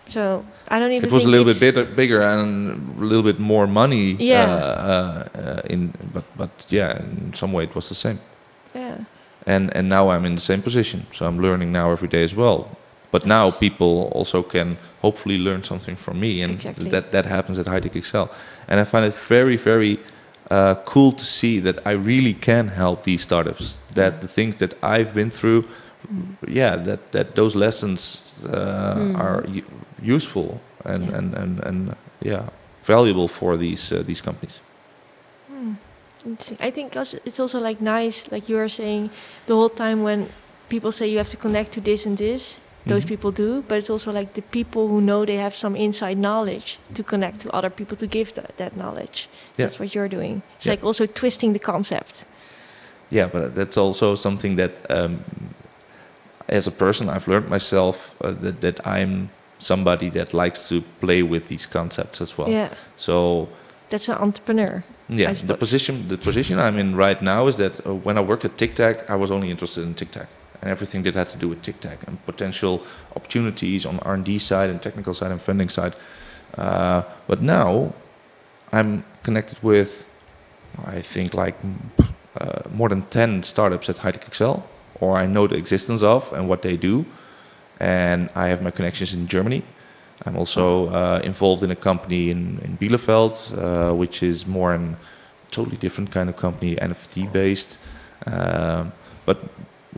So 0.08 0.45
I 0.70 0.80
don't 0.80 0.91
even. 0.93 1.10
It 1.10 1.14
was 1.14 1.26
a 1.26 1.28
little 1.28 1.45
bit 1.45 1.60
bigger, 1.60 1.86
bigger 1.86 2.22
and 2.22 2.97
a 2.97 3.06
little 3.06 3.24
bit 3.24 3.39
more 3.39 3.68
money. 3.68 4.16
Yeah. 4.20 4.43
Uh, 4.43 5.28
uh, 5.36 5.39
uh, 5.39 5.62
in 5.70 5.93
but 6.14 6.24
but 6.38 6.52
yeah, 6.70 6.99
in 6.99 7.34
some 7.34 7.52
way 7.52 7.64
it 7.64 7.76
was 7.76 7.89
the 7.89 7.95
same. 7.95 8.20
Yeah. 8.74 8.97
and 9.47 9.76
and 9.76 9.89
now 9.89 10.10
I'm 10.12 10.26
in 10.26 10.36
the 10.36 10.41
same 10.41 10.62
position. 10.62 11.06
So 11.12 11.26
I'm 11.26 11.41
learning 11.41 11.72
now 11.72 11.91
every 11.91 12.08
day 12.08 12.24
as 12.24 12.34
well. 12.34 12.70
But 13.12 13.26
now 13.26 13.51
people 13.51 14.09
also 14.16 14.41
can 14.43 14.78
hopefully 15.01 15.38
learn 15.38 15.64
something 15.64 15.97
from 15.97 16.20
me, 16.20 16.41
and 16.43 16.53
Exactly. 16.53 16.89
that 16.89 17.12
that 17.12 17.26
happens 17.26 17.59
at 17.59 17.66
HighTechXL. 17.66 18.30
And 18.68 18.80
I 18.80 18.84
find 18.86 19.05
it 19.05 19.14
very 19.30 19.57
very 19.57 19.97
uh, 20.51 20.76
cool 20.86 21.12
to 21.12 21.26
see 21.26 21.59
that 21.62 21.76
I 21.86 21.91
really 21.91 22.34
can 22.34 22.68
help 22.70 23.03
these 23.03 23.22
startups. 23.24 23.78
That 23.95 24.22
the 24.22 24.28
things 24.28 24.55
that 24.57 24.74
I've 24.84 25.14
been 25.14 25.30
through, 25.32 25.64
yeah, 26.47 26.76
that 26.84 26.99
that 27.12 27.36
those 27.36 27.55
lessons 27.57 28.22
uh, 28.45 28.95
Mm. 28.95 29.20
are 29.20 29.43
useful 30.16 30.59
and 30.86 31.03
Yeah. 31.03 31.18
and 31.18 31.36
and 31.36 31.59
and 31.64 31.95
yeah 32.22 32.43
valuable 32.88 33.28
for 33.28 33.57
these 33.57 33.95
uh, 33.95 34.03
these 34.05 34.22
companies. 34.24 34.59
Hmm. 35.49 35.74
I 36.68 36.72
think 36.72 36.95
it's 37.26 37.39
also 37.39 37.59
like 37.59 37.82
nice, 37.82 38.32
like 38.32 38.49
you 38.49 38.57
are 38.59 38.70
saying, 38.70 39.09
the 39.45 39.53
whole 39.55 39.70
time 39.70 40.03
when 40.03 40.28
people 40.70 40.91
say 40.91 41.07
you 41.07 41.18
have 41.18 41.30
to 41.30 41.38
connect 41.38 41.72
to 41.74 41.82
this 41.82 42.05
and 42.05 42.18
this, 42.18 42.57
those 42.86 43.04
Mhm. 43.06 43.10
people 43.10 43.32
do. 43.32 43.64
But 43.68 43.78
it's 43.78 43.90
also 43.90 44.12
like 44.12 44.34
the 44.34 44.42
people 44.42 44.88
who 44.88 45.00
know 45.02 45.26
they 45.26 45.38
have 45.38 45.56
some 45.56 45.76
inside 45.76 46.18
knowledge 46.18 46.78
to 46.96 47.04
connect 47.04 47.40
to 47.42 47.50
other 47.56 47.70
people 47.70 47.98
to 47.98 48.08
give 48.08 48.34
that, 48.34 48.58
that 48.58 48.76
knowledge. 48.76 49.28
Yeah. 49.58 49.66
That's 49.66 49.80
what 49.80 49.94
you're 49.96 50.10
doing. 50.10 50.42
It's 50.58 50.66
Yeah. 50.66 50.74
like 50.74 50.86
also 50.86 51.06
twisting 51.06 51.54
the 51.54 51.60
concept. 51.60 52.26
Yeah, 53.10 53.28
but 53.32 53.56
that's 53.56 53.78
also 53.78 54.16
something 54.16 54.56
that, 54.58 54.72
um, 54.90 55.20
as 56.50 56.68
a 56.68 56.72
person, 56.72 57.10
I've 57.10 57.28
learned 57.28 57.50
myself 57.50 58.16
uh, 58.22 58.32
that, 58.42 58.62
that 58.62 58.80
I'm 58.88 59.30
somebody 59.60 60.10
that 60.10 60.34
likes 60.34 60.68
to 60.70 60.82
play 61.00 61.22
with 61.24 61.48
these 61.48 61.68
concepts 61.68 62.22
as 62.22 62.38
well. 62.38 62.50
Yeah, 62.50 62.70
So 62.98 63.48
that's 63.90 64.10
an 64.10 64.18
entrepreneur. 64.18 64.84
yeah, 65.10 65.34
the 65.34 65.56
position 65.56 66.08
the 66.08 66.18
position 66.18 66.58
I'm 66.60 66.80
in 66.80 66.96
right 66.96 67.22
now 67.22 67.48
is 67.48 67.56
that 67.56 67.74
uh, 67.86 67.94
when 68.06 68.18
I 68.18 68.22
worked 68.22 68.46
at 68.46 68.58
TicTag, 68.58 68.96
I 69.10 69.16
was 69.16 69.30
only 69.30 69.50
interested 69.50 69.84
in 69.84 69.94
TicTag 69.94 70.28
and 70.62 70.70
everything 70.70 71.03
that 71.03 71.16
had 71.16 71.30
to 71.30 71.38
do 71.38 71.47
with 71.47 71.62
TicTag 71.62 72.07
and 72.07 72.24
potential 72.26 72.84
opportunities 73.16 73.86
on 73.86 73.99
R&D 73.99 74.39
side 74.39 74.70
and 74.70 74.82
technical 74.82 75.14
side 75.14 75.32
and 75.32 75.41
funding 75.41 75.70
side. 75.70 75.95
Uh, 76.57 77.03
but 77.28 77.41
now 77.41 77.93
I'm 78.72 79.03
connected 79.24 79.62
with, 79.64 80.07
I 80.86 81.01
think, 81.01 81.34
like 81.34 81.55
uh, 82.39 82.62
more 82.72 82.89
than 82.89 83.01
10 83.03 83.43
startups 83.43 83.89
at 83.89 83.97
HighTechXL, 83.97 84.64
or 84.99 85.18
I 85.18 85.26
know 85.26 85.47
the 85.47 85.55
existence 85.55 86.03
of 86.03 86.32
and 86.34 86.47
what 86.47 86.62
they 86.62 86.78
do. 86.78 87.05
And 87.80 88.30
I 88.36 88.47
have 88.47 88.62
my 88.62 88.72
connections 88.72 89.14
in 89.14 89.28
Germany. 89.28 89.64
I'm 90.26 90.38
also 90.38 90.89
uh, 90.89 91.22
involved 91.24 91.64
in 91.64 91.72
a 91.72 91.76
company 91.76 92.30
in, 92.30 92.59
in 92.59 92.78
Bielefeld, 92.78 93.36
uh, 93.57 93.95
which 93.95 94.22
is 94.22 94.45
more 94.45 94.74
an 94.74 94.95
totally 95.49 95.78
different 95.78 96.12
kind 96.12 96.30
of 96.30 96.38
company, 96.38 96.76
NFT 96.76 97.32
based. 97.32 97.78
Um, 98.28 98.93
but 99.26 99.39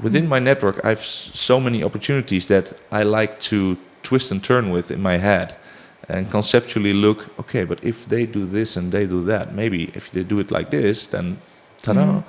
within 0.02 0.28
my 0.28 0.40
network, 0.40 0.84
I 0.84 0.90
have 0.90 1.04
so 1.04 1.60
many 1.60 1.84
opportunities 1.84 2.48
that 2.48 2.82
I 2.92 3.04
like 3.04 3.40
to 3.42 3.78
twist 4.02 4.32
and 4.32 4.44
turn 4.44 4.72
with 4.72 4.92
in 4.92 5.02
my 5.02 5.18
head 5.18 5.56
and 6.10 6.30
conceptually 6.30 6.94
look, 6.94 7.28
okay, 7.40 7.64
but 7.64 7.84
if 7.84 8.08
they 8.08 8.26
do 8.26 8.46
this 8.46 8.76
and 8.76 8.92
they 8.92 9.06
do 9.06 9.24
that, 9.26 9.54
maybe 9.54 9.86
if 9.94 10.12
they 10.12 10.24
do 10.24 10.40
it 10.40 10.52
like 10.52 10.70
this, 10.70 11.06
then 11.08 11.38
ta-da. 11.82 12.22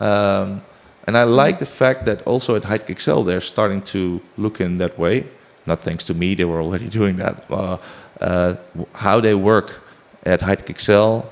Um, 0.00 0.62
and 1.06 1.16
I 1.16 1.24
like 1.24 1.58
the 1.58 1.66
fact 1.66 2.04
that 2.04 2.22
also 2.22 2.54
at 2.54 2.62
HighTechXL, 2.62 3.26
they're 3.26 3.40
starting 3.40 3.82
to 3.82 4.20
look 4.36 4.60
in 4.60 4.76
that 4.76 4.98
way. 4.98 5.26
Not 5.66 5.80
thanks 5.80 6.04
to 6.04 6.14
me, 6.14 6.34
they 6.34 6.44
were 6.44 6.60
already 6.62 6.88
doing 7.00 7.16
that. 7.16 7.50
Uh, 7.50 7.78
uh, 8.20 8.56
how 8.92 9.20
they 9.20 9.34
work 9.34 9.82
at 10.24 10.40
HighTechXL, 10.40 11.26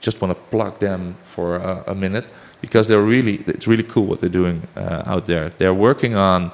just 0.00 0.20
want 0.20 0.36
to 0.36 0.42
plug 0.50 0.78
them 0.78 1.16
for 1.24 1.56
a, 1.56 1.84
a 1.88 1.94
minute 1.94 2.32
because 2.60 2.88
they're 2.88 3.02
really, 3.02 3.36
it's 3.46 3.66
really 3.66 3.82
cool 3.82 4.06
what 4.06 4.20
they're 4.20 4.28
doing 4.28 4.62
uh, 4.76 5.02
out 5.06 5.26
there. 5.26 5.50
They're 5.58 5.74
working 5.74 6.14
on 6.14 6.52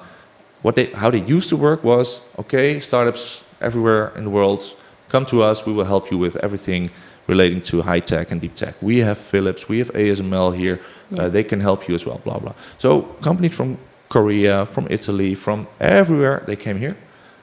what 0.63 0.77
they, 0.77 0.87
how 0.87 1.11
they 1.11 1.23
used 1.23 1.49
to 1.51 1.57
work 1.57 1.85
was, 1.85 2.21
okay, 2.39 2.81
startups 2.81 3.43
everywhere 3.61 4.13
in 4.17 4.25
the 4.25 4.31
world, 4.31 4.75
come 5.09 5.25
to 5.27 5.43
us, 5.43 5.65
we 5.67 5.73
will 5.73 5.85
help 5.85 6.11
you 6.11 6.19
with 6.19 6.37
everything 6.45 6.91
relating 7.27 7.61
to 7.61 7.83
high 7.83 8.01
tech 8.01 8.31
and 8.33 8.41
deep 8.41 8.55
tech. 8.55 8.75
We 8.81 8.99
have 8.99 9.19
Philips, 9.19 9.69
we 9.69 9.79
have 9.79 9.91
ASML 9.95 10.57
here, 10.57 10.81
Yeah. 11.11 11.23
uh, 11.25 11.29
they 11.29 11.45
can 11.45 11.61
help 11.61 11.89
you 11.89 11.95
as 11.95 12.05
well, 12.07 12.21
blah, 12.25 12.39
blah. 12.39 12.55
So 12.79 13.03
companies 13.23 13.55
from 13.55 13.79
Korea, 14.09 14.67
from 14.67 14.87
Italy, 14.91 15.35
from 15.35 15.67
everywhere, 15.81 16.43
they 16.47 16.57
came 16.57 16.79
here 16.79 16.97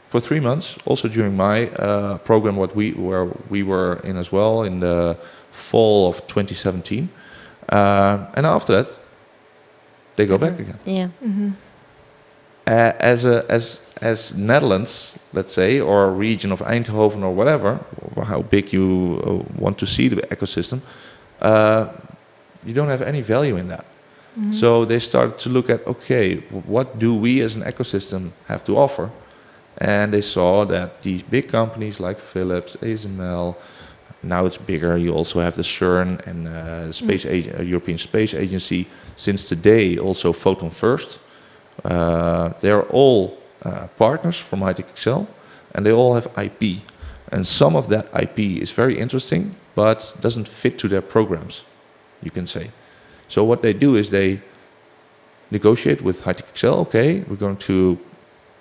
for 0.07 0.19
three 0.21 0.39
months. 0.39 0.75
Also 0.85 1.07
during 1.07 1.35
my 1.35 1.67
uh, 1.71 2.17
program, 2.19 2.55
what 2.55 2.75
we 2.75 2.91
where 2.93 3.25
we 3.49 3.63
were 3.63 3.99
in 4.03 4.17
as 4.17 4.31
well 4.31 4.63
in 4.63 4.79
the 4.79 5.17
fall 5.51 6.07
of 6.07 6.15
2017, 6.27 7.09
uh, 7.69 8.27
and 8.35 8.45
after 8.45 8.73
that, 8.83 8.97
they 10.15 10.25
go 10.27 10.37
back 10.37 10.59
again. 10.59 10.77
Yeah. 10.85 11.07
hmm 11.19 11.49
Uh, 12.65 12.93
as 12.99 13.25
a 13.25 13.43
as 13.49 13.81
as 14.01 14.33
Netherlands, 14.37 15.19
let's 15.33 15.53
say, 15.53 15.81
or 15.81 16.05
a 16.05 16.09
region 16.09 16.51
of 16.51 16.61
Eindhoven 16.61 17.21
or 17.23 17.35
whatever, 17.35 17.77
or 18.15 18.23
how 18.25 18.41
big 18.41 18.71
you 18.73 19.19
uh, 19.25 19.61
want 19.61 19.77
to 19.77 19.85
see 19.85 20.07
the 20.09 20.21
ecosystem, 20.35 20.79
uh, 21.41 21.87
you 22.65 22.73
don't 22.73 22.87
have 22.89 23.01
any 23.07 23.21
value 23.21 23.57
in 23.59 23.67
that. 23.67 23.85
So 24.51 24.85
they 24.85 24.99
started 24.99 25.37
to 25.43 25.49
look 25.49 25.69
at 25.69 25.85
okay, 25.85 26.37
what 26.67 26.87
do 26.99 27.13
we 27.13 27.43
as 27.45 27.55
an 27.55 27.61
ecosystem 27.63 28.31
have 28.47 28.63
to 28.63 28.77
offer? 28.77 29.09
And 29.77 30.11
they 30.11 30.21
saw 30.21 30.65
that 30.65 31.01
these 31.01 31.21
big 31.29 31.47
companies 31.51 31.99
like 31.99 32.19
Philips, 32.19 32.75
ASML, 32.81 33.55
now 34.23 34.45
it's 34.45 34.57
bigger. 34.57 34.97
You 34.97 35.13
also 35.13 35.39
have 35.39 35.55
the 35.55 35.63
CERN 35.63 36.25
and 36.27 36.47
uh, 36.47 36.91
Space 36.91 37.25
Ag- 37.25 37.59
uh, 37.59 37.61
European 37.61 37.97
Space 37.97 38.33
Agency. 38.33 38.87
Since 39.15 39.49
today, 39.49 39.97
also 39.97 40.33
Photon 40.33 40.69
First. 40.69 41.19
Uh, 41.83 42.53
they're 42.61 42.83
all 42.83 43.37
uh, 43.63 43.87
partners 43.97 44.37
from 44.37 44.61
HighTechXL, 44.61 45.27
and 45.75 45.85
they 45.85 45.91
all 45.91 46.13
have 46.15 46.27
IP. 46.37 46.81
And 47.31 47.45
some 47.45 47.75
of 47.75 47.89
that 47.89 48.07
IP 48.13 48.39
is 48.61 48.71
very 48.71 48.97
interesting, 48.97 49.55
but 49.75 50.15
doesn't 50.21 50.47
fit 50.47 50.77
to 50.79 50.87
their 50.87 51.01
programs, 51.01 51.63
you 52.21 52.31
can 52.31 52.45
say. 52.45 52.71
So 53.27 53.43
what 53.43 53.61
they 53.61 53.73
do 53.73 53.95
is 53.95 54.09
they 54.09 54.41
negotiate 55.51 56.01
with 56.01 56.21
HighTechXL. 56.21 56.77
Okay, 56.87 57.21
we're 57.21 57.35
going 57.35 57.57
to 57.57 57.97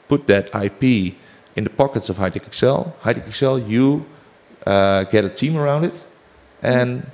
put 0.09 0.27
that 0.27 0.55
IP 0.55 1.15
in 1.57 1.65
the 1.65 1.71
pockets 1.71 2.09
of 2.09 2.17
HighTechXL. 2.17 2.93
Hightech 3.03 3.27
Excel, 3.27 3.59
you 3.59 4.05
uh, 4.67 5.05
get 5.05 5.25
a 5.25 5.29
team 5.29 5.57
around 5.57 5.85
it, 5.85 6.05
and 6.63 7.07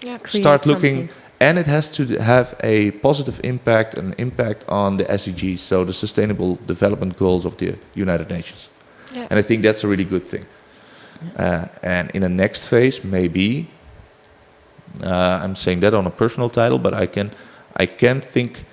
Create 0.00 0.42
start 0.42 0.66
looking 0.66 0.96
something. 0.96 1.16
and 1.40 1.58
it 1.58 1.66
has 1.66 1.90
to 1.90 2.06
have 2.20 2.54
a 2.62 2.90
positive 3.02 3.40
impact, 3.44 3.94
an 3.94 4.14
impact 4.18 4.64
on 4.68 4.96
the 4.96 5.04
SDGs, 5.04 5.58
so 5.58 5.84
the 5.84 5.92
Sustainable 5.92 6.56
Development 6.66 7.16
Goals 7.16 7.44
of 7.44 7.56
the 7.56 7.76
United 7.94 8.30
Nations. 8.30 8.68
Yeah. 9.14 9.26
And 9.30 9.38
I 9.38 9.42
think 9.42 9.62
that's 9.62 9.84
a 9.84 9.88
really 9.88 10.04
good 10.04 10.26
thing. 10.26 10.46
Uh, 11.36 11.66
and 11.82 12.10
in 12.12 12.22
the 12.22 12.28
next 12.28 12.68
phase, 12.68 13.04
maybe 13.04 13.68
uh, 15.02 15.40
I'm 15.42 15.54
saying 15.54 15.80
that 15.80 15.94
on 15.94 16.06
a 16.06 16.10
personal 16.10 16.48
title, 16.48 16.78
but 16.78 16.94
I 16.94 17.06
can 17.06 17.30
I 17.76 17.86
can 17.86 18.20
think 18.20 18.64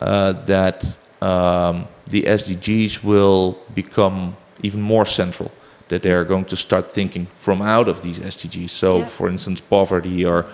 uh, 0.00 0.32
that 0.46 0.98
um, 1.20 1.86
the 2.06 2.22
SDGs 2.22 3.02
will 3.02 3.58
become 3.74 4.36
even 4.62 4.82
more 4.82 5.06
central. 5.06 5.50
That 5.88 6.02
they 6.02 6.12
are 6.12 6.24
going 6.24 6.46
to 6.46 6.56
start 6.56 6.90
thinking 6.92 7.26
from 7.34 7.60
out 7.62 7.88
of 7.88 8.00
these 8.00 8.18
SDGs. 8.18 8.70
So, 8.70 8.98
Yeah. 8.98 9.06
for 9.06 9.28
instance, 9.28 9.60
poverty 9.60 10.24
or, 10.24 10.44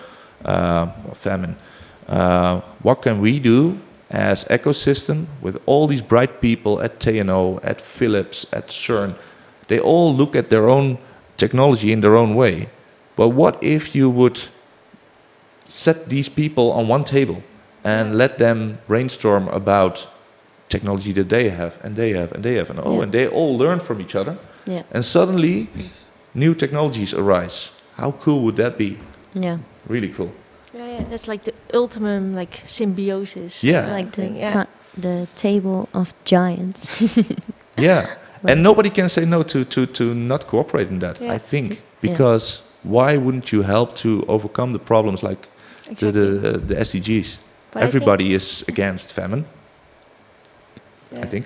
uh, 0.45 0.87
famine. 1.13 1.55
Uh, 2.09 2.61
what 2.83 3.01
can 3.01 3.21
we 3.21 3.39
do 3.39 3.77
as 4.09 4.43
ecosystem 4.49 5.25
with 5.41 5.59
all 5.65 5.87
these 5.87 6.01
bright 6.01 6.41
people 6.41 6.81
at 6.81 6.99
TNO, 6.99 7.59
at 7.63 7.79
Philips, 7.81 8.45
at 8.51 8.67
CERN? 8.69 9.13
They 9.67 9.79
all 9.79 10.13
look 10.13 10.35
at 10.35 10.49
their 10.49 10.67
own 10.69 10.97
technology 11.37 11.91
in 11.91 12.01
their 12.01 12.15
own 12.17 12.35
way. 12.35 12.67
But 13.15 13.29
what 13.29 13.57
if 13.63 13.95
you 13.95 14.09
would 14.09 14.39
set 15.67 16.09
these 16.09 16.27
people 16.29 16.71
on 16.71 16.87
one 16.89 17.03
table 17.03 17.41
and 17.83 18.17
let 18.17 18.37
them 18.37 18.77
brainstorm 18.87 19.47
about 19.47 20.07
technology 20.69 21.13
that 21.13 21.29
they 21.29 21.49
have 21.49 21.73
and 21.83 21.95
they 21.95 22.11
have 22.13 22.31
and 22.33 22.43
they 22.43 22.55
have 22.55 22.69
and 22.69 22.79
oh 22.83 22.95
Yeah. 22.97 23.03
and 23.03 23.11
they 23.11 23.27
all 23.27 23.57
learn 23.57 23.79
from 23.79 23.99
each 24.01 24.15
other 24.15 24.37
Yeah. 24.65 24.83
and 24.91 25.03
suddenly 25.05 25.67
new 26.33 26.53
technologies 26.55 27.13
arise 27.13 27.69
how 27.97 28.11
cool 28.11 28.41
would 28.43 28.55
that 28.55 28.77
be 28.77 28.97
Yeah. 29.33 29.57
really 29.89 30.09
cool 30.09 30.29
Yeah, 30.73 30.87
yeah, 30.87 31.03
that's 31.09 31.27
like 31.27 31.43
the 31.43 31.53
ultimate 31.73 32.35
like 32.39 32.61
symbiosis. 32.65 33.61
Yeah. 33.63 33.87
uh, 33.87 33.97
Like 33.97 34.11
the 34.11 34.27
yeah. 34.39 34.47
ta- 34.53 34.67
the 35.01 35.27
table 35.35 35.87
of 35.93 36.13
giants. 36.25 37.01
yeah 37.77 37.99
Like- 38.01 38.17
and 38.51 38.61
nobody 38.63 38.89
can 38.89 39.09
say 39.09 39.25
no 39.25 39.43
to 39.43 39.63
to 39.65 39.85
to 39.85 40.03
not 40.13 40.47
cooperate 40.47 40.87
in 40.89 40.99
that 40.99 41.19
Yeah. 41.21 41.35
i 41.35 41.39
think 41.39 41.81
because 42.01 42.61
why 42.83 43.17
wouldn't 43.17 43.51
you 43.51 43.63
help 43.63 43.95
to 43.95 44.09
overcome 44.27 44.73
the 44.73 44.79
problems 44.85 45.21
like 45.23 45.47
exactly. 45.91 46.11
the, 46.11 46.39
the 46.41 46.57
the 46.67 46.75
sdgs 46.85 47.39
But 47.73 47.83
everybody 47.83 48.33
is 48.33 48.63
against 48.67 49.13
famine 49.13 49.43
yeah. 51.11 51.23
i 51.25 51.27
think 51.29 51.45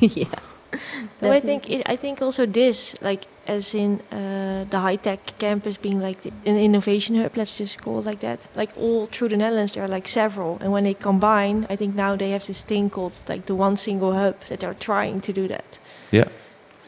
yeah. 0.16 0.28
But 1.20 1.30
I 1.30 1.40
think 1.40 1.70
it, 1.70 1.82
I 1.86 1.96
think 1.96 2.22
also 2.22 2.46
this, 2.46 2.94
like 3.00 3.26
as 3.46 3.74
in 3.74 4.00
uh, 4.10 4.64
the 4.70 4.78
high 4.78 4.96
tech 4.96 5.38
campus 5.38 5.76
being 5.76 6.00
like 6.00 6.22
the, 6.22 6.32
an 6.46 6.56
innovation 6.56 7.16
hub, 7.16 7.36
let's 7.36 7.56
just 7.58 7.82
call 7.82 7.98
it 7.98 8.06
like 8.06 8.20
that. 8.20 8.40
Like 8.54 8.72
all 8.76 9.06
through 9.06 9.28
the 9.30 9.36
Netherlands, 9.36 9.72
there 9.74 9.84
are 9.84 9.88
like 9.88 10.08
several, 10.08 10.58
and 10.60 10.72
when 10.72 10.84
they 10.84 10.94
combine, 10.94 11.66
I 11.70 11.76
think 11.76 11.94
now 11.94 12.16
they 12.16 12.30
have 12.30 12.46
this 12.46 12.62
thing 12.64 12.90
called 12.90 13.12
like 13.28 13.46
the 13.46 13.54
one 13.54 13.76
single 13.76 14.12
hub 14.12 14.34
that 14.48 14.60
they're 14.60 14.74
trying 14.74 15.20
to 15.20 15.32
do 15.32 15.48
that. 15.48 15.78
Yeah. 16.10 16.28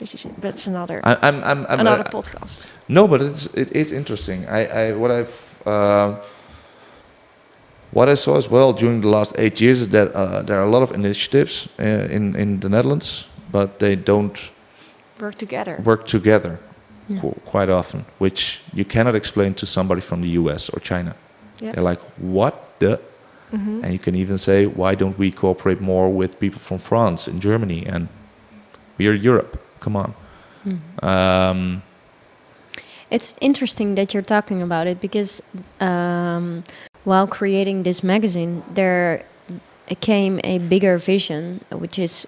Which 0.01 0.15
is 0.15 0.27
that's 0.39 0.67
another 0.67 1.01
I, 1.05 1.17
i'm 1.23 1.43
i'm, 1.43 1.67
I'm 1.71 1.81
another 1.81 2.03
uh, 2.03 2.11
podcast. 2.11 2.67
No, 2.89 3.09
but 3.09 3.23
it's 3.23 3.47
it 3.55 3.73
is 3.73 3.93
interesting. 3.93 4.47
I, 4.47 4.67
I 4.67 4.93
what 4.93 5.11
I've 5.11 5.67
uh, 5.67 6.17
what 7.93 8.09
I 8.09 8.15
saw 8.15 8.37
as 8.37 8.51
well 8.51 8.73
during 8.73 9.01
the 9.01 9.09
last 9.09 9.35
eight 9.39 9.61
years 9.61 9.81
is 9.81 9.89
that 9.89 10.13
uh, 10.15 10.43
there 10.43 10.59
are 10.61 10.65
a 10.65 10.71
lot 10.71 10.83
of 10.83 10.93
initiatives 10.93 11.69
uh, 11.79 12.15
in 12.15 12.37
in 12.37 12.61
the 12.61 12.69
Netherlands, 12.69 13.29
but 13.51 13.79
they 13.79 13.97
don't 13.97 14.51
Work 15.21 15.37
together. 15.37 15.81
work 15.85 16.07
together 16.07 16.59
Yeah. 17.09 17.21
qu- 17.21 17.41
quite 17.45 17.69
often, 17.71 18.05
which 18.19 18.61
you 18.75 18.85
cannot 18.85 19.15
explain 19.15 19.55
to 19.55 19.67
somebody 19.67 20.01
from 20.01 20.21
the 20.23 20.29
U.S. 20.41 20.69
or 20.69 20.81
China. 20.81 21.15
Yeah. 21.61 21.73
They're 21.73 21.89
like, 21.91 22.01
"What 22.19 22.55
the?" 22.81 22.99
Mhm. 23.53 23.83
And 23.85 23.93
you 23.93 23.99
can 23.99 24.15
even 24.15 24.39
say, 24.39 24.67
"Why 24.67 24.95
don't 24.97 25.17
we 25.19 25.31
cooperate 25.31 25.81
more 25.81 26.09
with 26.13 26.39
people 26.41 26.59
from 26.61 26.79
France 26.79 27.31
and 27.31 27.41
Germany?" 27.41 27.87
And 27.87 28.09
we 28.99 29.07
are 29.09 29.15
Europe. 29.15 29.57
Come 29.81 29.97
on. 29.97 30.15
Mhm. 30.65 30.81
Um, 31.03 31.83
It's 33.11 33.37
interesting 33.41 33.95
that 33.95 34.13
you're 34.13 34.25
talking 34.37 34.61
about 34.63 34.87
it 34.89 35.01
because 35.01 35.41
um, 35.81 36.65
while 37.05 37.27
creating 37.29 37.85
this 37.85 38.03
magazine, 38.03 38.63
there 38.75 39.23
came 40.01 40.41
a 40.43 40.59
bigger 40.59 40.99
vision, 40.99 41.61
which 41.71 41.99
is 42.01 42.27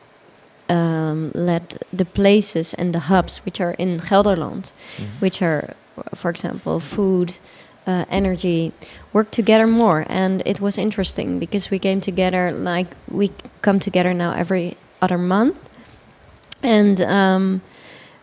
um, 0.68 1.32
let 1.34 1.82
the 1.92 2.04
places 2.04 2.74
and 2.74 2.94
the 2.94 3.00
hubs 3.00 3.38
which 3.44 3.60
are 3.60 3.72
in 3.72 3.98
Gelderland, 3.98 4.72
which 5.20 5.42
are, 5.42 5.74
for 6.14 6.30
example, 6.30 6.80
food, 6.80 7.38
uh, 7.86 8.04
energy, 8.10 8.72
work 9.12 9.30
together 9.30 9.66
more. 9.66 10.04
And 10.08 10.42
it 10.44 10.60
was 10.60 10.78
interesting 10.78 11.38
because 11.38 11.70
we 11.70 11.78
came 11.78 12.00
together 12.00 12.52
like 12.52 12.88
we 13.10 13.30
come 13.62 13.80
together 13.80 14.12
now 14.12 14.32
every 14.34 14.76
other 15.00 15.18
month, 15.18 15.56
and 16.62 17.00
um, 17.00 17.62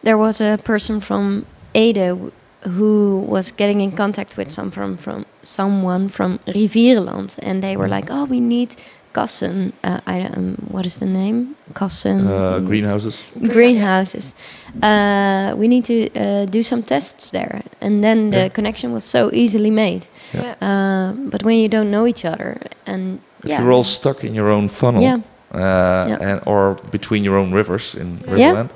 there 0.04 0.18
was 0.18 0.40
a 0.42 0.60
person 0.64 1.00
from 1.00 1.46
Ede 1.74 2.32
who 2.62 3.20
was 3.28 3.52
getting 3.52 3.82
in 3.82 3.92
contact 3.92 4.38
with 4.38 4.52
some 4.52 4.72
from, 4.72 4.98
from 4.98 5.26
someone 5.42 6.10
from 6.10 6.40
Rivierland, 6.48 7.38
and 7.42 7.64
they 7.64 7.78
were 7.78 7.88
like, 7.88 8.10
"Oh, 8.12 8.26
we 8.26 8.40
need 8.40 8.76
Kassen. 9.16 9.72
Uh, 9.84 10.00
I 10.16 10.22
um, 10.38 10.56
what 10.72 10.86
is 10.86 10.96
the 10.98 11.06
name? 11.06 11.56
Kassen 11.74 12.20
uh, 12.28 12.60
greenhouses. 12.68 13.24
greenhouses. 13.56 14.36
Uh, 14.84 15.56
we 15.58 15.68
need 15.68 15.86
to 15.86 15.96
uh, 16.16 16.46
do 16.52 16.62
some 16.64 16.82
tests 16.84 17.30
there, 17.32 17.62
and 17.82 18.04
then 18.04 18.30
the 18.30 18.38
Yeah. 18.38 18.50
connection 18.54 18.92
was 18.94 19.04
so 19.04 19.30
easily 19.34 19.72
made. 19.72 20.02
Yeah. 20.34 20.44
Yeah. 20.44 20.68
Uh, 20.70 21.14
but 21.32 21.44
when 21.44 21.56
you 21.58 21.70
don't 21.70 21.90
know 21.90 22.06
each 22.08 22.26
other, 22.26 22.58
and 22.86 23.20
If 23.44 23.50
yeah, 23.52 23.62
you're 23.62 23.72
all 23.76 23.84
stuck 23.84 24.24
in 24.24 24.34
your 24.36 24.50
own 24.50 24.68
funnel, 24.70 25.02
yeah, 25.04 25.20
uh, 25.54 26.08
Yeah. 26.10 26.28
and 26.30 26.42
or 26.46 26.76
between 26.92 27.24
your 27.26 27.38
own 27.38 27.54
rivers 27.56 27.96
in 27.96 28.08
Yeah. 28.18 28.34
Riverland. 28.36 28.70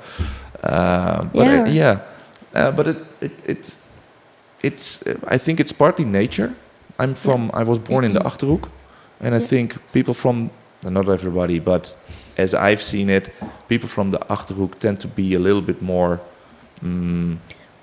Uh, 0.62 1.24
but 1.34 1.46
Yeah. 1.46 1.64
I- 1.66 1.72
yeah, 1.80 1.96
uh, 2.54 2.70
but 2.76 2.86
it 2.86 2.96
it, 3.20 3.32
it 3.46 3.76
it's 4.62 5.02
uh, 5.06 5.34
I 5.34 5.38
think 5.38 5.60
it's 5.60 5.72
partly 5.72 6.04
nature. 6.04 6.50
I'm 6.98 7.14
from 7.14 7.50
I 7.54 7.64
was 7.64 7.78
born 7.78 8.04
in 8.04 8.12
the 8.12 8.20
Mhm. 8.20 8.26
Achterhoek, 8.30 8.68
and 9.20 9.34
I 9.34 9.38
Yeah. 9.38 9.46
think 9.48 9.76
people 9.92 10.14
from 10.14 10.50
not 10.82 11.08
everybody, 11.08 11.58
but 11.60 11.94
as 12.38 12.54
I've 12.54 12.82
seen 12.82 13.10
it, 13.10 13.30
people 13.68 13.88
from 13.88 14.10
the 14.10 14.18
Achterhoek 14.28 14.78
tend 14.78 14.98
to 15.00 15.08
be 15.08 15.34
a 15.34 15.38
little 15.38 15.60
bit 15.60 15.82
more. 15.82 16.18
Mm, 16.82 17.36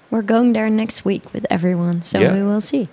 we're 0.09 0.23
going 0.25 0.53
there 0.53 0.69
next 0.69 1.05
week 1.05 1.21
with 1.33 1.45
everyone, 1.49 2.01
so 2.01 2.19
Yeah. 2.19 2.33
we 2.33 2.41
will 2.43 2.61
see. 2.61 2.87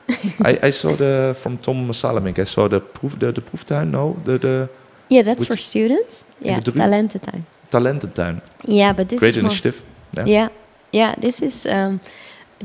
I, 0.44 0.58
I 0.68 0.70
saw 0.72 0.96
the 0.96 1.34
from 1.40 1.56
Tom 1.58 1.88
Salemink. 1.92 2.38
I 2.38 2.44
saw 2.44 2.68
the 2.68 2.80
proof 2.80 3.18
the, 3.18 3.32
the 3.32 3.40
proeftuin. 3.40 3.90
No, 3.90 4.16
the 4.24 4.38
the 4.38 4.68
Yeah, 5.08 5.22
that's 5.24 5.46
for 5.46 5.56
students. 5.56 6.24
Yeah, 6.40 6.60
talententuin. 6.60 7.42
talententuin. 7.70 8.40
Yeah, 8.66 8.92
but 8.96 9.08
this 9.08 9.20
Great 9.20 9.36
is 9.36 9.42
more 9.42 9.46
initiative. 9.50 9.82
Yeah. 10.16 10.26
Yeah, 10.26 10.48
yeah. 10.92 11.14
This 11.20 11.40
is 11.42 11.66
um, 11.66 12.00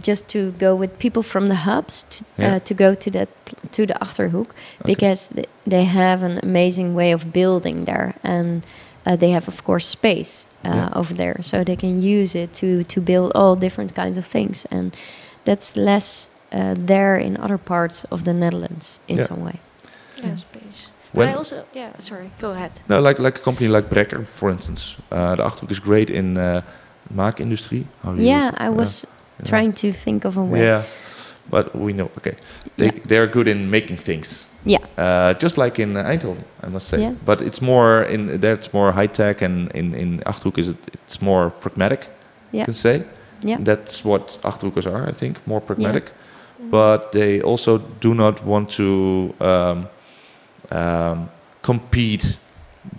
just 0.02 0.28
to 0.30 0.52
go 0.60 0.76
with 0.76 0.98
people 1.00 1.24
from 1.24 1.48
the 1.48 1.56
hubs 1.56 2.06
to, 2.10 2.24
Yeah. 2.38 2.56
uh, 2.56 2.60
to 2.60 2.74
go 2.74 2.96
to 2.96 3.12
that 3.12 3.28
to 3.72 3.86
the 3.86 3.94
Achterhoek 4.02 4.48
because 4.86 5.30
th- 5.36 5.48
they 5.70 5.84
have 5.86 6.24
an 6.26 6.40
amazing 6.44 6.96
way 6.96 7.14
of 7.14 7.22
building 7.32 7.86
there, 7.86 8.14
and 8.24 8.62
uh, 9.06 9.16
they 9.18 9.32
have 9.32 9.48
of 9.48 9.64
course 9.64 9.86
space 9.86 10.48
uh, 10.66 10.70
Yeah. 10.76 10.90
over 11.00 11.14
there, 11.16 11.38
so 11.42 11.64
they 11.64 11.76
can 11.76 12.02
use 12.02 12.36
it 12.40 12.54
to 12.54 12.84
to 12.84 13.02
build 13.02 13.32
all 13.36 13.56
different 13.56 13.94
kinds 13.96 14.18
of 14.18 14.26
things, 14.26 14.66
and 14.72 14.92
that's 15.46 15.76
less 15.76 16.30
uh, 16.54 16.74
there 16.88 17.18
in 17.18 17.38
other 17.38 17.58
parts 17.58 18.06
of 18.12 18.24
the 18.24 18.34
Netherlands 18.34 19.00
in 19.08 19.18
Yeah. 19.18 19.28
some 19.28 19.44
way. 19.44 19.56
Yeah, 20.24 20.36
space. 20.38 20.90
When- 21.14 21.28
But 21.28 21.36
I 21.36 21.38
also, 21.38 21.56
yeah, 21.76 21.90
sorry, 22.00 22.30
go 22.40 22.52
ahead. 22.52 22.72
No, 22.88 23.02
like 23.08 23.22
like 23.24 23.40
a 23.40 23.44
company 23.44 23.70
like 23.70 23.88
Brekker, 23.90 24.26
for 24.26 24.50
instance. 24.52 24.96
Uh, 25.12 25.36
the 25.36 25.44
Achterhoek 25.44 25.72
is 25.72 25.80
great 25.80 26.10
in 26.10 26.38
uh, 26.38 26.62
maakindustrie. 27.16 27.84
How 28.04 28.14
do 28.14 28.22
you- 28.22 28.30
Yeah, 28.30 28.52
I 28.58 28.68
uh, 28.68 28.76
was 28.78 29.04
yeah. 29.04 29.10
Trying 29.44 29.74
to 29.74 29.92
think 29.92 30.26
of 30.26 30.38
a 30.38 30.44
way. 30.44 30.62
Yeah, 30.62 30.84
but 31.50 31.76
we 31.76 31.94
know. 31.94 32.10
Okay, 32.18 32.36
they 32.78 32.90
they 33.08 33.18
are 33.18 33.28
good 33.28 33.48
in 33.48 33.70
making 33.70 33.98
things. 33.98 34.48
Yeah. 34.66 34.80
Uh, 34.98 35.34
just 35.34 35.58
like 35.58 35.80
in 35.80 35.96
uh, 35.96 36.04
Eindhoven, 36.04 36.44
I 36.64 36.68
must 36.70 36.88
say. 36.88 37.02
Yeah. 37.02 37.14
But 37.26 37.42
it's 37.42 37.62
more 37.62 38.04
in 38.04 38.40
that's 38.40 38.74
more 38.74 38.92
high 38.92 39.08
tech, 39.08 39.42
and 39.42 39.72
in 39.72 39.94
in 39.96 40.20
Achterhoek 40.26 40.58
is 40.58 40.68
it, 40.68 40.78
it's 40.94 41.22
more 41.22 41.50
pragmatic. 41.50 42.08
You 42.52 42.60
Yeah. 42.60 42.66
can 42.66 42.74
say. 42.74 43.04
Yeah. 43.44 43.58
That's 43.64 44.04
what 44.04 44.38
Achterhoekers 44.44 44.86
are, 44.86 45.08
I 45.10 45.14
think, 45.14 45.38
more 45.48 45.62
pragmatic. 45.62 46.12
Yeah. 46.12 46.70
But 46.72 47.12
they 47.12 47.42
also 47.42 47.78
do 48.02 48.14
not 48.14 48.44
want 48.46 48.70
to 48.72 49.34
um, 49.40 49.88
um, 50.72 51.30
compete 51.62 52.38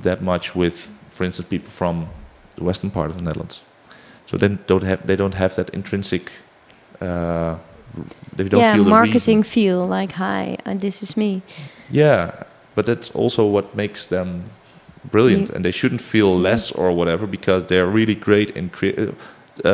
that 0.02 0.22
much 0.22 0.54
with, 0.56 0.90
for 1.10 1.24
instance, 1.24 1.48
people 1.48 1.70
from 1.70 2.06
the 2.56 2.64
western 2.64 2.90
part 2.90 3.10
of 3.10 3.16
the 3.16 3.22
Netherlands. 3.22 3.62
So 4.30 4.36
they 4.36 4.48
don't 4.66 4.84
have 4.84 4.98
they 5.06 5.16
don't 5.16 5.34
have 5.34 5.54
that 5.54 5.70
intrinsic. 5.70 6.30
Uh, 7.00 7.56
they 8.36 8.48
don't 8.48 8.60
yeah, 8.60 8.74
feel 8.74 8.84
the 8.84 8.90
marketing 8.90 9.38
reason. 9.38 9.52
feel 9.52 9.86
like 9.88 10.12
hi, 10.12 10.56
uh, 10.64 10.74
this 10.74 11.02
is 11.02 11.16
me. 11.16 11.42
Yeah, 11.90 12.30
but 12.76 12.86
that's 12.86 13.10
also 13.14 13.44
what 13.46 13.74
makes 13.74 14.06
them 14.06 14.44
brilliant, 15.10 15.48
You- 15.48 15.54
and 15.56 15.64
they 15.64 15.72
shouldn't 15.72 16.00
feel 16.00 16.38
less 16.38 16.70
or 16.72 16.92
whatever 16.92 17.26
because 17.26 17.64
they're 17.64 17.88
really 17.92 18.14
great 18.14 18.50
in 18.56 18.68
crea- 18.70 18.94
uh, 18.96 19.12
uh, 19.64 19.68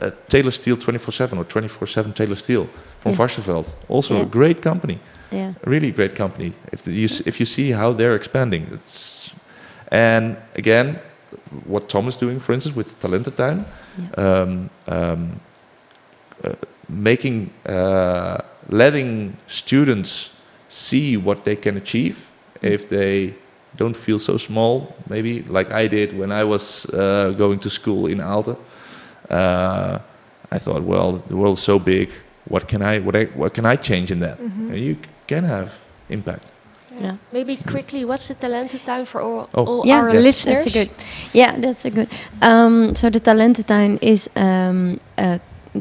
uh, 0.00 0.10
Tailorsteel 0.28 0.76
24/7 0.76 1.38
or 1.38 1.44
24/7 1.44 2.12
Tailorsteel 2.14 2.66
from 3.00 3.12
Yeah. 3.12 3.16
Also 3.88 4.14
Yeah. 4.14 4.22
a 4.22 4.26
great 4.26 4.60
company. 4.62 4.98
Yeah. 5.30 5.52
really 5.66 5.90
great 5.90 6.14
company. 6.14 6.52
If 6.72 6.82
the, 6.82 6.92
you 6.94 7.08
if 7.26 7.38
you 7.40 7.46
see 7.46 7.72
how 7.72 7.92
they're 7.92 8.14
expanding, 8.16 8.66
it's 8.72 9.30
and 9.92 10.36
again, 10.56 10.98
what 11.66 11.88
Tom 11.88 12.08
is 12.08 12.16
doing, 12.16 12.40
for 12.40 12.52
instance, 12.52 12.76
with 12.76 12.98
Talententuin, 13.00 13.64
um, 14.16 14.70
um, 14.86 15.40
uh, 16.44 16.52
making 16.88 17.50
uh, 17.66 18.38
letting 18.68 19.36
students 19.46 20.30
see 20.68 21.16
what 21.16 21.44
they 21.44 21.56
can 21.56 21.76
achieve 21.76 22.16
if 22.62 22.88
they 22.88 23.34
don't 23.76 23.96
feel 23.96 24.18
so 24.18 24.36
small, 24.38 24.94
maybe 25.08 25.42
like 25.42 25.70
I 25.70 25.86
did 25.88 26.12
when 26.18 26.32
I 26.32 26.44
was 26.44 26.86
uh, 26.86 27.30
going 27.36 27.58
to 27.60 27.70
school 27.70 28.06
in 28.06 28.18
Aalten. 28.18 28.56
Uh, 29.30 29.98
I 30.50 30.58
thought, 30.58 30.82
well, 30.82 31.12
the 31.28 31.36
world's 31.36 31.62
so 31.62 31.78
big. 31.78 32.10
What 32.48 32.66
can 32.68 32.82
I 32.82 32.98
what 33.00 33.14
I, 33.16 33.24
what 33.36 33.52
can 33.54 33.66
I 33.66 33.76
change 33.76 34.10
in 34.10 34.20
that? 34.20 34.38
Mhm. 34.38 34.70
And 34.72 34.78
you 34.78 34.96
can 35.26 35.44
have 35.44 35.70
impact. 36.08 36.44
Yeah. 37.00 37.16
Maybe 37.32 37.56
quickly, 37.56 38.04
what's 38.04 38.28
the 38.28 38.34
Talententuin 38.34 39.06
for 39.06 39.20
all, 39.20 39.48
Oh. 39.54 39.64
all 39.66 39.86
Yeah, 39.86 40.00
our 40.00 40.12
Yeah. 40.14 40.20
listeners? 40.20 40.64
That's 40.64 40.76
a 40.76 40.78
good. 40.78 40.90
Yeah, 41.32 41.56
that's 41.60 41.84
a 41.84 41.90
good. 41.90 42.08
Um, 42.42 42.94
so 42.94 43.10
the 43.10 43.20
Talententuin 43.20 43.98
is 44.02 44.28
um, 44.36 44.98
a 45.16 45.40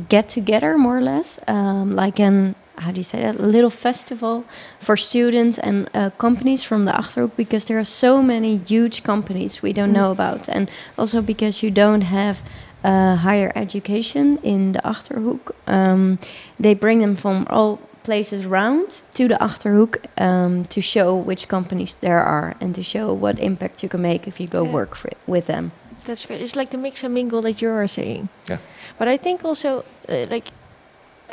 get 0.10 0.30
together, 0.30 0.78
more 0.78 0.98
or 0.98 1.02
less, 1.02 1.40
um, 1.48 1.96
like 1.96 2.20
an 2.20 2.56
how 2.80 2.92
do 2.92 2.98
you 2.98 3.04
say 3.04 3.20
that? 3.22 3.40
A 3.40 3.42
little 3.48 3.72
festival 3.72 4.44
for 4.80 4.96
students 4.96 5.58
and 5.58 5.90
uh, 5.96 6.12
companies 6.20 6.64
from 6.64 6.86
the 6.86 6.92
Achterhoek 6.92 7.32
because 7.36 7.66
there 7.66 7.80
are 7.80 7.84
so 7.84 8.22
many 8.22 8.58
huge 8.68 9.02
companies 9.02 9.64
we 9.64 9.74
don't 9.74 9.90
Mm. 9.90 9.94
know 10.00 10.12
about, 10.12 10.48
and 10.48 10.70
also 10.96 11.22
because 11.24 11.64
you 11.64 11.72
don't 11.72 12.04
have 12.04 12.38
uh, 12.84 13.16
higher 13.16 13.52
education 13.56 14.38
in 14.44 14.74
the 14.74 14.82
Achterhoek, 14.86 15.40
um, 15.66 16.20
they 16.60 16.76
bring 16.76 17.00
them 17.02 17.16
from 17.16 17.48
all 17.50 17.80
places 18.08 18.46
around 18.46 18.88
to 19.18 19.24
the 19.28 19.38
Achterhoek 19.48 19.94
um, 20.28 20.64
to 20.74 20.80
show 20.82 21.08
which 21.30 21.44
companies 21.48 21.96
there 22.00 22.24
are 22.38 22.56
and 22.62 22.74
to 22.76 22.82
show 22.84 23.06
what 23.24 23.36
impact 23.40 23.84
you 23.84 23.90
can 23.90 24.02
make 24.02 24.22
if 24.32 24.40
you 24.42 24.48
go 24.48 24.64
Yeah. 24.64 24.74
work 24.80 24.92
for 24.96 25.08
it, 25.14 25.18
with 25.28 25.46
them. 25.48 25.72
That's 26.06 26.26
great. 26.28 26.42
It's 26.42 26.56
like 26.56 26.70
the 26.70 26.78
mix 26.78 27.04
and 27.04 27.14
mingle 27.14 27.42
that 27.42 27.62
you 27.62 27.70
are 27.70 27.88
saying. 27.88 28.30
Yeah. 28.50 28.60
But 29.00 29.08
I 29.08 29.18
think 29.18 29.44
also, 29.46 29.70
uh, 30.10 30.26
like, 30.36 30.48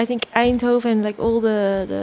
I 0.03 0.05
think 0.07 0.23
Eindhoven, 0.35 1.03
like 1.05 1.19
all 1.25 1.41
the, 1.41 1.85
the 1.93 2.03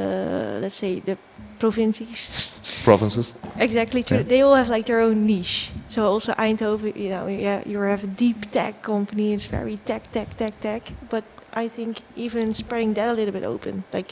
let's 0.61 0.75
say, 0.83 1.01
the 1.01 1.17
provinces, 1.59 2.49
Provinces. 2.83 3.33
exactly, 3.59 4.03
true, 4.03 4.17
Yeah. 4.17 4.29
they 4.29 4.41
all 4.41 4.55
have 4.55 4.69
like 4.75 4.85
their 4.85 5.01
own 5.01 5.25
niche. 5.25 5.69
So 5.89 5.99
also 6.13 6.31
Eindhoven, 6.33 6.95
you 6.95 7.09
know, 7.09 7.27
yeah, 7.27 7.61
you 7.71 7.77
have 7.81 8.03
a 8.03 8.11
deep 8.25 8.39
tech 8.51 8.73
company. 8.81 9.33
It's 9.33 9.47
very 9.51 9.77
tech, 9.85 10.03
tech, 10.11 10.29
tech, 10.37 10.53
tech. 10.61 10.83
But 11.09 11.23
I 11.63 11.67
think 11.69 11.93
even 12.15 12.53
spreading 12.53 12.93
that 12.95 13.09
a 13.09 13.13
little 13.13 13.33
bit 13.33 13.43
open, 13.43 13.83
like 13.93 14.11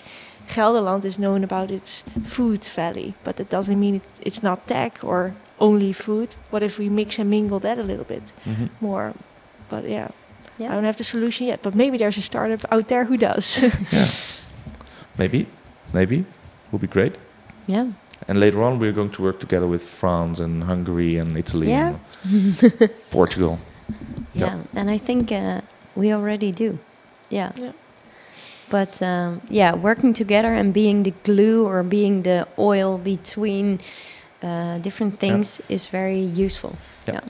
Gelderland 0.56 1.06
is 1.06 1.18
known 1.18 1.44
about 1.44 1.72
its 1.72 2.04
food 2.26 2.64
valley, 2.76 3.14
but 3.24 3.36
that 3.36 3.50
doesn't 3.50 3.80
mean 3.80 3.96
it, 3.96 4.02
it's 4.22 4.42
not 4.44 4.68
tech 4.68 5.00
or 5.04 5.34
only 5.60 5.94
food. 5.94 6.36
What 6.52 6.64
if 6.64 6.78
we 6.80 6.90
mix 6.90 7.20
and 7.20 7.30
mingle 7.30 7.60
that 7.60 7.78
a 7.78 7.84
little 7.84 8.06
bit 8.06 8.24
hmm 8.44 8.66
more? 8.82 9.14
But 9.70 9.84
yeah, 9.88 10.08
I 10.60 10.74
don't 10.74 10.84
have 10.86 10.98
the 10.98 11.04
solution 11.04 11.48
yet. 11.48 11.62
But 11.62 11.76
maybe 11.76 11.98
there's 11.98 12.18
a 12.18 12.22
startup 12.22 12.66
out 12.72 12.88
there 12.88 13.06
who 13.06 13.18
does. 13.18 13.60
Yeah. 13.92 14.08
Maybe, 15.18 15.46
maybe, 15.94 16.26
would 16.72 16.82
be 16.82 16.88
great. 16.88 17.16
Yeah. 17.68 17.88
And 18.28 18.40
later 18.40 18.64
on, 18.64 18.80
we're 18.80 18.94
going 18.96 19.12
to 19.12 19.22
work 19.24 19.40
together 19.40 19.68
with 19.68 19.84
France 19.84 20.40
and 20.44 20.64
Hungary 20.64 21.18
and 21.20 21.38
Italy 21.38 21.70
Yeah. 21.70 21.96
and 22.24 22.90
Portugal. 23.12 23.58
Yeah. 24.34 24.60
And 24.76 24.90
I 24.92 24.98
think 25.00 25.32
uh, 25.32 25.62
we 25.96 26.14
already 26.14 26.52
do. 26.52 26.78
Yeah. 27.30 27.52
Yeah. 27.56 27.72
But 28.70 29.02
um, 29.02 29.42
yeah, 29.50 29.74
working 29.76 30.14
together 30.14 30.54
and 30.54 30.74
being 30.74 31.04
the 31.04 31.14
glue 31.24 31.66
or 31.66 31.84
being 31.84 32.22
the 32.24 32.48
oil 32.58 32.98
between 32.98 33.80
uh, 34.44 34.78
different 34.80 35.20
things 35.20 35.60
is 35.70 35.88
very 35.88 36.20
useful. 36.22 36.76
Yeah. 37.08 37.22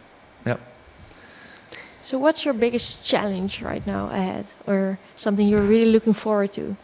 so, 2.01 2.17
what's 2.17 2.43
your 2.45 2.53
biggest 2.53 3.03
challenge 3.03 3.61
right 3.61 3.85
now 3.85 4.09
ahead, 4.09 4.45
or 4.67 4.97
something 5.15 5.47
you're 5.47 5.61
really 5.69 5.91
looking 5.91 6.13
forward 6.13 6.51
to? 6.53 6.75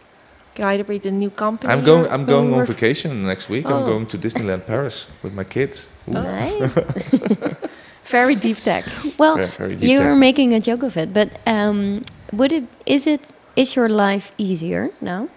Can 0.56 0.66
either 0.66 0.84
be 0.84 1.00
the 1.00 1.12
new 1.12 1.30
company. 1.30 1.72
I'm 1.74 1.84
going. 1.84 2.08
I'm 2.12 2.26
going 2.26 2.54
on 2.54 2.66
vacation 2.66 3.24
next 3.26 3.50
week. 3.50 3.66
I'm 3.66 3.84
Oh. 3.84 3.86
going 3.86 4.06
to 4.08 4.18
Disneyland 4.18 4.66
Paris 4.66 5.08
with 5.24 5.34
my 5.34 5.44
kids. 5.44 5.90
Ooh, 6.08 6.14
Nice. 6.14 6.72
Very 8.06 8.36
deep 8.36 8.58
tech. 8.64 8.86
well, 9.18 9.36
very, 9.36 9.48
very 9.58 9.76
deep 9.76 9.90
you 9.90 9.98
tech. 9.98 10.08
are 10.08 10.16
making 10.16 10.54
a 10.54 10.60
joke 10.60 10.84
of 10.84 10.96
it, 10.96 11.12
but 11.14 11.28
um, 11.48 12.04
would 12.32 12.54
it 12.54 12.64
is 12.86 13.08
it 13.08 13.34
is 13.56 13.76
your 13.76 13.90
life 13.90 14.32
easier 14.38 14.90
now? 15.02 15.30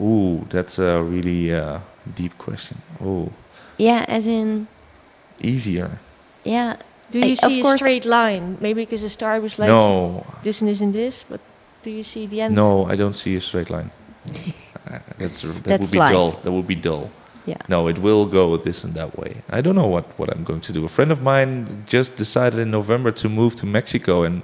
Ooh, 0.00 0.46
that's 0.50 0.78
a 0.78 1.02
really 1.02 1.52
uh, 1.54 1.80
deep 2.14 2.36
question. 2.38 2.78
Oh, 3.00 3.32
Yeah, 3.78 4.04
as 4.08 4.26
in 4.26 4.66
easier? 5.40 5.98
yeah, 6.44 6.76
Do 7.10 7.20
I- 7.20 7.26
you 7.26 7.32
of 7.32 7.38
see 7.50 7.60
a 7.60 7.62
course- 7.62 7.80
straight 7.80 8.04
line? 8.04 8.56
Maybe 8.60 8.82
because 8.84 9.02
the 9.02 9.08
star 9.10 9.40
was 9.40 9.58
like 9.58 9.68
no, 9.68 10.24
this 10.42 10.60
and 10.60 10.68
this 10.70 10.80
and 10.80 10.92
this, 10.92 11.24
but 11.28 11.40
do 11.82 11.90
you 11.90 12.02
see 12.02 12.26
the 12.26 12.40
end? 12.42 12.54
no, 12.54 12.84
I 12.92 12.96
don't 12.96 13.16
see 13.16 13.36
a 13.36 13.40
straight 13.40 13.70
line. 13.70 13.90
Uh, 14.88 15.00
that's 15.18 15.40
that 15.42 15.64
That's 15.64 15.88
would 15.88 15.92
be 15.94 15.98
life. 15.98 16.12
dull. 16.12 16.30
That 16.44 16.52
would 16.52 16.66
be 16.68 16.76
dull. 16.76 17.10
Yeah. 17.44 17.56
No, 17.68 17.88
it 17.88 17.98
will 17.98 18.24
go 18.24 18.56
this 18.56 18.84
and 18.84 18.94
that 18.94 19.18
way. 19.18 19.42
I 19.50 19.60
don't 19.60 19.74
know 19.74 19.88
what, 19.88 20.04
what 20.16 20.28
I'm 20.32 20.44
going 20.44 20.60
to 20.60 20.72
do. 20.72 20.84
A 20.84 20.88
friend 20.88 21.10
of 21.10 21.20
mine 21.22 21.82
just 21.88 22.14
decided 22.14 22.60
in 22.60 22.70
November 22.70 23.10
to 23.10 23.28
move 23.28 23.56
to 23.56 23.66
Mexico, 23.66 24.22
and 24.22 24.42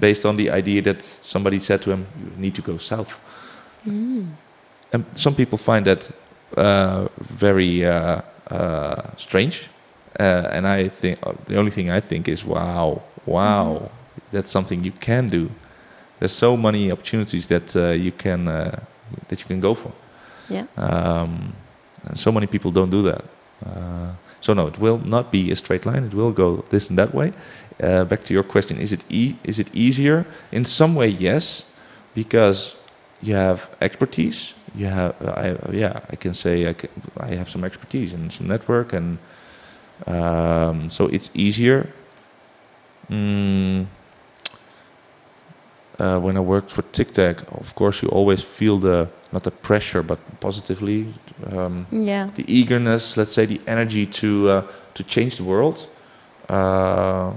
based 0.00 0.24
on 0.26 0.36
the 0.36 0.50
idea 0.50 0.82
that 0.82 1.02
somebody 1.22 1.60
said 1.60 1.82
to 1.82 1.90
him, 1.90 2.06
"You 2.18 2.30
need 2.36 2.54
to 2.54 2.62
go 2.62 2.78
south." 2.78 3.20
Mm. 3.86 4.28
And 4.92 5.04
some 5.12 5.34
people 5.34 5.58
find 5.58 5.84
that 5.86 6.10
uh, 6.56 7.08
very 7.20 7.84
uh, 7.84 8.20
uh, 8.50 9.02
strange, 9.16 9.68
uh, 10.20 10.48
and 10.52 10.66
I 10.66 10.88
think 10.88 11.18
uh, 11.22 11.32
the 11.46 11.56
only 11.56 11.70
thing 11.70 11.90
I 11.90 12.00
think 12.00 12.28
is, 12.28 12.44
wow, 12.44 13.02
wow, 13.26 13.90
that's 14.30 14.50
something 14.50 14.84
you 14.84 14.92
can 14.92 15.26
do. 15.26 15.50
There's 16.18 16.32
so 16.32 16.56
many 16.56 16.92
opportunities 16.92 17.46
that 17.48 17.74
uh, 17.76 17.88
you 17.90 18.12
can 18.12 18.48
uh, 18.48 18.78
that 19.28 19.40
you 19.40 19.46
can 19.46 19.60
go 19.60 19.74
for. 19.74 19.92
yeah. 20.48 20.66
Um, 20.76 21.54
and 22.06 22.18
so 22.18 22.30
many 22.30 22.46
people 22.46 22.70
don't 22.70 22.90
do 22.90 23.02
that. 23.02 23.24
Uh, 23.64 24.12
so 24.40 24.52
no, 24.52 24.66
it 24.66 24.78
will 24.78 24.98
not 24.98 25.32
be 25.32 25.50
a 25.50 25.56
straight 25.56 25.86
line. 25.86 26.04
It 26.04 26.14
will 26.14 26.32
go 26.32 26.64
this 26.68 26.90
and 26.90 26.98
that 26.98 27.14
way. 27.14 27.32
Uh, 27.82 28.04
back 28.04 28.22
to 28.24 28.32
your 28.34 28.44
question: 28.44 28.78
Is 28.78 28.92
it 28.92 29.04
e- 29.10 29.34
is 29.44 29.58
it 29.58 29.68
easier? 29.74 30.24
In 30.52 30.64
some 30.64 30.94
way, 30.94 31.08
yes, 31.08 31.64
because 32.14 32.76
you 33.22 33.34
have 33.34 33.68
expertise. 33.80 34.54
You 34.76 34.86
have, 34.86 35.14
uh, 35.22 35.30
I, 35.36 35.72
yeah, 35.72 36.00
I 36.10 36.16
can 36.16 36.34
say 36.34 36.68
I, 36.68 36.72
can, 36.74 36.90
I 37.16 37.34
have 37.34 37.48
some 37.48 37.64
expertise 37.64 38.12
and 38.14 38.32
some 38.32 38.46
network, 38.48 38.92
and 38.92 39.18
um, 40.06 40.90
so 40.90 41.06
it's 41.08 41.30
easier. 41.34 41.88
Mm, 43.10 43.86
uh, 45.98 46.18
when 46.20 46.36
I 46.36 46.40
worked 46.40 46.70
for 46.70 46.82
TicTag, 46.82 47.42
of 47.60 47.74
course, 47.74 48.02
you 48.02 48.08
always 48.08 48.42
feel 48.42 48.78
the 48.78 49.08
not 49.32 49.42
the 49.42 49.50
pressure, 49.50 50.02
but 50.02 50.18
positively 50.40 51.12
um, 51.52 51.86
Yeah. 51.90 52.28
the 52.36 52.44
eagerness, 52.46 53.16
let's 53.16 53.32
say, 53.32 53.46
the 53.46 53.60
energy 53.66 54.06
to 54.06 54.48
uh, 54.48 54.62
to 54.94 55.02
change 55.04 55.36
the 55.36 55.44
world. 55.44 55.86
Uh, 56.48 57.32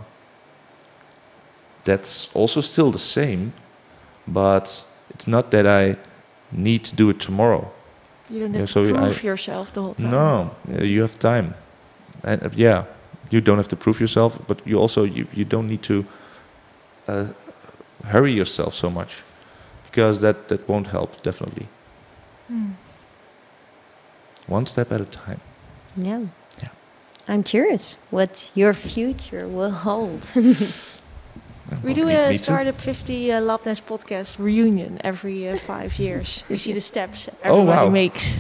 that's 1.87 2.29
also 2.35 2.61
still 2.61 2.91
the 2.91 2.99
same, 2.99 3.51
but 4.27 4.83
it's 5.09 5.25
not 5.27 5.49
that 5.51 5.65
I 5.65 5.95
need 6.51 6.83
to 6.83 6.95
do 6.95 7.09
it 7.09 7.19
tomorrow. 7.19 7.63
You 8.29 8.39
don't 8.41 8.53
Yeah, 8.53 8.59
have 8.61 8.69
so 8.69 8.83
to 8.83 8.89
I- 8.95 8.99
prove 9.03 9.23
yourself 9.23 9.71
the 9.71 9.81
whole 9.81 9.95
time. 9.95 10.11
No, 10.11 10.49
you 10.85 11.01
have 11.01 11.17
time, 11.19 11.53
and 12.23 12.43
uh, 12.43 12.49
yeah, 12.55 12.83
you 13.31 13.41
don't 13.41 13.57
have 13.57 13.67
to 13.69 13.75
prove 13.75 13.99
yourself, 14.01 14.31
but 14.47 14.57
you 14.65 14.79
also 14.81 15.03
you, 15.05 15.25
you 15.33 15.45
don't 15.45 15.67
need 15.67 15.81
to 15.83 16.03
uh, 17.07 17.25
hurry 18.11 18.33
yourself 18.33 18.73
so 18.73 18.89
much, 18.89 19.23
because 19.89 20.19
that 20.19 20.35
that 20.47 20.59
won't 20.67 20.87
help 20.87 21.09
definitely. 21.23 21.67
Hmm. 22.47 22.71
One 24.47 24.65
step 24.65 24.91
at 24.91 25.01
a 25.01 25.05
time. 25.05 25.39
Yeah. 25.97 26.21
Yeah. 26.61 26.69
I'm 27.27 27.43
curious 27.43 27.97
what 28.11 28.51
your 28.55 28.73
future 28.73 29.47
will 29.47 29.71
hold. 29.71 30.21
We 31.83 31.91
Oh, 31.91 31.95
do 31.95 32.09
a. 32.09 32.37
Startup 32.37 32.75
50 32.75 33.31
uh, 33.31 33.41
Labnest 33.41 33.83
podcast 33.83 34.37
reunion 34.39 34.97
every 35.03 35.49
uh, 35.49 35.57
five 35.57 35.97
years. 35.99 36.43
We 36.49 36.57
see 36.57 36.73
the 36.73 36.79
steps 36.81 37.29
everybody 37.43 37.79
Oh, 37.79 37.85
wow. 37.85 37.89
makes. 37.89 38.35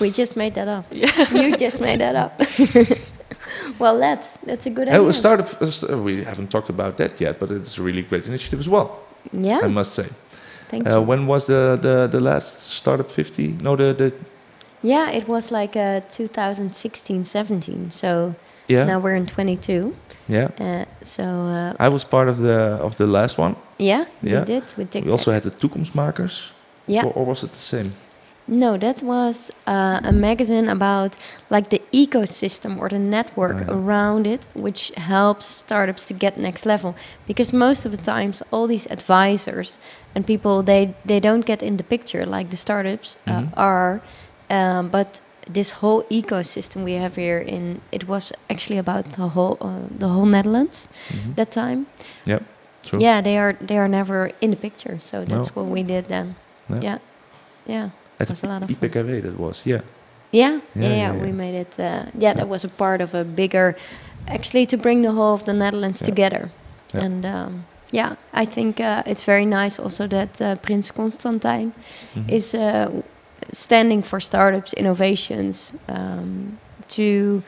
we 0.00 0.10
just 0.10 0.36
made 0.36 0.54
that 0.54 0.68
up. 0.68 0.84
Yeah. 0.90 1.32
you 1.42 1.56
just 1.56 1.80
made 1.80 2.00
that 2.00 2.14
up. 2.14 2.40
well, 3.78 3.98
that's 3.98 4.36
that's 4.46 4.66
a 4.66 4.70
good 4.70 4.88
Oh, 4.88 4.92
idea. 4.92 5.08
a 5.08 5.12
startup. 5.12 5.48
st- 5.64 5.92
uh, 5.92 5.98
we 5.98 6.24
haven't 6.24 6.50
talked 6.50 6.68
about 6.70 6.96
that 6.96 7.20
yet, 7.20 7.38
but 7.38 7.50
it's 7.50 7.78
a 7.78 7.82
really 7.82 8.02
great 8.02 8.26
initiative 8.26 8.60
as 8.60 8.68
well. 8.68 8.88
yeah. 9.32 9.60
I 9.64 9.68
must 9.68 9.92
say. 9.94 10.06
Thank 10.68 10.86
Uh, 10.86 10.90
you. 10.98 11.02
when 11.06 11.26
was 11.26 11.46
the, 11.46 11.78
the, 11.82 12.08
the 12.10 12.20
last 12.20 12.60
startup 12.60 13.10
50? 13.10 13.48
No, 13.62 13.76
the, 13.76 13.94
the 13.94 14.12
Yeah, 14.82 15.10
it 15.16 15.26
was 15.28 15.50
like 15.50 15.76
uh, 15.76 16.00
2016, 16.08 17.24
17. 17.24 17.90
So 17.90 18.34
yeah, 18.68 18.84
now 18.86 18.98
we're 19.00 19.16
in 19.16 19.26
22. 19.26 19.94
yeah. 20.28 20.48
Uh, 20.60 20.84
so 21.04 21.22
uh, 21.22 21.74
I 21.86 21.88
was 21.88 22.04
part 22.04 22.28
of 22.28 22.36
the 22.38 22.78
of 22.82 22.94
the 22.96 23.06
last 23.06 23.38
one. 23.38 23.54
yeah, 23.78 24.04
Yeah. 24.22 24.40
we 24.40 24.44
did 24.46 24.74
with 24.76 24.94
We 24.94 25.10
also 25.10 25.30
had 25.32 25.42
the 25.42 25.50
Toekomstmakers. 25.50 26.50
Yeah. 26.88 27.04
Or, 27.06 27.12
or 27.12 27.26
was 27.26 27.42
it 27.42 27.50
the 27.52 27.58
same? 27.58 27.90
No, 28.48 28.76
that 28.78 29.02
was 29.02 29.50
uh, 29.66 29.98
a 30.04 30.12
magazine 30.12 30.68
about 30.70 31.18
like 31.50 31.68
the 31.70 31.80
ecosystem 31.92 32.78
or 32.78 32.88
the 32.88 32.98
network 32.98 33.56
yeah. 33.60 33.74
around 33.74 34.26
it, 34.26 34.46
which 34.54 34.92
helps 34.96 35.44
startups 35.46 36.06
to 36.08 36.14
get 36.14 36.36
next 36.38 36.64
level. 36.64 36.94
Because 37.26 37.52
most 37.56 37.84
of 37.86 37.90
the 37.90 38.02
times, 38.02 38.42
all 38.52 38.68
these 38.68 38.86
advisors 38.90 39.78
and 40.14 40.24
people 40.24 40.62
they 40.62 40.94
they 41.08 41.20
don't 41.20 41.44
get 41.46 41.62
in 41.62 41.76
the 41.76 41.82
picture 41.84 42.24
like 42.26 42.48
the 42.50 42.56
startups 42.56 43.16
uh, 43.26 43.30
Mhm. 43.32 43.48
are, 43.56 44.00
um, 44.50 44.88
but 44.90 45.20
this 45.54 45.70
whole 45.80 46.02
ecosystem 46.10 46.84
we 46.84 46.92
have 46.94 47.14
here 47.16 47.38
in 47.38 47.80
it 47.92 48.08
was 48.08 48.32
actually 48.48 48.78
about 48.78 49.04
the 49.16 49.28
whole 49.28 49.56
uh, 49.60 49.98
the 49.98 50.08
whole 50.08 50.26
Netherlands 50.26 50.88
Mhm. 51.08 51.34
that 51.36 51.50
time. 51.50 51.86
Yep. 52.26 52.42
True. 52.84 53.00
Yeah, 53.02 53.22
they 53.22 53.38
are 53.38 53.54
they 53.66 53.78
are 53.78 53.88
never 53.88 54.30
in 54.40 54.50
the 54.50 54.56
picture, 54.56 54.98
so 55.00 55.24
that's 55.24 55.48
No. 55.50 55.62
what 55.62 55.66
we 55.72 55.82
did 55.82 56.06
then. 56.08 56.34
Yeah. 56.68 56.80
Yeah, 56.82 56.98
yeah. 57.66 57.88
At 58.20 58.28
was 58.28 58.42
a 58.44 58.46
lot 58.46 58.62
of 58.62 58.70
fun. 58.70 58.90
That 58.90 59.38
was, 59.38 59.62
yeah. 59.66 59.80
Yeah, 60.32 60.60
yeah, 60.74 60.82
Yeah, 60.82 60.88
yeah. 60.88 61.14
yeah, 61.14 61.22
We 61.22 61.32
made 61.32 61.54
it. 61.60 61.78
Uh, 61.78 62.10
yeah, 62.18 62.34
that 62.36 62.48
was 62.48 62.64
a 62.64 62.68
part 62.68 63.00
of 63.00 63.14
a 63.14 63.24
bigger, 63.24 63.74
actually, 64.26 64.66
to 64.66 64.76
bring 64.76 65.02
the 65.02 65.12
whole 65.12 65.34
of 65.34 65.42
the 65.44 65.52
Netherlands 65.52 65.98
together. 66.02 66.48
Yeah. 66.94 67.04
And 67.04 67.24
um, 67.24 67.64
yeah, 67.92 68.14
I 68.32 68.44
think 68.46 68.80
uh, 68.80 69.02
it's 69.06 69.22
very 69.26 69.44
nice 69.46 69.82
also 69.82 70.06
that 70.08 70.40
uh, 70.40 70.54
Prince 70.56 70.92
Constantijn 70.92 71.72
Mhm. 72.14 72.28
is 72.28 72.54
uh, 72.54 72.88
standing 73.52 74.02
for 74.02 74.20
startups, 74.20 74.72
innovations. 74.74 75.72
Um, 75.88 76.58
to 76.88 77.42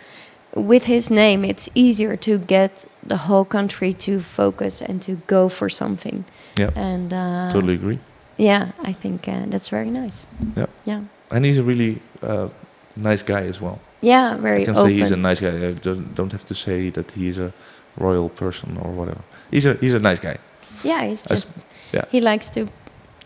with 0.54 0.84
his 0.84 1.10
name, 1.10 1.44
it's 1.44 1.68
easier 1.74 2.16
to 2.16 2.38
get 2.38 2.86
the 3.02 3.16
whole 3.16 3.44
country 3.44 3.92
to 3.92 4.20
focus 4.20 4.82
and 4.82 5.00
to 5.02 5.16
go 5.26 5.48
for 5.48 5.68
something. 5.68 6.24
Yeah. 6.56 6.70
And 6.74 7.12
uh, 7.12 7.52
Totally 7.52 7.74
agree. 7.74 7.98
yeah, 8.36 8.72
I 8.82 8.92
think 8.92 9.28
uh, 9.28 9.44
that's 9.46 9.68
very 9.68 9.90
nice. 9.90 10.26
Yeah. 10.56 10.66
Yeah. 10.84 11.02
And 11.30 11.44
he's 11.44 11.58
a 11.58 11.62
really 11.62 12.00
uh, 12.22 12.48
nice 12.96 13.22
guy 13.22 13.42
as 13.42 13.60
well. 13.60 13.80
Yeah, 14.00 14.36
very 14.36 14.62
I 14.62 14.64
can 14.64 14.76
open. 14.76 14.90
say 14.90 14.94
he's 14.94 15.10
a 15.10 15.16
nice 15.16 15.40
guy. 15.40 15.68
I 15.68 15.72
don't, 15.72 16.14
don't 16.14 16.32
have 16.32 16.44
to 16.46 16.54
say 16.54 16.90
that 16.90 17.10
he's 17.12 17.38
a 17.38 17.52
royal 17.96 18.28
person 18.28 18.78
or 18.78 18.92
whatever. 18.92 19.20
He's 19.50 19.66
a 19.66 19.74
he's 19.74 19.94
a 19.94 19.98
nice 19.98 20.20
guy. 20.20 20.38
Yeah, 20.84 21.04
he's 21.04 21.26
just 21.26 21.66
yeah. 21.92 22.04
he 22.10 22.20
likes 22.20 22.48
to 22.50 22.68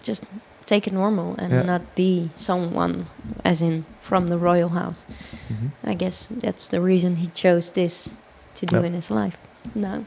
just 0.02 0.24
take 0.66 0.86
it 0.86 0.92
normal 0.92 1.34
and 1.38 1.52
Yeah. 1.52 1.62
not 1.62 1.82
be 1.94 2.30
someone 2.34 3.06
as 3.44 3.62
in 3.62 3.84
from 4.00 4.26
the 4.28 4.36
royal 4.38 4.68
house. 4.70 5.06
Mhm. 5.48 5.70
I 5.84 5.94
guess 5.94 6.28
that's 6.30 6.68
the 6.68 6.80
reason 6.80 7.16
he 7.16 7.26
chose 7.34 7.70
this 7.72 8.10
to 8.54 8.66
do 8.66 8.82
in 8.82 8.94
his 8.94 9.10
life. 9.10 9.36
No. 9.74 10.04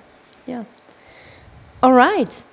Yeah. 0.47 0.64
All 1.82 1.93
right. 1.93 2.43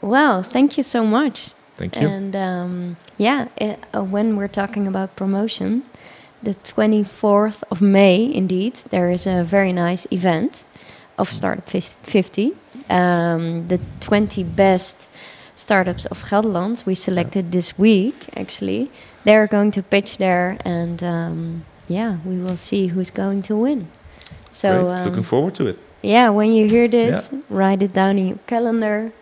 Well, 0.00 0.42
thank 0.42 0.76
you 0.76 0.82
so 0.82 1.04
much. 1.04 1.52
Thank 1.76 1.96
you. 1.96 2.06
And 2.08 2.34
um, 2.36 2.96
yeah, 3.18 3.46
uh, 3.60 3.74
uh, 3.94 4.02
when 4.04 4.36
we're 4.36 4.48
talking 4.52 4.86
about 4.86 5.16
promotion, 5.16 5.82
the 6.42 6.54
24th 6.54 7.62
of 7.70 7.80
May, 7.80 8.30
indeed, 8.34 8.74
there 8.90 9.10
is 9.10 9.26
a 9.26 9.42
very 9.44 9.72
nice 9.72 10.06
event 10.10 10.64
of 11.18 11.32
Startup 11.32 11.68
Fis- 11.68 11.94
50. 12.02 12.52
Um, 12.90 13.68
the 13.68 13.78
20 14.00 14.42
best 14.44 15.08
startups 15.54 16.06
of 16.06 16.22
Gelderland 16.24 16.84
we 16.86 16.94
selected 16.94 17.52
this 17.52 17.78
week, 17.78 18.26
actually. 18.36 18.90
They're 19.24 19.46
going 19.46 19.70
to 19.72 19.82
pitch 19.82 20.18
there, 20.18 20.56
and 20.64 21.02
um, 21.02 21.64
yeah, 21.88 22.18
we 22.24 22.38
will 22.38 22.56
see 22.56 22.88
who's 22.88 23.10
going 23.10 23.42
to 23.42 23.56
win. 23.56 23.88
So, 24.50 24.84
Great. 24.84 24.94
um, 24.94 25.04
Looking 25.06 25.22
forward 25.22 25.54
to 25.56 25.66
it. 25.66 25.78
yeah, 26.02 26.30
when 26.30 26.52
you 26.52 26.68
hear 26.68 26.88
this, 26.88 27.30
write 27.48 27.82
it 27.82 27.92
down 27.92 28.18
in 28.18 28.26
your 28.28 28.38
calendar. 28.46 29.12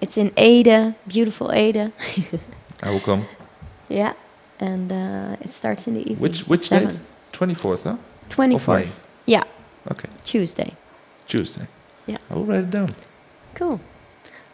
It's 0.00 0.16
in 0.16 0.32
Ede, 0.38 0.94
beautiful 1.06 1.52
Ede. 1.52 1.92
I 2.82 2.90
will 2.90 3.00
come. 3.00 3.26
Yeah, 3.88 4.12
and 4.60 4.92
uh, 4.92 5.36
it 5.40 5.52
starts 5.52 5.86
in 5.86 5.94
the 5.94 6.00
evening. 6.02 6.18
Which 6.20 6.46
which 6.46 6.68
date? 6.68 7.00
Twenty 7.32 7.54
fourth, 7.54 7.84
huh? 7.84 7.96
24th. 8.28 8.90
Yeah, 9.26 9.44
Okay. 9.90 10.08
Tuesday. 10.24 10.74
Tuesday. 11.26 11.66
Yeah. 12.06 12.18
I 12.30 12.34
will 12.34 12.44
write 12.44 12.60
it 12.64 12.70
down. 12.70 12.94
Cool. 13.54 13.80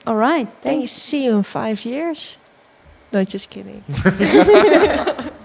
All 0.06 0.16
right. 0.16 0.46
Thanks. 0.48 0.62
Thanks. 0.62 0.92
See 0.92 1.24
you 1.24 1.36
in 1.36 1.42
five 1.42 1.84
years. 1.84 2.36
No, 3.12 3.24
just 3.24 3.50
kidding. 3.50 3.84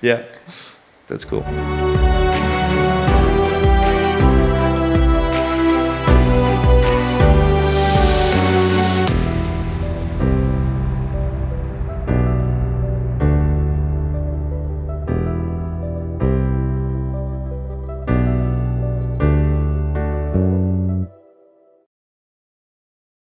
Yeah. 0.00 0.24
That's 1.08 1.24
cool. 1.24 1.42